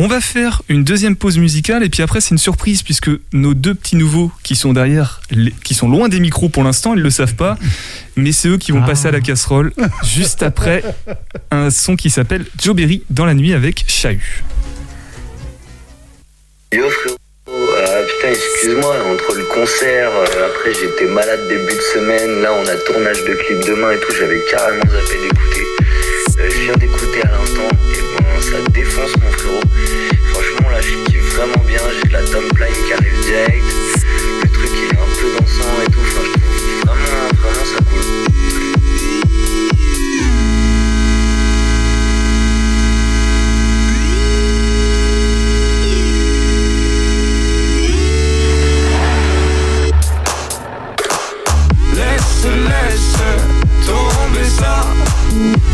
On 0.01 0.07
va 0.07 0.21
faire 0.21 0.61
une 0.69 0.85
deuxième 0.85 1.17
pause 1.17 1.37
musicale 1.37 1.83
et 1.83 1.89
puis 1.89 2.01
après 2.01 2.21
c'est 2.21 2.29
une 2.31 2.37
surprise 2.37 2.83
puisque 2.83 3.09
nos 3.33 3.53
deux 3.53 3.75
petits 3.75 3.97
nouveaux 3.97 4.31
qui 4.43 4.55
sont 4.55 4.71
derrière, 4.71 5.19
les- 5.29 5.51
qui 5.51 5.73
sont 5.73 5.89
loin 5.89 6.07
des 6.07 6.21
micros 6.21 6.47
pour 6.47 6.63
l'instant, 6.63 6.93
ils 6.95 7.01
le 7.01 7.09
savent 7.09 7.35
pas, 7.35 7.57
mais 8.15 8.31
c'est 8.31 8.47
eux 8.47 8.57
qui 8.57 8.71
vont 8.71 8.81
Ah. 8.81 8.87
passer 8.87 9.09
à 9.09 9.11
la 9.11 9.19
casserole 9.19 9.73
juste 10.05 10.41
après 10.41 10.83
un 11.51 11.69
son 11.69 11.97
qui 11.97 12.09
s'appelle 12.09 12.45
Joe 12.61 12.73
Berry 12.77 13.03
dans 13.09 13.25
la 13.25 13.33
nuit 13.33 13.53
avec 13.53 13.83
Chahut. 13.89 14.43
Yo 16.73 16.89
frérot, 16.89 17.17
Ah, 17.47 18.01
putain 18.07 18.31
excuse-moi, 18.31 18.95
entre 19.11 19.35
le 19.35 19.43
concert, 19.53 20.11
euh, 20.11 20.47
après 20.49 20.71
j'étais 20.79 21.11
malade 21.11 21.41
début 21.49 21.73
de 21.75 21.81
semaine, 21.93 22.41
là 22.41 22.53
on 22.53 22.65
a 22.67 22.75
tournage 22.87 23.17
de 23.25 23.33
clip 23.33 23.59
demain 23.67 23.91
et 23.91 23.99
tout, 23.99 24.13
j'avais 24.17 24.39
carrément 24.49 24.83
zappé 24.83 25.17
d'écouter. 25.23 25.65
Euh, 26.39 26.49
je 26.49 26.61
viens 26.61 26.73
d'écouter 26.77 27.21
à 27.23 27.31
l'instant, 27.31 27.67
et 27.91 28.01
bon 28.01 28.41
ça 28.41 28.57
défonce 28.71 29.13
mon 29.21 29.31
frérot. 29.31 29.61
Franchement 30.31 30.69
là 30.69 30.79
je 30.79 31.11
kiffe 31.11 31.35
vraiment 31.35 31.63
bien, 31.67 31.81
j'ai 31.93 32.07
de 32.07 32.13
la 32.13 32.23
top 32.23 32.57
line 32.57 32.85
qui 32.87 32.93
arrive 32.93 33.19
direct, 33.25 33.63
le 34.43 34.49
truc 34.49 34.69
il 34.73 34.85
est 34.85 34.99
un 34.99 35.09
peu 35.19 35.37
dansant 35.37 35.81
et 35.85 35.91
tout, 35.91 35.99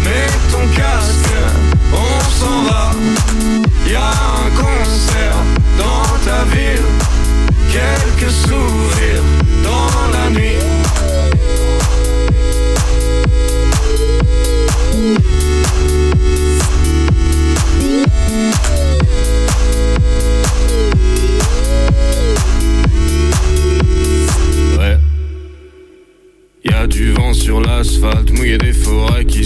Mets 0.04 0.38
ton 0.52 0.68
casque, 0.76 1.32
on 1.94 2.30
s'en 2.40 2.64
va. 2.64 2.92
Y'a 3.88 4.10
un 4.10 4.50
concert 4.56 5.38
dans 5.78 6.18
ta 6.26 6.44
ville. 6.54 6.82
Quelques 7.72 8.32
sourires 8.32 9.24
dans 9.64 10.18
la 10.18 10.30
nuit. 10.30 10.65
du 26.88 27.12
vent 27.12 27.34
sur 27.34 27.62
l'asphalte, 27.62 28.32
mouillé 28.32 28.58
des 28.58 28.74
forêts 28.74 29.26
qui 29.26 29.45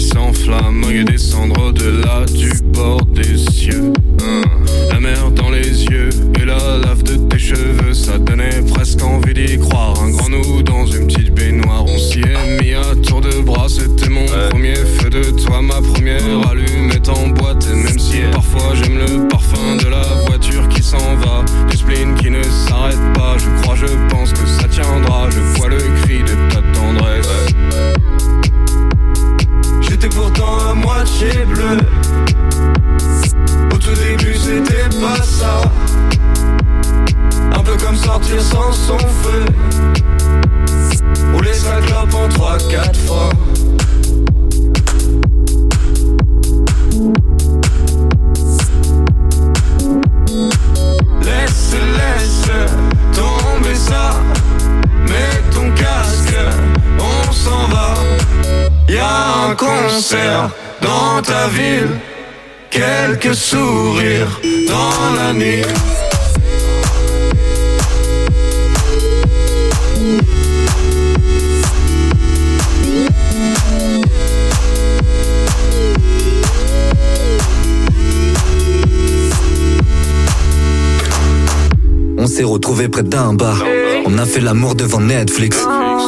On 84.06 84.18
a 84.18 84.26
fait 84.26 84.40
l'amour 84.40 84.74
devant 84.74 85.00
Netflix. 85.00 85.58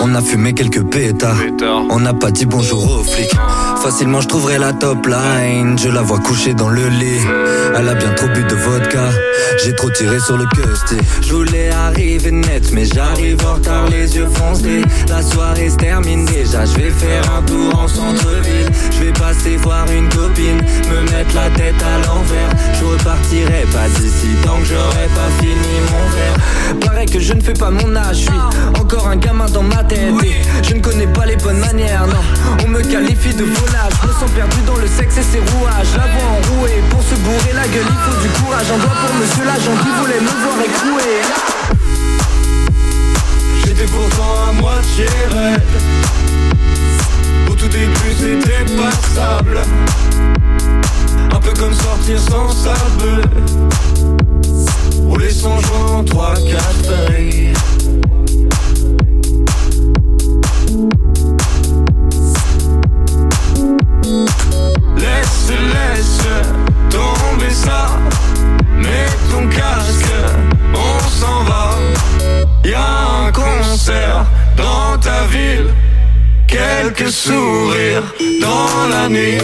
On 0.02 0.14
a 0.14 0.20
fumé 0.20 0.52
quelques 0.52 0.82
pétards. 0.82 1.40
On 1.90 2.00
n'a 2.00 2.14
pas 2.14 2.30
dit 2.30 2.46
bonjour 2.46 2.98
aux 2.98 3.04
flics. 3.04 3.32
Facilement 3.82 4.20
je 4.20 4.28
trouverai 4.28 4.58
la 4.58 4.72
top 4.72 5.06
line. 5.06 5.76
Je 5.76 5.88
la 5.88 6.02
vois 6.02 6.20
couchée 6.20 6.54
dans 6.54 6.68
le 6.68 6.86
lit. 6.86 7.18
Elle 7.76 7.88
a 7.88 7.94
bien 7.94 8.12
trop 8.14 8.28
bu 8.28 8.44
de 8.44 8.54
vodka. 8.54 9.08
J'ai 9.64 9.74
trop 9.74 9.90
tiré 9.90 10.20
sur 10.20 10.36
le 10.36 10.46
custy. 10.46 10.98
Je 11.20 11.32
voulais 11.32 11.70
arriver 11.70 12.30
net, 12.30 12.70
mais 12.72 12.84
j'arrive 12.84 13.44
en 13.44 13.54
retard, 13.54 13.88
les 13.88 14.16
yeux 14.16 14.28
foncés. 14.32 14.82
La 15.08 15.20
soirée 15.20 15.68
se 15.68 15.76
termine 15.76 16.24
déjà. 16.26 16.64
Je 16.64 16.74
vais 16.74 16.90
faire 16.90 17.24
un 17.36 17.42
tour 17.42 17.76
en 17.76 17.88
centre-ville. 17.88 18.70
Je 18.92 19.04
vais 19.04 19.12
passer 19.12 19.56
voir 19.56 19.84
une 19.90 20.08
copine, 20.10 20.62
me 20.88 21.00
mettre 21.10 21.34
la 21.34 21.50
tête 21.50 21.82
à 21.82 22.06
l'envers. 22.06 22.50
Je 22.78 22.84
repartirai 22.84 23.64
pas 23.72 23.88
d'ici 23.98 24.28
tant 24.44 24.58
que 24.58 24.66
j'aurai 24.66 25.08
pas 25.08 25.42
fini 25.42 25.74
mon 25.90 26.08
verre. 26.14 26.78
Paraît 26.86 27.06
que 27.06 27.18
je 27.18 27.34
ne 27.34 27.40
fais 27.40 27.52
pas 27.52 27.70
mon 27.70 27.96
âge, 27.96 28.16
je 28.16 28.22
suis 28.22 28.80
encore 28.80 29.08
un 29.08 29.16
gamin 29.16 29.46
dans 29.46 29.62
ma 29.62 29.82
tête. 29.82 30.14
Et 30.24 30.62
je 30.62 30.74
ne 30.74 30.80
connais 30.80 31.08
pas 31.08 31.26
les 31.26 31.36
bonnes 31.36 31.58
manières, 31.58 32.06
non. 32.06 32.64
On 32.64 32.68
me 32.68 32.80
qualifie 32.80 33.34
de 33.34 33.42
volage. 33.42 33.71
Je 33.72 34.06
me 34.06 34.12
sens 34.12 34.30
perdu 34.30 34.56
dans 34.66 34.76
le 34.76 34.86
sexe 34.86 35.16
et 35.18 35.22
ses 35.22 35.38
rouages. 35.38 35.96
La 35.96 36.06
voix 36.06 36.28
enrouée 36.38 36.82
pour 36.90 37.02
se 37.02 37.14
bourrer 37.14 37.52
la 37.54 37.66
gueule, 37.68 37.86
il 37.88 37.96
faut 38.04 38.22
du 38.22 38.28
courage. 38.40 38.70
Un 38.70 38.78
doigt 38.78 38.96
pour 39.06 39.14
monsieur 39.16 39.44
l'agent 39.44 39.76
qui 39.82 39.88
voulait 39.98 40.20
me 40.20 40.28
voir 40.42 40.60
écrouer. 40.60 41.22
J'étais 43.64 43.86
pourtant 43.86 44.34
à 44.48 44.52
moitié 44.52 45.06
raide. 45.30 45.62
Au 47.50 47.54
tout 47.54 47.68
début 47.68 48.14
c'était 48.18 48.64
passable. 48.76 49.60
Un 51.34 51.40
peu 51.40 51.52
comme 51.58 51.74
sortir 51.74 52.18
sans 52.18 52.50
sable. 52.50 53.22
Rouler 55.06 55.30
son 55.30 55.58
joint 55.60 55.98
en 55.98 56.04
3-4 56.04 56.58
feuilles. 56.84 57.52
Laisse 66.02 66.18
tomber 66.90 67.50
ça. 67.50 67.86
Mets 68.76 69.16
ton 69.30 69.46
casque, 69.48 70.14
on 70.74 70.98
s'en 71.08 71.44
va. 71.44 71.70
Y 72.64 72.74
a 72.74 73.26
un 73.26 73.32
concert 73.32 74.24
dans 74.56 74.98
ta 74.98 75.24
ville. 75.30 75.72
Quelques 76.46 77.10
sourires 77.10 78.02
dans 78.40 78.88
la 78.88 79.08
nuit. 79.08 79.38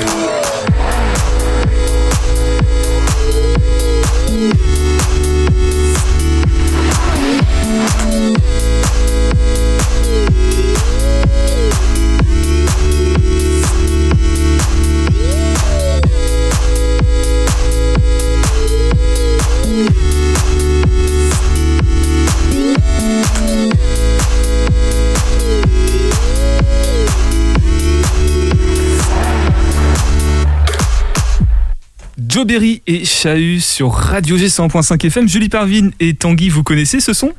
Joe 32.39 32.47
Berry 32.47 32.82
et 32.86 33.05
Chahut 33.05 33.59
sur 33.59 33.93
Radio 33.93 34.36
G 34.39 34.47
100.5 34.47 35.05
FM. 35.05 35.28
Julie 35.28 35.49
Parvin 35.49 35.91
et 35.99 36.14
Tanguy, 36.14 36.51
vous 36.51 36.62
connaissez 36.62 37.01
ce 37.01 37.12
son? 37.12 37.32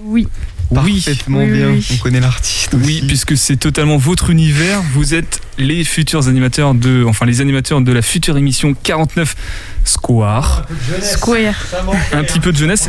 Oui. 0.00 0.26
Oui. 0.70 1.02
Parfaitement 1.02 1.40
Oui, 1.40 1.50
bien. 1.50 1.68
oui. 1.68 1.86
On 1.92 1.96
connaît 1.98 2.20
l'artiste. 2.20 2.70
Oui, 2.72 2.96
aussi. 2.96 3.06
puisque 3.06 3.36
c'est 3.36 3.58
totalement 3.58 3.98
votre 3.98 4.30
univers. 4.30 4.80
Vous 4.94 5.12
êtes 5.12 5.42
les 5.58 5.84
futurs 5.84 6.28
animateurs 6.28 6.72
de, 6.72 7.04
enfin 7.06 7.26
les 7.26 7.42
animateurs 7.42 7.82
de 7.82 7.92
la 7.92 8.00
future 8.00 8.38
émission 8.38 8.74
49 8.82 9.36
Square. 9.84 10.64
Square. 11.02 11.66
Un 12.14 12.24
petit 12.24 12.40
peu 12.40 12.50
de 12.50 12.56
jeunesse. 12.56 12.88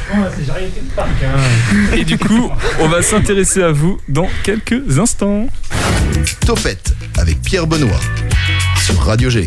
Et 1.93 2.05
du 2.05 2.17
coup, 2.17 2.49
on 2.79 2.87
va 2.87 3.01
s'intéresser 3.01 3.61
à 3.63 3.73
vous 3.73 3.99
dans 4.07 4.29
quelques 4.43 4.97
instants. 4.97 5.47
Topette 6.45 6.95
avec 7.17 7.41
Pierre 7.41 7.67
Benoît 7.67 7.99
sur 8.77 8.97
Radio 9.01 9.29
G. 9.29 9.45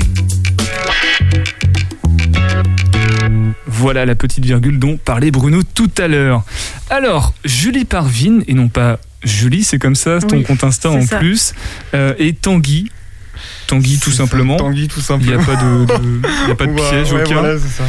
Voilà 3.73 4.05
la 4.05 4.14
petite 4.14 4.45
virgule 4.45 4.79
dont 4.79 4.99
parlait 5.03 5.31
Bruno 5.31 5.62
tout 5.62 5.91
à 5.99 6.07
l'heure. 6.09 6.45
Alors, 6.91 7.33
Julie 7.45 7.85
Parvin, 7.87 8.41
et 8.47 8.55
non 8.55 8.68
pas 8.68 8.99
Julie, 9.25 9.64
c'est 9.64 9.79
comme 9.79 9.95
ça, 9.95 10.18
ton 10.20 10.37
Oui, 10.37 10.43
compte 10.43 10.62
Insta 10.64 10.91
en 10.91 11.01
ça. 11.07 11.18
plus, 11.18 11.55
euh, 11.95 12.12
et 12.18 12.35
Tanguy. 12.35 12.91
Tanguy 13.66 13.99
tout 13.99 14.11
ça, 14.11 14.18
simplement. 14.18 14.57
Tanguy 14.57 14.89
tout 14.89 15.01
Il 15.01 15.01
n'y 15.01 15.05
simplement. 15.33 15.43
a 15.43 15.45
pas 15.47 15.57
de, 15.57 15.85
de- 15.87 16.20
il 16.45 16.49
y 16.49 16.53
a 16.53 16.55
pas 16.55 16.66
de 16.66 16.75
piège 16.75 17.12
au 17.12 17.16
ouais, 17.16 17.25
voilà, 17.25 17.59
ça. 17.59 17.85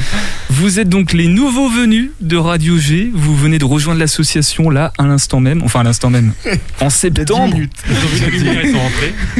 Vous 0.50 0.80
êtes 0.80 0.88
donc 0.90 1.12
les 1.14 1.28
nouveaux 1.28 1.70
venus 1.70 2.12
de 2.22 2.38
Radio 2.38 2.78
G. 2.78 3.12
Vous 3.14 3.36
venez 3.36 3.60
de 3.60 3.66
rejoindre 3.66 4.00
l'association 4.00 4.70
là, 4.70 4.94
à 4.98 5.04
l'instant 5.04 5.40
même. 5.42 5.62
Enfin, 5.64 5.82
à 5.82 5.84
l'instant 5.84 6.10
même. 6.10 6.32
En 6.80 6.90
septembre. 6.90 7.58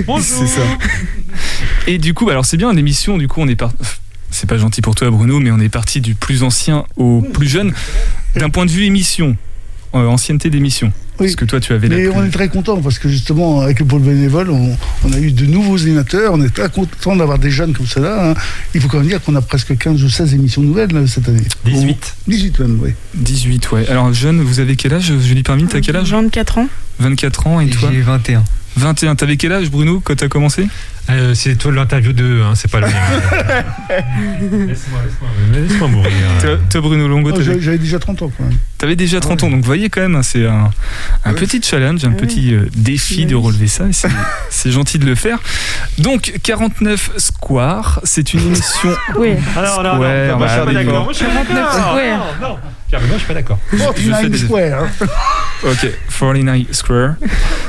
Bonjour. 0.06 0.22
C'est 0.22 0.48
ça. 0.48 0.62
Et 1.88 1.98
du 1.98 2.14
coup, 2.14 2.30
alors 2.30 2.46
c'est 2.46 2.58
bien 2.58 2.74
l'émission. 2.74 3.18
Du 3.18 3.28
coup, 3.28 3.42
on 3.42 3.48
est 3.48 3.56
parti. 3.56 3.78
C'est 4.34 4.48
pas 4.50 4.58
gentil 4.58 4.82
pour 4.82 4.96
toi, 4.96 5.10
Bruno, 5.12 5.40
mais 5.40 5.52
on 5.52 5.60
est 5.60 5.70
parti 5.70 6.02
du 6.02 6.16
plus 6.16 6.42
ancien 6.44 6.86
au 6.98 7.22
plus 7.22 7.48
jeune. 7.48 7.72
D'un 8.36 8.50
point 8.50 8.66
de 8.66 8.72
vue 8.72 8.84
émission, 8.86 9.38
euh, 9.94 10.08
ancienneté 10.08 10.50
d'émission. 10.50 10.92
Oui. 11.20 11.28
Parce 11.28 11.36
que 11.36 11.46
toi, 11.46 11.60
tu 11.60 11.72
avais 11.74 11.88
Mais 11.88 12.08
on 12.08 12.24
est 12.26 12.32
très 12.32 12.50
content 12.50 12.82
parce 12.82 12.98
que 12.98 13.08
justement, 13.08 13.62
avec 13.62 13.80
le 13.80 13.86
pôle 13.86 14.02
bénévole, 14.02 14.50
on, 14.50 14.76
on 15.06 15.14
a 15.14 15.20
eu 15.20 15.32
de 15.32 15.46
nouveaux 15.46 15.80
animateurs. 15.84 16.34
On 16.34 16.42
est 16.42 16.50
très 16.50 16.68
content 16.72 17.16
d'avoir 17.16 17.38
des 17.38 17.52
jeunes 17.52 17.74
comme 17.74 17.86
cela. 17.86 18.32
hein. 18.32 18.34
Il 18.74 18.82
faut 18.82 18.88
quand 18.88 18.98
même 18.98 19.08
dire 19.08 19.22
qu'on 19.22 19.36
a 19.36 19.42
presque 19.42 19.78
15 19.78 20.04
ou 20.04 20.10
16 20.10 20.34
émissions 20.34 20.64
nouvelles 20.64 20.92
là, 20.92 21.06
cette 21.06 21.30
année. 21.30 21.44
18. 21.66 22.16
18 22.28 22.60
même, 22.62 22.80
oui. 22.82 22.90
18, 23.14 23.72
ouais. 23.72 23.88
Alors, 23.88 24.12
jeune, 24.12 24.42
vous 24.42 24.60
avez 24.60 24.76
quel 24.76 24.96
âge? 24.96 25.14
Julie 25.20 25.44
Parmin, 25.44 25.68
t'as 25.68 25.82
quel 25.82 25.96
âge? 25.96 26.12
24 26.12 26.58
ans. 26.58 26.68
24 26.98 27.48
ans, 27.48 27.60
et 27.60 27.70
toi? 27.70 27.90
J'ai 27.94 28.02
21. 28.02 28.44
21. 28.78 29.16
T'avais 29.16 29.38
quel 29.38 29.52
âge, 29.52 29.70
Bruno, 29.70 30.00
quand 30.04 30.16
t'as 30.16 30.28
commencé? 30.28 30.68
Euh, 31.10 31.34
c'est 31.34 31.56
toi 31.58 31.72
l'interview 31.74 32.14
de, 32.14 32.42
hein, 32.44 32.54
c'est 32.56 32.72
pas 32.72 32.80
le 32.80 32.88
mien. 32.88 32.94
laisse-moi, 34.68 35.00
laisse-moi, 35.06 35.30
laisse-moi 35.54 35.88
mourir. 35.90 36.12
Toi, 36.42 36.58
toi, 36.70 36.82
Bruno 36.82 37.08
Longo, 37.08 37.32
Oh, 37.34 37.38
t'avais 37.38 37.60
J'avais 37.62 37.78
déjà 37.78 38.00
30 38.00 38.22
ans 38.22 38.32
quand 38.38 38.44
même. 38.44 38.54
T'avais 38.78 38.96
déjà 38.96 39.20
30 39.20 39.44
ans, 39.44 39.50
donc 39.50 39.60
vous 39.62 39.66
voyez 39.66 39.90
quand 39.90 40.02
même, 40.02 40.16
hein, 40.16 40.24
c'est 40.24 40.46
un, 40.48 40.70
un 41.26 41.34
petit 41.34 41.62
challenge, 41.62 42.04
un 42.06 42.12
petit 42.12 42.54
euh, 42.54 42.68
défi 42.76 43.26
de 43.26 43.36
relever 43.36 43.68
ça. 43.68 43.86
et 43.88 43.94
c'est- 43.94 44.08
C'est 44.50 44.72
gentil 44.72 44.98
de 45.00 45.06
le 45.06 45.16
faire. 45.16 45.40
Donc 45.98 46.34
49 46.44 47.12
Square, 47.18 48.00
c'est 48.04 48.34
une 48.34 48.42
émission. 48.42 48.90
Oui. 49.18 49.32
Alors, 49.58 49.84
moi, 49.98 50.08
suis 50.08 50.30
bah, 50.40 50.66
pas 50.66 50.74
d'accord. 50.74 50.74
d'accord. 50.74 51.04
Moi, 51.04 51.14
je 51.14 51.18
suis 51.18 51.26
pas 51.26 51.44
d'accord. 51.44 51.74
Square. 51.74 52.26
Non. 52.42 52.58
Pierre 52.88 53.02
Benoît, 53.02 53.16
je 53.18 53.20
suis 53.20 53.28
pas 53.28 53.34
d'accord. 53.34 53.60
Je 53.72 53.78
fais 53.78 53.84
49 54.10 54.30
des- 54.32 54.38
Square. 54.38 54.88
Ok, 55.64 55.88
49 56.20 56.62
Square. 56.72 57.16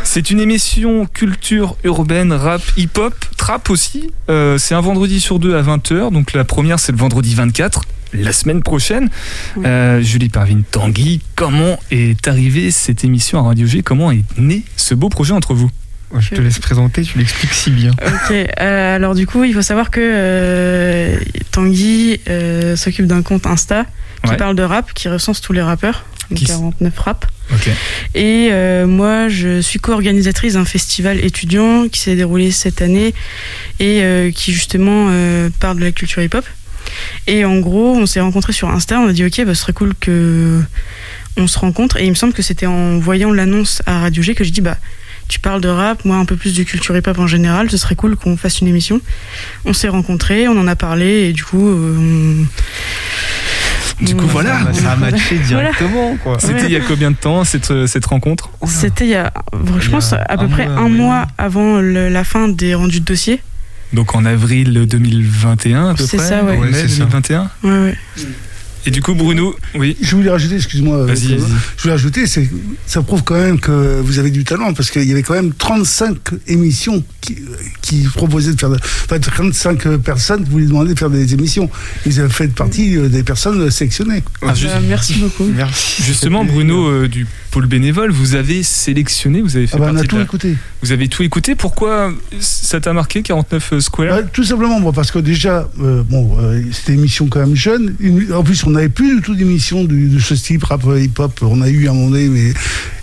C'est 0.03 0.30
une 0.30 0.41
émission 0.41 1.07
culture 1.07 1.76
urbaine, 1.85 2.32
rap, 2.32 2.61
hip-hop, 2.76 3.14
trap 3.37 3.70
aussi. 3.70 4.11
Euh, 4.31 4.59
c'est 4.59 4.75
un 4.75 4.81
vendredi 4.81 5.20
sur 5.20 5.39
deux 5.39 5.57
à 5.57 5.62
20h. 5.62 6.12
Donc 6.12 6.33
la 6.33 6.45
première, 6.45 6.79
c'est 6.79 6.93
le 6.93 6.99
vendredi 6.99 7.35
24, 7.35 7.83
la 8.14 8.33
semaine 8.33 8.62
prochaine. 8.62 9.09
Oui. 9.57 9.64
Euh, 9.66 10.01
Julie 10.01 10.29
Parvin 10.29 10.61
Tanguy, 10.70 11.20
comment 11.37 11.79
est 11.91 12.27
arrivée 12.29 12.70
cette 12.70 13.05
émission 13.05 13.39
à 13.39 13.43
Radio 13.43 13.66
G? 13.66 13.83
Comment 13.83 14.11
est 14.12 14.22
né 14.39 14.64
ce 14.77 14.95
beau 14.95 15.09
projet 15.09 15.33
entre 15.33 15.55
vous? 15.55 15.70
Je 16.16 16.31
te 16.31 16.41
laisse 16.41 16.61
présenter, 16.61 17.03
tu 17.03 17.18
l'expliques 17.18 17.53
si 17.55 17.70
bien. 17.72 17.91
Ok, 17.91 18.31
euh, 18.33 18.95
alors 18.95 19.16
du 19.16 19.27
coup, 19.27 19.43
il 19.43 19.53
faut 19.53 19.62
savoir 19.62 19.91
que 19.91 19.99
euh, 20.01 21.18
Tanguy 21.51 22.20
euh, 22.29 22.77
s'occupe 22.77 23.07
d'un 23.07 23.22
compte 23.22 23.47
Insta 23.47 23.85
qui 24.22 24.31
Ouais. 24.31 24.37
parle 24.37 24.55
de 24.57 24.62
rap, 24.62 24.95
qui 24.95 25.09
recense 25.09 25.41
tous 25.41 25.53
les 25.53 25.61
rappeurs, 25.61 26.05
Qui 26.35 26.45
s- 26.45 26.51
49 26.51 26.99
rap. 26.99 27.27
Et 28.14 28.49
euh, 28.53 28.87
moi, 28.87 29.29
je 29.29 29.61
suis 29.61 29.79
co-organisatrice 29.79 30.55
d'un 30.55 30.64
festival 30.64 31.22
étudiant 31.25 31.89
qui 31.89 32.01
s'est 32.01 32.16
déroulé 32.16 32.51
cette 32.51 32.81
année 32.83 33.14
et 33.81 34.03
euh, 34.03 34.31
qui 34.31 34.53
justement 34.53 35.09
euh, 35.11 35.51
parle 35.61 35.79
de 35.79 35.85
la 35.85 35.93
culture 35.93 36.22
hip-hop. 36.22 36.45
Et 37.27 37.45
en 37.45 37.59
gros, 37.59 37.95
on 37.97 38.07
s'est 38.07 38.20
rencontrés 38.20 38.53
sur 38.53 38.68
Insta, 38.70 38.99
on 39.01 39.09
a 39.09 39.12
dit 39.12 39.25
ok, 39.25 39.45
bah, 39.45 39.55
ce 39.55 39.61
serait 39.62 39.72
cool 39.72 39.95
que 40.01 40.61
on 41.37 41.47
se 41.47 41.59
rencontre. 41.59 41.97
Et 41.99 42.05
il 42.05 42.11
me 42.11 42.14
semble 42.14 42.33
que 42.33 42.43
c'était 42.43 42.66
en 42.66 42.99
voyant 42.99 43.33
l'annonce 43.33 43.83
à 43.87 43.99
Radio 44.01 44.22
G 44.22 44.35
que 44.35 44.45
je 44.45 44.51
dis 44.51 44.61
bah 44.61 44.77
tu 45.27 45.41
parles 45.41 45.62
de 45.62 45.68
rap, 45.68 46.05
moi 46.05 46.16
un 46.16 46.27
peu 46.27 46.37
plus 46.37 46.55
de 46.55 46.62
culture 46.64 46.95
hip-hop 46.97 47.18
en 47.18 47.27
général, 47.27 47.70
ce 47.70 47.79
serait 47.79 47.95
cool 47.95 48.14
qu'on 48.16 48.37
fasse 48.37 48.61
une 48.61 48.68
émission. 48.68 49.01
On 49.64 49.72
s'est 49.72 49.89
rencontrés, 49.89 50.49
on 50.49 50.59
en 50.59 50.66
a 50.66 50.77
parlé 50.77 51.29
et 51.29 51.33
du 51.33 51.43
coup. 51.45 51.66
on- 51.66 52.47
Du 54.01 54.14
coup, 54.16 54.24
on- 54.24 54.28
voilà. 54.28 54.59
Ça, 54.72 54.80
ça 54.82 54.92
a 54.92 54.97
matché 54.97 55.36
Voilà. 55.45 55.70
directement, 55.72 56.16
quoi. 56.22 56.36
C'était 56.40 56.55
Ouais. 56.55 56.64
il 56.66 56.72
y 56.72 56.76
a 56.76 56.80
combien 56.80 57.11
de 57.11 57.16
temps 57.16 57.45
cette, 57.45 57.86
cette 57.86 58.07
rencontre 58.07 58.51
C'était 58.66 59.05
il 59.05 59.11
y 59.11 59.14
a, 59.14 59.32
je 59.80 59.88
pense, 59.90 60.12
a 60.12 60.22
à 60.28 60.36
peu 60.36 60.49
près 60.49 60.66
mois, 60.68 60.78
un 60.80 60.88
mois 60.88 61.26
avant 61.38 61.80
le- 61.80 62.09
la 62.09 62.24
fin 62.24 62.49
des 62.49 62.74
rendus 62.74 63.01
de 63.01 63.05
dossier. 63.05 63.40
Donc 63.92 64.14
en 64.16 64.24
avril 64.24 64.72
2021 64.88 65.90
à 65.90 65.95
peu 65.95 66.05
C'est 66.05 66.16
près 66.16 66.26
ça, 66.28 66.42
ouais. 66.42 66.57
En 66.57 66.61
Ouais, 66.61 66.70
mai 66.70 66.72
c'est 66.82 66.88
ça. 66.88 67.05
2021 67.05 67.51
Ouais, 67.62 67.70
ouais. 67.70 67.99
Et 68.87 68.91
du 68.91 69.01
coup, 69.01 69.14
Bruno, 69.14 69.57
oui. 69.74 69.97
Je 70.01 70.14
voulais 70.14 70.30
rajouter, 70.30 70.57
excuse-moi. 70.57 70.97
euh, 70.99 71.07
Vas-y. 71.07 71.39
Je 71.76 71.82
voulais 71.82 71.95
rajouter, 71.95 72.26
c'est, 72.26 72.49
ça 72.87 73.03
prouve 73.03 73.22
quand 73.24 73.35
même 73.37 73.59
que 73.59 74.01
vous 74.03 74.18
avez 74.18 74.30
du 74.30 74.45
talent 74.45 74.74
parce 74.74 74.91
qu'il 74.91 75.05
y 75.05 75.12
avait 75.12 75.22
quand 75.22 75.35
même 75.35 75.53
35 75.55 76.16
émissions 76.49 77.03
qui, 77.20 77.39
qui 77.80 78.03
proposaient 78.14 78.53
de 78.53 78.61
faire, 78.61 78.70
de- 78.70 78.76
enfin 78.76 79.18
35 79.18 79.97
personnes 79.99 80.45
qui 80.45 80.51
voulaient 80.51 80.66
demander 80.66 80.93
de 80.95 80.99
faire 80.99 81.09
des 81.11 81.32
émissions. 81.32 81.70
Ils 82.07 82.20
avaient 82.20 82.28
fait 82.28 82.49
partie 82.49 82.97
euh, 82.97 83.09
des 83.09 83.22
personnes 83.22 83.70
sélectionnées. 83.70 84.22
Ah, 84.43 84.55
juste- 84.55 84.74
Bah, 84.74 84.80
merci 84.87 85.14
beaucoup. 85.14 85.45
Merci. 85.47 86.03
Justement, 86.03 86.45
Bruno 86.45 86.87
euh, 86.89 87.09
du 87.09 87.26
pôle 87.51 87.66
bénévole, 87.66 88.11
vous 88.11 88.35
avez 88.35 88.62
sélectionné, 88.62 89.41
vous 89.41 89.57
avez 89.57 89.66
fait 89.66 89.76
Ah 89.76 89.78
bah, 89.78 89.85
on 89.87 89.91
a 89.91 89.93
partie 89.95 90.09
tout 90.09 90.16
de 90.16 90.20
la- 90.20 90.24
écouté. 90.24 90.55
Vous 90.85 90.93
avez 90.93 91.09
tout 91.09 91.22
écouté? 91.22 91.55
Pourquoi 91.55 92.12
ça 92.41 92.78
t'a 92.78 92.93
marqué 92.93 93.22
49 93.22 93.78
Square? 93.80 94.16
Ouais, 94.18 94.24
tout 94.35 94.45
simplement, 94.45 94.78
moi, 94.80 94.93
parce 94.93 95.11
que 95.11 95.18
déjà, 95.18 95.66
euh, 95.80 96.03
bon, 96.03 96.37
euh, 96.39 96.61
c'était 96.72 96.93
une 96.93 96.99
émission 96.99 97.26
quand 97.28 97.41
même 97.41 97.57
jeune. 97.57 97.95
Une- 98.01 98.30
en 98.35 98.45
plus, 98.45 98.62
on 98.66 98.70
n'avait 98.70 98.91
plus 98.91 99.16
du 99.16 99.22
tout 99.22 99.35
d'émission 99.35 99.85
de, 99.85 100.18
ce 100.18 100.35
type, 100.35 100.62
rap, 100.64 100.85
euh, 100.87 101.01
hip-hop. 101.01 101.41
On 101.41 101.62
a 101.62 101.70
eu 101.70 101.89
à 101.89 101.93
un 101.93 101.95
moment 101.95 102.11
donné, 102.11 102.28
mais 102.28 102.53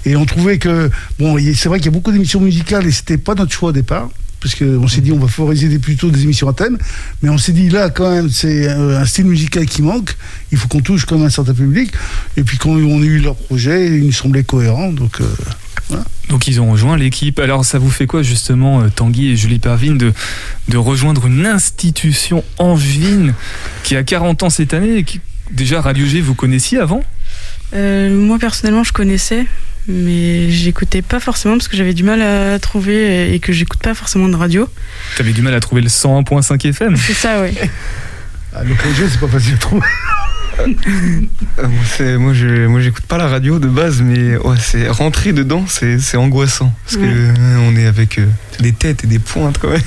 et 0.06 0.16
on 0.16 0.26
trouvait 0.28 0.60
que 0.60 0.92
bon, 1.18 1.40
c'est 1.56 1.70
vrai 1.70 1.80
qu'il 1.80 1.88
y 1.88 1.90
a 1.90 1.92
beaucoup 1.92 2.12
d'émissions 2.12 2.40
musicales 2.40 2.86
et 2.86 2.92
c'était 2.92 3.18
pas 3.18 3.34
notre 3.34 3.52
choix 3.52 3.70
au 3.70 3.74
départ. 3.74 4.10
Parce 4.42 4.54
qu'on 4.54 4.88
s'est 4.88 5.02
dit, 5.02 5.12
on 5.12 5.18
va 5.20 5.28
favoriser 5.28 5.80
plutôt 5.80 6.10
des 6.12 6.22
émissions 6.22 6.50
à 6.50 6.54
thème. 6.54 6.78
Mais 7.24 7.30
on 7.30 7.38
s'est 7.40 7.52
dit, 7.52 7.70
là, 7.70 7.90
quand 7.90 8.12
même, 8.12 8.30
c'est 8.30 8.68
euh, 8.70 9.00
un 9.00 9.06
style 9.06 9.26
musical 9.26 9.66
qui 9.66 9.82
manque. 9.82 10.16
Il 10.52 10.58
faut 10.60 10.68
qu'on 10.68 10.82
touche 10.82 11.06
quand 11.06 11.16
même 11.18 11.26
un 11.26 11.30
certain 11.32 11.54
public. 11.56 11.92
Et 12.38 12.44
puis, 12.44 12.58
quand 12.60 12.70
on 12.70 13.02
a 13.02 13.06
eu 13.06 13.18
leur 13.20 13.36
projet, 13.36 13.88
il 13.98 14.06
nous 14.06 14.12
semblait 14.12 14.44
cohérent. 14.44 14.92
Donc, 14.92 15.20
euh, 15.22 15.26
Donc 16.30 16.48
ils 16.48 16.62
ont 16.62 16.72
rejoint 16.72 16.98
l'équipe. 16.98 17.40
Alors 17.40 17.66
ça 17.66 17.80
vous 17.80 17.90
fait 17.90 18.08
quoi 18.08 18.24
justement, 18.24 18.82
euh, 18.82 18.90
Tanguy 18.90 19.32
et 19.32 19.36
Julie 19.36 19.60
Parvin, 19.60 19.96
de, 19.96 20.14
de 20.70 20.78
rejoindre 20.78 21.28
une 21.28 21.46
institution 21.46 22.44
angevine 22.58 23.34
qui 23.84 23.96
a 23.96 24.04
40 24.04 24.44
ans 24.44 24.50
cette 24.50 24.74
année 24.74 24.98
et 24.98 25.04
qui, 25.04 25.20
Déjà, 25.52 25.82
Radio 25.82 26.06
G, 26.06 26.22
vous 26.22 26.34
connaissiez 26.34 26.80
avant? 26.80 27.04
Euh, 27.74 28.10
moi 28.10 28.40
personnellement, 28.40 28.84
je 28.84 28.94
connaissais, 28.94 29.46
mais 29.88 30.50
j'écoutais 30.50 31.02
pas 31.02 31.20
forcément 31.20 31.58
parce 31.58 31.68
que 31.68 31.76
j'avais 31.76 31.94
du 31.94 32.04
mal 32.04 32.22
à 32.22 32.58
trouver 32.60 33.34
et 33.34 33.40
que 33.40 33.52
j'écoute 33.52 33.82
pas 33.82 33.94
forcément 33.94 34.30
de 34.30 34.36
radio. 34.36 34.70
T'avais 35.18 35.34
du 35.34 35.42
mal 35.42 35.54
à 35.54 35.60
trouver 35.60 35.82
le 35.82 35.90
101.5 35.90 36.68
FM 36.70 36.96
C'est 36.96 37.14
ça, 37.14 37.42
oui. 37.42 37.58
ah, 38.56 38.64
le 38.64 38.74
projet, 38.76 39.10
c'est 39.10 39.20
pas 39.20 39.28
facile 39.28 39.56
à 39.56 39.58
trouver. 39.58 39.88
Euh, 40.60 42.18
moi, 42.20 42.34
je, 42.34 42.68
moi, 42.68 42.82
j'écoute 42.82 43.06
pas 43.06 43.18
la 43.18 43.28
radio 43.28 43.60
de 43.60 43.68
base, 43.68 44.02
mais 44.02 44.38
ouais, 44.38 44.58
c'est 44.60 44.88
rentrer 44.90 45.34
dedans, 45.34 45.66
c'est, 45.68 46.18
angoissant 46.18 46.74
parce 46.84 46.98
que 46.98 47.02
Ouais. 47.02 47.10
euh, 47.40 47.58
on 47.70 47.76
est 47.76 47.86
avec 47.86 48.18
euh, 48.20 48.26
des 48.60 48.72
têtes 48.74 49.04
et 49.04 49.08
des 49.08 49.20
pointes 49.20 49.58
quand 49.60 49.70
même 49.70 49.82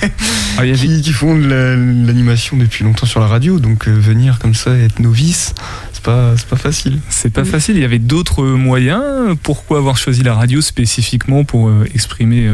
Ah, 0.58 0.64
il 0.64 0.70
y 0.70 0.72
avait- 0.74 0.86
qui, 0.86 1.02
qui 1.02 1.12
font 1.12 1.36
de 1.36 1.46
la- 1.46 1.76
l'animation 1.76 2.56
depuis 2.56 2.84
longtemps 2.84 3.06
sur 3.06 3.20
la 3.20 3.26
radio, 3.26 3.58
donc 3.58 3.86
venir 3.88 4.38
comme 4.38 4.54
ça 4.54 4.76
être 4.76 4.98
novice, 5.00 5.54
c'est 5.92 6.02
pas, 6.02 6.34
c'est 6.36 6.48
pas 6.48 6.56
facile. 6.56 6.98
C'est 7.08 7.30
pas 7.32 7.44
facile, 7.44 7.76
il 7.76 7.82
y 7.82 7.84
avait 7.84 7.98
d'autres 7.98 8.44
moyens. 8.44 9.02
Pourquoi 9.42 9.78
avoir 9.78 9.96
choisi 9.96 10.22
la 10.22 10.34
radio 10.34 10.60
spécifiquement 10.60 11.44
pour 11.44 11.70
exprimer, 11.94 12.48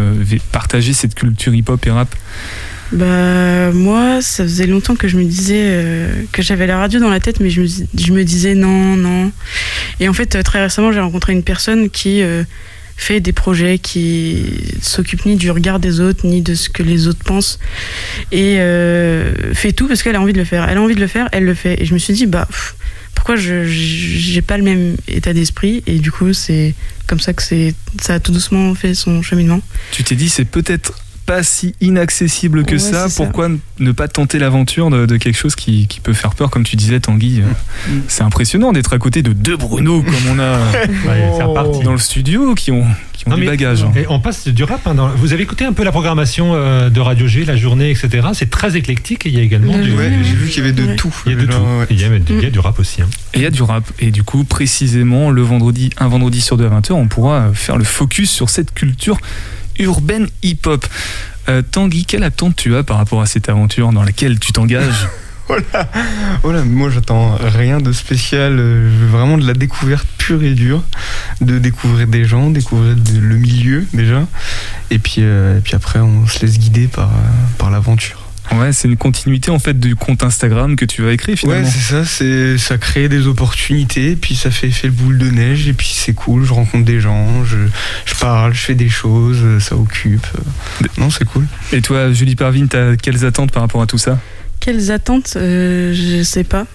partager 0.52 0.92
cette 0.92 1.14
culture 1.14 1.54
hip-hop 1.54 1.84
et 1.86 1.90
rap? 1.90 2.14
Bah 2.92 3.70
moi, 3.72 4.20
ça 4.20 4.42
faisait 4.42 4.66
longtemps 4.66 4.96
que 4.96 5.06
je 5.06 5.16
me 5.16 5.24
disais 5.24 5.62
euh, 5.62 6.22
que 6.32 6.42
j'avais 6.42 6.66
la 6.66 6.78
radio 6.78 6.98
dans 6.98 7.10
la 7.10 7.20
tête, 7.20 7.40
mais 7.40 7.50
je 7.50 7.62
me, 7.62 7.66
je 7.66 8.12
me 8.12 8.24
disais 8.24 8.54
non, 8.54 8.96
non. 8.96 9.30
Et 10.00 10.08
en 10.08 10.12
fait, 10.12 10.34
euh, 10.34 10.42
très 10.42 10.60
récemment, 10.60 10.90
j'ai 10.90 11.00
rencontré 11.00 11.32
une 11.32 11.44
personne 11.44 11.88
qui 11.88 12.22
euh, 12.22 12.42
fait 12.96 13.20
des 13.20 13.32
projets, 13.32 13.78
qui 13.78 14.44
s'occupe 14.82 15.24
ni 15.24 15.36
du 15.36 15.50
regard 15.50 15.78
des 15.78 16.00
autres, 16.00 16.26
ni 16.26 16.42
de 16.42 16.54
ce 16.54 16.68
que 16.68 16.82
les 16.82 17.06
autres 17.06 17.24
pensent, 17.24 17.60
et 18.32 18.56
fait 19.54 19.72
tout 19.72 19.88
parce 19.88 20.02
qu'elle 20.02 20.16
a 20.16 20.20
envie 20.20 20.32
de 20.34 20.38
le 20.38 20.44
faire. 20.44 20.68
Elle 20.68 20.76
a 20.76 20.82
envie 20.82 20.96
de 20.96 21.00
le 21.00 21.06
faire, 21.06 21.28
elle 21.32 21.44
le 21.44 21.54
fait. 21.54 21.80
Et 21.80 21.86
je 21.86 21.94
me 21.94 21.98
suis 21.98 22.12
dit, 22.12 22.26
bah 22.26 22.46
pourquoi 23.14 23.36
je 23.36 23.64
j'ai 23.64 24.42
pas 24.42 24.58
le 24.58 24.64
même 24.64 24.96
état 25.08 25.32
d'esprit? 25.32 25.82
Et 25.86 25.98
du 25.98 26.10
coup, 26.10 26.32
c'est 26.32 26.74
comme 27.06 27.20
ça 27.20 27.32
que 27.32 27.42
ça 28.00 28.14
a 28.14 28.20
tout 28.20 28.32
doucement 28.32 28.74
fait 28.74 28.94
son 28.94 29.22
cheminement. 29.22 29.62
Tu 29.92 30.04
t'es 30.04 30.14
dit, 30.14 30.28
c'est 30.28 30.44
peut-être 30.44 30.94
pas 31.30 31.42
si 31.44 31.74
inaccessible 31.80 32.64
que 32.64 32.72
Ouais, 32.72 32.78
ça. 32.80 33.06
Pourquoi 33.16 33.48
ne 33.78 33.92
pas 33.92 34.08
tenter 34.08 34.38
l'aventure 34.40 34.90
de, 34.90 35.06
de 35.06 35.16
quelque 35.16 35.36
chose 35.38 35.54
qui, 35.54 35.86
qui 35.86 36.00
peut 36.00 36.12
faire 36.12 36.34
peur, 36.34 36.50
comme 36.50 36.64
tu 36.64 36.74
disais, 36.74 36.98
Tanguy 36.98 37.40
euh, 37.40 37.92
C'est 38.08 38.22
impressionnant 38.24 38.72
d'être 38.72 38.92
à 38.92 38.98
côté 38.98 39.22
de 39.22 39.32
deux 39.32 39.56
Bruno, 39.56 40.02
comme 40.02 40.14
on 40.32 40.38
a 40.40 40.58
reparti. 41.46 41.84
dans 41.84 41.92
le 41.92 41.98
studio, 41.98 42.54
qui 42.56 42.72
ont, 42.72 42.84
qui 43.12 43.26
ont 43.28 43.30
Non, 43.30 43.36
du 43.36 43.42
mais- 43.42 43.46
bagage. 43.48 43.84
hein. 43.84 43.92
Et 43.94 44.06
on 44.08 44.18
passe 44.18 44.48
du 44.48 44.64
rap. 44.64 44.84
hein, 44.86 44.94
dans- 44.94 45.08
Vous 45.10 45.32
avez 45.32 45.44
écouté 45.44 45.64
un 45.64 45.72
peu 45.72 45.84
la 45.84 45.92
programmation 45.92 46.52
euh, 46.54 46.90
de 46.90 46.98
Radio 47.00 47.28
G, 47.28 47.44
la 47.44 47.56
journée, 47.56 47.90
etc. 47.90 48.26
C'est 48.34 48.50
très 48.50 48.76
éclectique 48.76 49.24
et 49.26 49.28
il 49.28 49.36
y 49.36 49.38
a 49.38 49.42
également 49.42 49.78
du. 49.78 49.92
Ouais, 49.92 50.10
j'ai 50.24 50.34
vu 50.34 50.48
qu'il 50.48 50.64
y 50.64 50.66
avait 50.68 50.72
de 50.72 50.94
tout. 50.96 51.14
Il 51.26 51.32
y 51.32 51.34
a 51.34 51.38
de 51.38 51.50
Genre, 51.50 51.60
tout. 51.60 51.78
ouais. 51.80 51.86
Il 51.90 52.00
y 52.00 52.04
a, 52.04 52.08
il 52.28 52.42
y 52.42 52.46
a 52.46 52.50
du 52.50 52.58
rap 52.58 52.78
aussi. 52.80 53.02
hein. 53.02 53.08
Et 53.34 53.38
il 53.38 53.42
y 53.42 53.46
a 53.46 53.50
du 53.50 53.62
rap. 53.62 53.84
Et 54.00 54.10
du 54.10 54.24
coup, 54.24 54.42
précisément, 54.44 55.30
le 55.30 55.42
vendredi, 55.42 55.90
un 55.98 56.08
vendredi 56.08 56.40
sur 56.40 56.56
deux 56.56 56.66
à 56.66 56.70
20h, 56.80 56.92
on 56.94 57.06
pourra 57.06 57.50
faire 57.54 57.76
le 57.76 57.84
focus 57.84 58.30
sur 58.30 58.50
cette 58.50 58.74
culture 58.74 59.18
urbaine 59.80 60.28
hip-hop. 60.42 60.86
Euh, 61.48 61.62
Tanguy, 61.62 62.04
quelle 62.04 62.22
attente 62.22 62.56
tu 62.56 62.76
as 62.76 62.82
par 62.82 62.98
rapport 62.98 63.22
à 63.22 63.26
cette 63.26 63.48
aventure 63.48 63.92
dans 63.92 64.02
laquelle 64.02 64.38
tu 64.38 64.52
t'engages 64.52 65.08
Voilà. 65.48 65.90
Voilà, 66.44 66.62
moi 66.62 66.90
j'attends 66.90 67.34
rien 67.34 67.80
de 67.80 67.90
spécial, 67.92 68.56
euh, 68.56 68.88
je 68.88 69.06
vraiment 69.06 69.36
de 69.36 69.44
la 69.44 69.54
découverte 69.54 70.06
pure 70.16 70.44
et 70.44 70.54
dure, 70.54 70.84
de 71.40 71.58
découvrir 71.58 72.06
des 72.06 72.24
gens, 72.24 72.50
découvrir 72.50 72.94
le 73.20 73.34
milieu 73.34 73.84
déjà, 73.92 74.28
et 74.92 75.00
puis, 75.00 75.16
euh, 75.18 75.58
et 75.58 75.60
puis 75.60 75.74
après 75.74 75.98
on 75.98 76.28
se 76.28 76.46
laisse 76.46 76.56
guider 76.56 76.88
par 76.88 77.70
l'aventure. 77.70 78.29
Ouais, 78.52 78.72
c'est 78.72 78.88
une 78.88 78.96
continuité 78.96 79.50
en 79.50 79.58
fait 79.60 79.78
du 79.78 79.94
compte 79.94 80.22
Instagram 80.24 80.74
que 80.76 80.84
tu 80.84 81.06
as 81.06 81.12
écrit 81.12 81.32
Ouais, 81.32 81.36
finalement. 81.36 81.68
c'est 81.70 81.78
ça, 81.80 82.04
c'est 82.04 82.58
ça 82.58 82.78
crée 82.78 83.08
des 83.08 83.26
opportunités, 83.26 84.16
puis 84.16 84.34
ça 84.34 84.50
fait 84.50 84.68
effet 84.68 84.88
le 84.88 84.92
boule 84.92 85.18
de 85.18 85.30
neige, 85.30 85.68
et 85.68 85.72
puis 85.72 85.92
c'est 85.94 86.14
cool, 86.14 86.44
je 86.44 86.52
rencontre 86.52 86.84
des 86.84 87.00
gens, 87.00 87.44
je, 87.44 87.56
je 88.06 88.14
parle, 88.16 88.52
je 88.52 88.60
fais 88.60 88.74
des 88.74 88.88
choses, 88.88 89.62
ça 89.62 89.76
occupe. 89.76 90.26
Non, 90.98 91.10
c'est 91.10 91.24
cool. 91.24 91.46
Et 91.72 91.80
toi, 91.80 92.12
Julie 92.12 92.34
Parvin, 92.36 92.66
t'as 92.66 92.96
quelles 92.96 93.24
attentes 93.24 93.52
par 93.52 93.62
rapport 93.62 93.82
à 93.82 93.86
tout 93.86 93.98
ça? 93.98 94.18
Quelles 94.58 94.90
attentes? 94.90 95.34
Euh, 95.36 95.94
Je 95.94 96.22
sais 96.22 96.44
pas. 96.44 96.66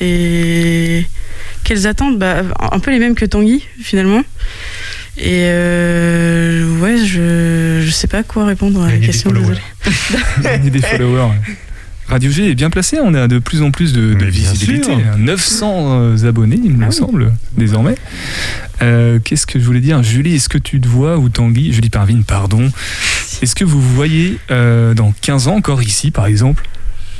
Et 0.00 1.04
quelles 1.64 1.86
attentes? 1.86 2.18
Bah, 2.18 2.42
Un 2.72 2.78
peu 2.80 2.90
les 2.90 2.98
mêmes 2.98 3.14
que 3.14 3.26
Tanguy, 3.26 3.62
finalement. 3.82 4.22
Et 5.22 5.42
euh, 5.44 6.78
ouais, 6.78 6.96
je, 6.96 7.82
je 7.84 7.90
sais 7.90 8.06
pas 8.06 8.22
quoi 8.22 8.46
répondre 8.46 8.82
à 8.82 8.90
la 8.90 8.98
question. 8.98 9.30
followers. 9.30 9.58
désolée. 9.84 10.22
Gagner 10.42 10.70
des 10.70 10.80
followers. 10.80 11.32
Radio 12.08 12.28
G 12.28 12.50
est 12.50 12.54
bien 12.56 12.70
placé, 12.70 12.98
on 13.00 13.14
a 13.14 13.28
de 13.28 13.38
plus 13.38 13.62
en 13.62 13.70
plus 13.70 13.92
de, 13.92 14.16
visibilité. 14.24 14.86
sûr. 14.86 15.18
900 15.18 15.86
euh, 15.86 16.28
abonnés, 16.28 16.58
il 16.62 16.76
me 16.76 16.90
semble, 16.90 17.32
désormais. 17.56 17.94
Euh, 18.82 19.20
Qu'est-ce 19.22 19.46
que 19.46 19.60
je 19.60 19.64
voulais 19.64 19.80
dire? 19.80 20.02
Julie, 20.02 20.34
est-ce 20.34 20.48
que 20.48 20.58
tu 20.58 20.80
te 20.80 20.88
vois, 20.88 21.18
ou 21.18 21.28
Tanguy, 21.28 21.72
Julie 21.72 21.88
Parvine, 21.90 22.24
pardon, 22.24 22.68
est-ce 23.42 23.54
que 23.54 23.64
vous 23.64 23.80
vous 23.80 23.94
voyez 23.94 24.38
euh, 24.50 24.92
dans 24.94 25.14
15 25.20 25.46
ans 25.46 25.54
encore 25.54 25.82
ici, 25.82 26.10
par 26.10 26.26
exemple? 26.26 26.66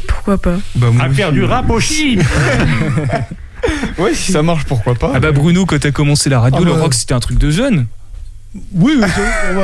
Pourquoi 0.08 0.38
pas? 0.38 0.58
Bah, 0.74 0.88
moi 0.92 1.04
À 1.04 1.10
faire 1.10 1.30
du 1.30 1.44
rap 1.44 1.70
aussi 1.70 2.18
Ouais, 3.98 4.14
si 4.14 4.32
ça 4.32 4.42
marche, 4.42 4.64
pourquoi 4.64 4.94
pas. 4.94 5.12
Ah 5.14 5.20
bah 5.20 5.32
Bruno, 5.32 5.66
quand 5.66 5.78
t'as 5.78 5.90
commencé 5.90 6.30
la 6.30 6.40
radio, 6.40 6.60
Ah 6.62 6.64
le 6.66 6.72
bah. 6.72 6.80
rock 6.80 6.94
c'était 6.94 7.14
un 7.14 7.20
truc 7.20 7.38
de 7.38 7.50
jeune. 7.50 7.86
Oui, 8.74 8.94
oui, 8.98 9.04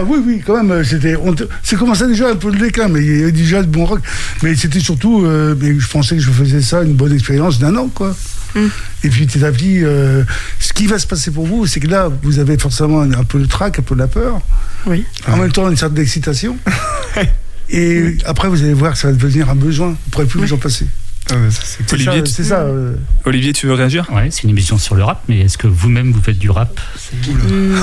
oui, 0.06 0.18
oui, 0.24 0.42
quand 0.46 0.56
même. 0.56 0.70
euh, 0.70 0.84
C'était, 0.84 1.16
c'est 1.64 1.74
commencé 1.76 2.06
déjà 2.06 2.28
un 2.30 2.36
peu 2.36 2.52
le 2.52 2.58
déclin, 2.58 2.86
mais 2.86 3.00
il 3.00 3.18
y 3.18 3.22
avait 3.24 3.32
déjà 3.32 3.60
de 3.62 3.66
bon 3.66 3.84
rock. 3.84 4.00
Mais 4.44 4.54
c'était 4.54 4.78
surtout, 4.78 5.24
euh, 5.26 5.56
mais 5.60 5.76
je 5.76 5.88
pensais 5.88 6.14
que 6.14 6.22
je 6.22 6.30
faisais 6.30 6.60
ça 6.62 6.82
une 6.84 6.92
bonne 6.94 7.12
expérience 7.12 7.58
d'un 7.58 7.74
an, 7.76 7.88
quoi. 7.92 8.14
Mm. 8.54 8.66
Et 9.02 9.08
puis 9.08 9.26
petit 9.26 9.44
à 9.44 9.50
petit, 9.50 9.82
euh, 9.82 10.22
ce 10.60 10.72
qui 10.72 10.86
va 10.86 11.00
se 11.00 11.06
passer 11.08 11.32
pour 11.32 11.48
vous, 11.48 11.66
c'est 11.66 11.80
que 11.80 11.88
là, 11.88 12.08
vous 12.22 12.38
avez 12.38 12.56
forcément 12.58 13.00
un, 13.00 13.12
un 13.12 13.24
peu 13.24 13.38
le 13.38 13.48
trac, 13.48 13.76
un 13.80 13.82
peu 13.82 13.96
la 13.96 14.06
peur. 14.06 14.40
Oui. 14.86 15.04
En 15.26 15.36
même 15.36 15.50
temps, 15.50 15.68
une 15.68 15.76
sorte 15.76 15.94
d'excitation. 15.94 16.56
Et 17.70 18.16
après, 18.24 18.48
vous 18.48 18.62
allez 18.62 18.72
voir 18.72 18.92
que 18.92 18.98
ça 18.98 19.08
va 19.08 19.14
devenir 19.14 19.50
un 19.50 19.56
besoin. 19.56 19.88
Vous 19.88 19.94
ne 20.06 20.10
pourrez 20.12 20.26
plus 20.26 20.38
vous 20.40 20.52
en 20.52 20.58
passer. 20.58 20.86
Ah, 21.30 21.34
c'est 21.50 21.92
Olivier, 21.92 22.24
ça, 22.24 22.36
tu- 22.36 22.44
ça. 22.44 22.60
euh, 22.60 22.94
Olivier, 23.24 23.52
tu 23.52 23.66
veux 23.66 23.74
réagir? 23.74 24.08
Ouais, 24.12 24.28
c'est 24.30 24.44
une 24.44 24.50
émission 24.50 24.78
sur 24.78 24.94
le 24.94 25.02
rap, 25.02 25.22
mais 25.28 25.40
est-ce 25.40 25.58
que 25.58 25.66
vous-même 25.66 26.12
vous 26.12 26.22
faites 26.22 26.38
du 26.38 26.50
rap? 26.50 26.78
Hmm, 27.12 27.74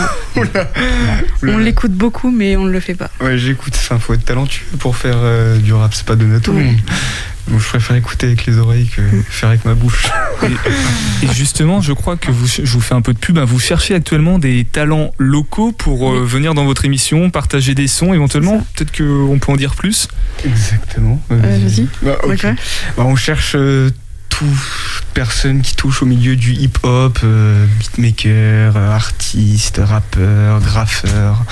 On 1.43 1.57
l'écoute 1.57 1.91
beaucoup, 1.91 2.31
mais 2.31 2.55
on 2.55 2.63
ne 2.65 2.71
le 2.71 2.79
fait 2.79 2.95
pas. 2.95 3.09
Ouais, 3.21 3.37
j'écoute. 3.37 3.73
Enfin, 3.75 3.99
faut 3.99 4.13
être 4.13 4.23
talentueux 4.25 4.65
pour 4.79 4.95
faire 4.95 5.17
euh, 5.17 5.57
du 5.57 5.73
rap. 5.73 5.93
C'est 5.93 6.05
pas 6.05 6.15
donné 6.15 6.35
à 6.35 6.39
tout 6.39 6.53
le 6.53 6.63
monde. 6.63 6.77
Donc, 7.47 7.59
je 7.59 7.67
préfère 7.67 7.95
écouter 7.95 8.27
avec 8.27 8.45
les 8.45 8.57
oreilles 8.57 8.87
que 8.87 9.01
faire 9.29 9.49
avec 9.49 9.65
ma 9.65 9.73
bouche. 9.73 10.07
Et 11.21 11.27
justement, 11.33 11.81
je 11.81 11.93
crois 11.93 12.15
que 12.15 12.31
vous, 12.31 12.47
je 12.47 12.71
vous 12.71 12.81
fais 12.81 12.93
un 12.93 13.01
peu 13.01 13.13
de 13.13 13.17
pub, 13.17 13.37
hein, 13.37 13.45
vous 13.45 13.59
cherchez 13.59 13.95
actuellement 13.95 14.39
des 14.39 14.65
talents 14.65 15.13
locaux 15.17 15.71
pour 15.71 16.11
euh, 16.11 16.25
venir 16.25 16.53
dans 16.53 16.65
votre 16.65 16.85
émission, 16.85 17.29
partager 17.29 17.75
des 17.75 17.87
sons 17.87 18.13
éventuellement. 18.13 18.65
Peut-être 18.75 18.97
qu'on 18.97 19.39
peut 19.39 19.51
en 19.51 19.55
dire 19.55 19.75
plus. 19.75 20.07
Exactement. 20.45 21.21
Euh, 21.31 21.37
Vas-y. 21.37 21.87
Bah. 22.01 22.17
Bah, 22.97 23.03
on 23.05 23.15
cherche 23.15 23.53
euh, 23.55 23.89
toute 24.39 25.05
personne 25.13 25.61
qui 25.61 25.75
touche 25.75 26.01
au 26.01 26.05
milieu 26.05 26.35
du 26.35 26.53
hip-hop, 26.53 27.19
euh, 27.23 27.65
beatmaker, 27.79 28.75
euh, 28.75 28.91
artiste, 28.95 29.79
rappeur, 29.83 30.59
graffeur, 30.59 31.43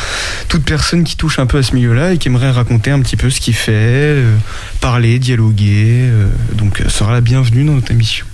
toute 0.49 0.63
personne 0.63 1.03
qui 1.03 1.15
touche 1.15 1.37
un 1.39 1.45
peu 1.45 1.59
à 1.59 1.63
ce 1.63 1.75
milieu-là 1.75 2.13
et 2.13 2.17
qui 2.17 2.27
aimerait 2.27 2.49
raconter 2.51 2.89
un 2.91 2.99
petit 3.01 3.17
peu 3.17 3.29
ce 3.29 3.39
qu'il 3.39 3.53
fait, 3.53 3.71
euh, 3.73 4.35
parler, 4.79 5.19
dialoguer. 5.19 6.09
euh, 6.09 6.27
donc, 6.55 6.81
sera 6.87 7.13
la 7.13 7.21
bienvenue 7.21 7.63
dans 7.63 7.73
notre 7.73 7.91
émission. 7.91 8.25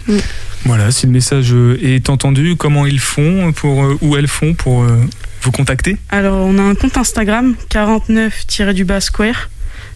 Voilà, 0.65 0.91
si 0.91 1.05
le 1.05 1.11
message 1.11 1.53
est 1.81 2.09
entendu, 2.09 2.55
comment 2.57 2.85
ils 2.85 2.99
font 2.99 3.51
pour, 3.51 3.83
euh, 3.83 3.97
où 4.01 4.15
elles 4.15 4.27
font 4.27 4.53
pour 4.53 4.83
euh, 4.83 4.97
vous 5.41 5.51
contacter? 5.51 5.97
Alors, 6.09 6.45
on 6.45 6.57
a 6.57 6.61
un 6.61 6.75
compte 6.75 6.97
Instagram, 6.97 7.55
49-du-bas 7.69 9.01
square, 9.01 9.49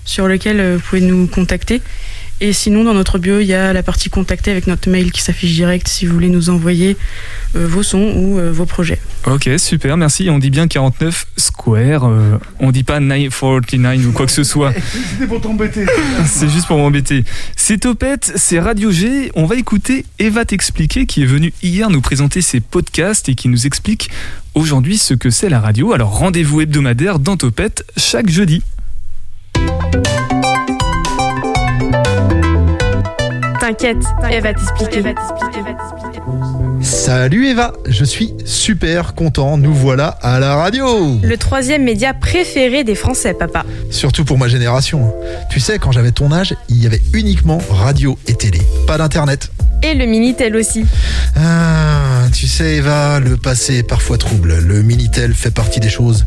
sur 0.05 0.27
lequel 0.27 0.59
euh, 0.59 0.75
vous 0.75 0.81
pouvez 0.81 1.01
nous 1.01 1.27
contacter. 1.27 1.81
Et 2.43 2.53
sinon, 2.53 2.83
dans 2.83 2.95
notre 2.95 3.19
bio, 3.19 3.39
il 3.39 3.45
y 3.45 3.53
a 3.53 3.71
la 3.71 3.83
partie 3.83 4.09
contacter 4.09 4.49
avec 4.49 4.65
notre 4.65 4.89
mail 4.89 5.11
qui 5.11 5.21
s'affiche 5.21 5.53
direct 5.53 5.87
si 5.87 6.07
vous 6.07 6.13
voulez 6.13 6.29
nous 6.29 6.49
envoyer 6.49 6.97
euh, 7.55 7.67
vos 7.67 7.83
sons 7.83 8.13
ou 8.15 8.39
euh, 8.39 8.51
vos 8.51 8.65
projets. 8.65 8.99
Ok, 9.27 9.47
super, 9.57 9.95
merci. 9.95 10.27
On 10.31 10.39
dit 10.39 10.49
bien 10.49 10.67
49 10.67 11.27
Square, 11.37 12.05
euh, 12.05 12.39
on 12.59 12.71
dit 12.71 12.83
pas 12.83 12.99
949 12.99 14.07
ou 14.07 14.11
quoi 14.11 14.25
que 14.25 14.31
ce 14.31 14.43
soit. 14.43 14.73
C'était 15.11 15.27
pour 15.27 15.39
t'embêter. 15.39 15.85
C'est 16.25 16.49
juste 16.49 16.65
pour 16.65 16.79
m'embêter. 16.79 17.25
C'est 17.55 17.81
Topette, 17.81 18.33
c'est 18.35 18.59
Radio 18.59 18.89
G. 18.89 19.31
On 19.35 19.45
va 19.45 19.55
écouter 19.55 20.05
Eva 20.17 20.43
t'expliquer 20.43 21.05
qui 21.05 21.21
est 21.21 21.27
venue 21.27 21.53
hier 21.61 21.91
nous 21.91 22.01
présenter 22.01 22.41
ses 22.41 22.59
podcasts 22.59 23.29
et 23.29 23.35
qui 23.35 23.49
nous 23.49 23.67
explique 23.67 24.09
aujourd'hui 24.55 24.97
ce 24.97 25.13
que 25.13 25.29
c'est 25.29 25.49
la 25.49 25.59
radio. 25.59 25.93
Alors 25.93 26.17
rendez-vous 26.17 26.61
hebdomadaire 26.61 27.19
dans 27.19 27.37
Topette 27.37 27.85
chaque 27.97 28.29
jeudi. 28.29 28.63
T'inquiète, 33.71 34.03
elle 34.29 34.43
va 34.43 34.53
t'expliquer. 34.53 35.01
Salut 36.81 37.47
Eva, 37.47 37.71
je 37.87 38.03
suis 38.03 38.33
super 38.43 39.15
content, 39.15 39.57
nous 39.57 39.73
voilà 39.73 40.07
à 40.21 40.41
la 40.41 40.55
radio 40.57 41.17
Le 41.23 41.37
troisième 41.37 41.83
média 41.83 42.13
préféré 42.13 42.83
des 42.83 42.95
Français, 42.95 43.33
papa. 43.33 43.63
Surtout 43.89 44.25
pour 44.25 44.37
ma 44.37 44.49
génération. 44.49 45.13
Tu 45.49 45.61
sais, 45.61 45.79
quand 45.79 45.93
j'avais 45.93 46.11
ton 46.11 46.33
âge, 46.33 46.53
il 46.67 46.83
y 46.83 46.85
avait 46.85 47.01
uniquement 47.13 47.59
radio 47.69 48.19
et 48.27 48.33
télé, 48.33 48.59
pas 48.87 48.97
d'internet. 48.97 49.49
Et 49.83 49.95
le 49.95 50.05
Minitel 50.05 50.55
aussi. 50.55 50.85
Ah, 51.35 52.27
tu 52.33 52.47
sais 52.47 52.75
Eva, 52.75 53.19
le 53.19 53.35
passé 53.35 53.77
est 53.77 53.83
parfois 53.83 54.17
trouble. 54.17 54.59
Le 54.59 54.83
Minitel 54.83 55.33
fait 55.33 55.51
partie 55.51 55.79
des 55.79 55.89
choses 55.89 56.23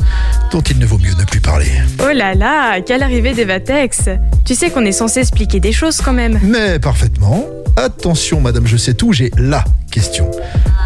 dont 0.51 0.61
il 0.61 0.79
ne 0.79 0.87
vaut 0.87 0.99
mieux 0.99 1.15
ne 1.19 1.25
plus 1.25 1.41
parler. 1.41 1.71
Oh 2.03 2.13
là 2.13 2.35
là, 2.35 2.81
quelle 2.81 3.03
arrivée 3.03 3.33
d'Evatex. 3.33 4.09
Tu 4.45 4.55
sais 4.55 4.71
qu'on 4.71 4.85
est 4.85 4.93
censé 4.93 5.21
expliquer 5.21 5.61
des 5.61 5.73
choses 5.73 6.01
quand 6.01 6.13
même. 6.13 6.41
Mais 6.43 6.79
parfaitement. 6.79 7.45
Attention 7.77 8.41
madame, 8.41 8.67
je 8.67 8.77
sais 8.77 8.95
tout, 8.95 9.13
j'ai 9.13 9.31
la 9.37 9.65
question. 9.91 10.31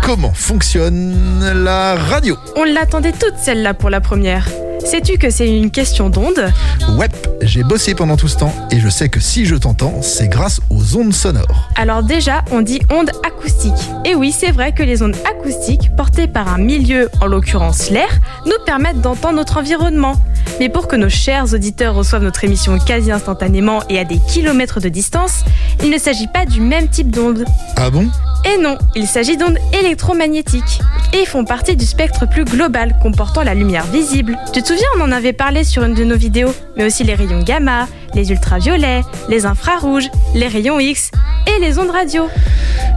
Comment 0.03 0.33
fonctionne 0.33 1.53
la 1.65 1.97
radio? 1.97 2.37
On 2.57 2.65
l'attendait 2.65 3.13
toute 3.13 3.37
celle-là 3.37 3.75
pour 3.75 3.91
la 3.91 4.01
première. 4.01 4.47
Sais-tu 4.85 5.19
que 5.19 5.31
c'est 5.31 5.49
une 5.49 5.71
question 5.71 6.09
d'onde 6.09 6.51
Ouais, 6.97 7.09
j'ai 7.43 7.63
bossé 7.63 7.95
pendant 7.95 8.17
tout 8.17 8.29
ce 8.29 8.39
temps 8.39 8.55
et 8.71 8.81
je 8.81 8.89
sais 8.89 9.09
que 9.09 9.21
si 9.21 9.45
je 9.45 9.55
t'entends, 9.55 10.01
c'est 10.03 10.29
grâce 10.29 10.61
aux 10.71 10.97
ondes 10.97 11.13
sonores. 11.13 11.69
Alors 11.77 12.03
déjà, 12.03 12.45
on 12.51 12.63
dit 12.63 12.81
onde 12.91 13.11
acoustique. 13.27 13.75
Et 14.05 14.15
oui, 14.15 14.33
c'est 14.33 14.51
vrai 14.51 14.73
que 14.73 14.83
les 14.83 15.03
ondes 15.03 15.17
acoustiques, 15.29 15.95
portées 15.97 16.27
par 16.27 16.49
un 16.49 16.59
milieu, 16.59 17.11
en 17.21 17.27
l'occurrence 17.27 17.91
l'air, 17.91 18.09
nous 18.47 18.65
permettent 18.65 19.01
d'entendre 19.01 19.37
notre 19.37 19.59
environnement. 19.59 20.17
Mais 20.61 20.69
pour 20.69 20.89
que 20.89 20.97
nos 20.97 21.09
chers 21.09 21.53
auditeurs 21.53 21.95
reçoivent 21.95 22.25
notre 22.25 22.45
émission 22.45 22.79
quasi 22.79 23.13
instantanément 23.13 23.83
et 23.89 23.99
à 23.99 24.05
des 24.05 24.19
kilomètres 24.19 24.81
de 24.81 24.89
distance, 24.89 25.45
il 25.83 25.91
ne 25.91 25.99
s'agit 25.99 26.27
pas 26.27 26.47
du 26.47 26.61
même 26.61 26.89
type 26.89 27.11
d'onde. 27.11 27.45
Ah 27.77 27.91
bon? 27.91 28.09
Et 28.45 28.61
non, 28.61 28.79
il 28.95 29.07
s'agit 29.07 29.37
d'ondes 29.37 29.59
électromagnétiques. 29.79 30.81
Et 31.13 31.27
font 31.27 31.45
partie 31.45 31.77
du 31.77 31.85
spectre 31.85 32.29
plus 32.29 32.45
global 32.45 32.97
comportant 33.03 33.43
la 33.43 33.55
lumière 33.55 33.85
visible. 33.87 34.37
Souviens, 34.69 34.89
on 34.99 35.01
en 35.01 35.13
avait 35.13 35.33
parlé 35.33 35.65
sur 35.65 35.83
une 35.83 35.95
de 35.95 36.05
nos 36.05 36.17
vidéos, 36.17 36.53
mais 36.77 36.85
aussi 36.85 37.03
les 37.03 37.15
rayons 37.15 37.43
gamma, 37.43 37.89
les 38.15 38.31
ultraviolets, 38.31 39.03
les 39.29 39.47
infrarouges, 39.47 40.09
les 40.35 40.49
rayons 40.49 40.79
X 40.81 41.11
et 41.47 41.61
les 41.61 41.79
ondes 41.79 41.91
radio. 41.91 42.29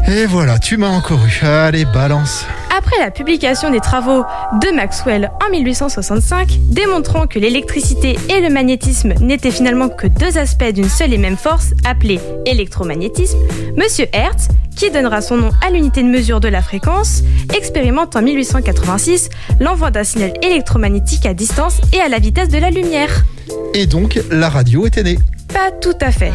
Et 0.08 0.26
voilà, 0.26 0.60
tu 0.60 0.78
m'as 0.78 0.90
encore 0.90 1.20
eu. 1.26 1.46
Allez, 1.46 1.86
balance. 1.86 2.46
Après 2.76 2.98
la 3.00 3.12
publication 3.12 3.70
des 3.70 3.80
travaux 3.80 4.24
de 4.62 4.76
Maxwell 4.76 5.32
en 5.46 5.52
1865, 5.52 6.60
démontrant 6.70 7.28
que 7.28 7.38
l'électricité 7.38 8.18
et 8.30 8.42
le 8.42 8.50
magnétisme 8.50 9.14
n'étaient 9.20 9.52
finalement 9.52 9.90
que 9.90 10.08
deux 10.08 10.38
aspects 10.38 10.72
d'une 10.72 10.90
seule 10.90 11.14
et 11.14 11.18
même 11.18 11.38
force, 11.38 11.72
appelée 11.86 12.20
électromagnétisme, 12.46 13.38
Monsieur 13.78 14.08
Hertz, 14.14 14.48
qui 14.76 14.90
donnera 14.90 15.22
son 15.22 15.38
nom 15.38 15.52
à 15.66 15.70
l'unité 15.70 16.02
de 16.02 16.08
mesure 16.08 16.40
de 16.40 16.48
la 16.48 16.62
fréquence, 16.62 17.24
expérimente 17.56 18.16
en 18.16 18.22
1886 18.22 19.30
l'envoi 19.60 19.92
d'un 19.92 20.04
signal 20.04 20.34
électromagnétique 20.42 21.26
à 21.26 21.34
distance 21.34 21.82
et 21.94 22.00
à 22.00 22.10
la 22.10 22.20
vitesse 22.20 22.50
de 22.50 22.58
la 22.58 22.72
lumière. 22.72 23.26
Et 23.74 23.86
donc, 23.86 24.20
la 24.32 24.50
radio 24.50 24.86
était 24.86 25.01
Pas 25.48 25.72
tout 25.82 25.98
à 26.02 26.12
fait. 26.12 26.34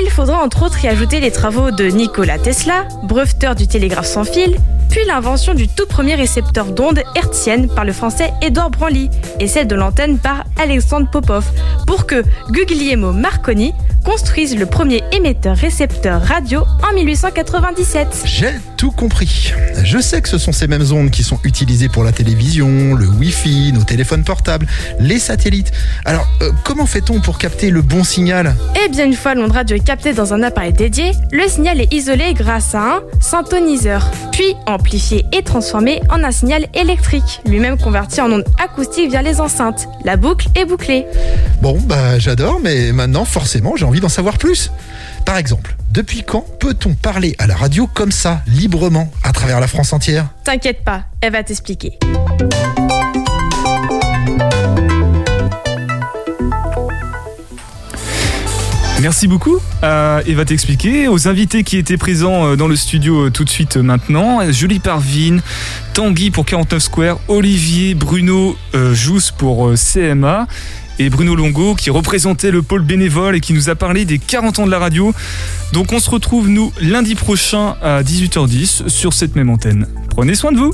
Il 0.00 0.10
faudra 0.10 0.42
entre 0.42 0.62
autres 0.62 0.84
y 0.84 0.88
ajouter 0.88 1.20
les 1.20 1.30
travaux 1.30 1.70
de 1.70 1.84
Nikola 1.84 2.38
Tesla, 2.38 2.86
breveteur 3.04 3.54
du 3.54 3.66
télégraphe 3.66 4.06
sans 4.06 4.24
fil, 4.24 4.56
puis 4.90 5.00
l'invention 5.06 5.54
du 5.54 5.68
tout 5.68 5.86
premier 5.86 6.14
récepteur 6.14 6.66
d'ondes 6.66 7.02
hertziennes 7.14 7.68
par 7.68 7.84
le 7.84 7.92
français 7.92 8.32
Édouard 8.42 8.70
Branly 8.70 9.10
et 9.40 9.46
celle 9.46 9.66
de 9.66 9.74
l'antenne 9.74 10.18
par 10.18 10.44
Alexandre 10.58 11.10
Popov, 11.10 11.44
pour 11.86 12.06
que 12.06 12.22
Guglielmo 12.50 13.12
Marconi 13.12 13.74
construise 14.08 14.56
le 14.56 14.64
premier 14.64 15.02
émetteur-récepteur 15.12 16.22
radio 16.22 16.62
en 16.82 16.94
1897. 16.94 18.22
J'ai 18.24 18.54
tout 18.78 18.90
compris. 18.90 19.52
Je 19.84 19.98
sais 19.98 20.22
que 20.22 20.30
ce 20.30 20.38
sont 20.38 20.52
ces 20.52 20.66
mêmes 20.66 20.84
ondes 20.92 21.10
qui 21.10 21.22
sont 21.22 21.38
utilisées 21.44 21.90
pour 21.90 22.04
la 22.04 22.12
télévision, 22.12 22.94
le 22.94 23.06
Wi-Fi, 23.06 23.72
nos 23.74 23.82
téléphones 23.82 24.24
portables, 24.24 24.66
les 24.98 25.18
satellites. 25.18 25.72
Alors, 26.06 26.26
euh, 26.40 26.52
comment 26.64 26.86
fait-on 26.86 27.20
pour 27.20 27.36
capter 27.36 27.68
le 27.68 27.82
bon 27.82 28.02
signal? 28.02 28.56
Eh 28.82 28.88
bien, 28.88 29.04
une 29.04 29.12
fois 29.12 29.34
l'onde 29.34 29.52
radio 29.52 29.76
est 29.76 29.84
captée 29.84 30.14
dans 30.14 30.32
un 30.32 30.42
appareil 30.42 30.72
dédié, 30.72 31.12
le 31.30 31.46
signal 31.46 31.78
est 31.78 31.92
isolé 31.92 32.32
grâce 32.32 32.74
à 32.74 32.80
un 32.80 33.00
syntoniseur, 33.20 34.10
puis 34.32 34.54
amplifié 34.66 35.26
et 35.32 35.42
transformé 35.42 36.00
en 36.08 36.24
un 36.24 36.30
signal 36.30 36.66
électrique, 36.72 37.42
lui-même 37.44 37.76
converti 37.76 38.22
en 38.22 38.32
onde 38.32 38.44
acoustique 38.62 39.10
via 39.10 39.20
les 39.20 39.38
enceintes. 39.38 39.86
La 40.04 40.16
boucle 40.16 40.48
est 40.54 40.64
bouclée. 40.64 41.04
Bon, 41.60 41.76
bah 41.84 42.18
j'adore, 42.18 42.60
mais 42.62 42.92
maintenant, 42.92 43.26
forcément, 43.26 43.74
j'ai 43.76 43.84
envie 43.84 43.97
d'en 44.00 44.08
savoir 44.08 44.38
plus. 44.38 44.70
Par 45.24 45.36
exemple, 45.36 45.76
depuis 45.90 46.22
quand 46.22 46.44
peut-on 46.58 46.94
parler 46.94 47.34
à 47.38 47.46
la 47.46 47.56
radio 47.56 47.86
comme 47.86 48.12
ça, 48.12 48.42
librement, 48.46 49.10
à 49.22 49.32
travers 49.32 49.60
la 49.60 49.68
France 49.68 49.92
entière? 49.92 50.28
T'inquiète 50.44 50.84
pas, 50.84 51.04
elle 51.20 51.32
va 51.32 51.42
t'expliquer. 51.42 51.98
Merci 59.00 59.28
beaucoup 59.28 59.58
à 59.80 60.22
Eva 60.26 60.44
t'expliquer, 60.44 61.06
aux 61.06 61.28
invités 61.28 61.62
qui 61.62 61.76
étaient 61.76 61.96
présents 61.96 62.46
euh, 62.46 62.56
dans 62.56 62.66
le 62.66 62.74
studio 62.74 63.26
euh, 63.26 63.30
tout 63.30 63.44
de 63.44 63.48
suite 63.48 63.76
euh, 63.76 63.82
maintenant, 63.82 64.50
Julie 64.50 64.80
Parvine, 64.80 65.40
Tanguy 65.94 66.32
pour 66.32 66.44
49 66.44 66.82
Square, 66.82 67.20
Olivier, 67.28 67.94
Bruno 67.94 68.56
euh, 68.74 68.94
Jousse 68.94 69.30
pour 69.30 69.68
euh, 69.68 69.76
CMA 69.76 70.48
et 70.98 71.10
Bruno 71.10 71.34
Longo 71.34 71.74
qui 71.74 71.90
représentait 71.90 72.50
le 72.50 72.62
pôle 72.62 72.82
bénévole 72.82 73.36
et 73.36 73.40
qui 73.40 73.52
nous 73.52 73.68
a 73.70 73.74
parlé 73.74 74.04
des 74.04 74.18
40 74.18 74.60
ans 74.60 74.66
de 74.66 74.70
la 74.70 74.78
radio. 74.78 75.12
Donc 75.72 75.92
on 75.92 75.98
se 75.98 76.10
retrouve 76.10 76.48
nous 76.48 76.72
lundi 76.80 77.14
prochain 77.14 77.76
à 77.82 78.02
18h10 78.02 78.88
sur 78.88 79.12
cette 79.12 79.36
même 79.36 79.50
antenne. 79.50 79.86
Prenez 80.10 80.34
soin 80.34 80.52
de 80.52 80.58
vous. 80.58 80.72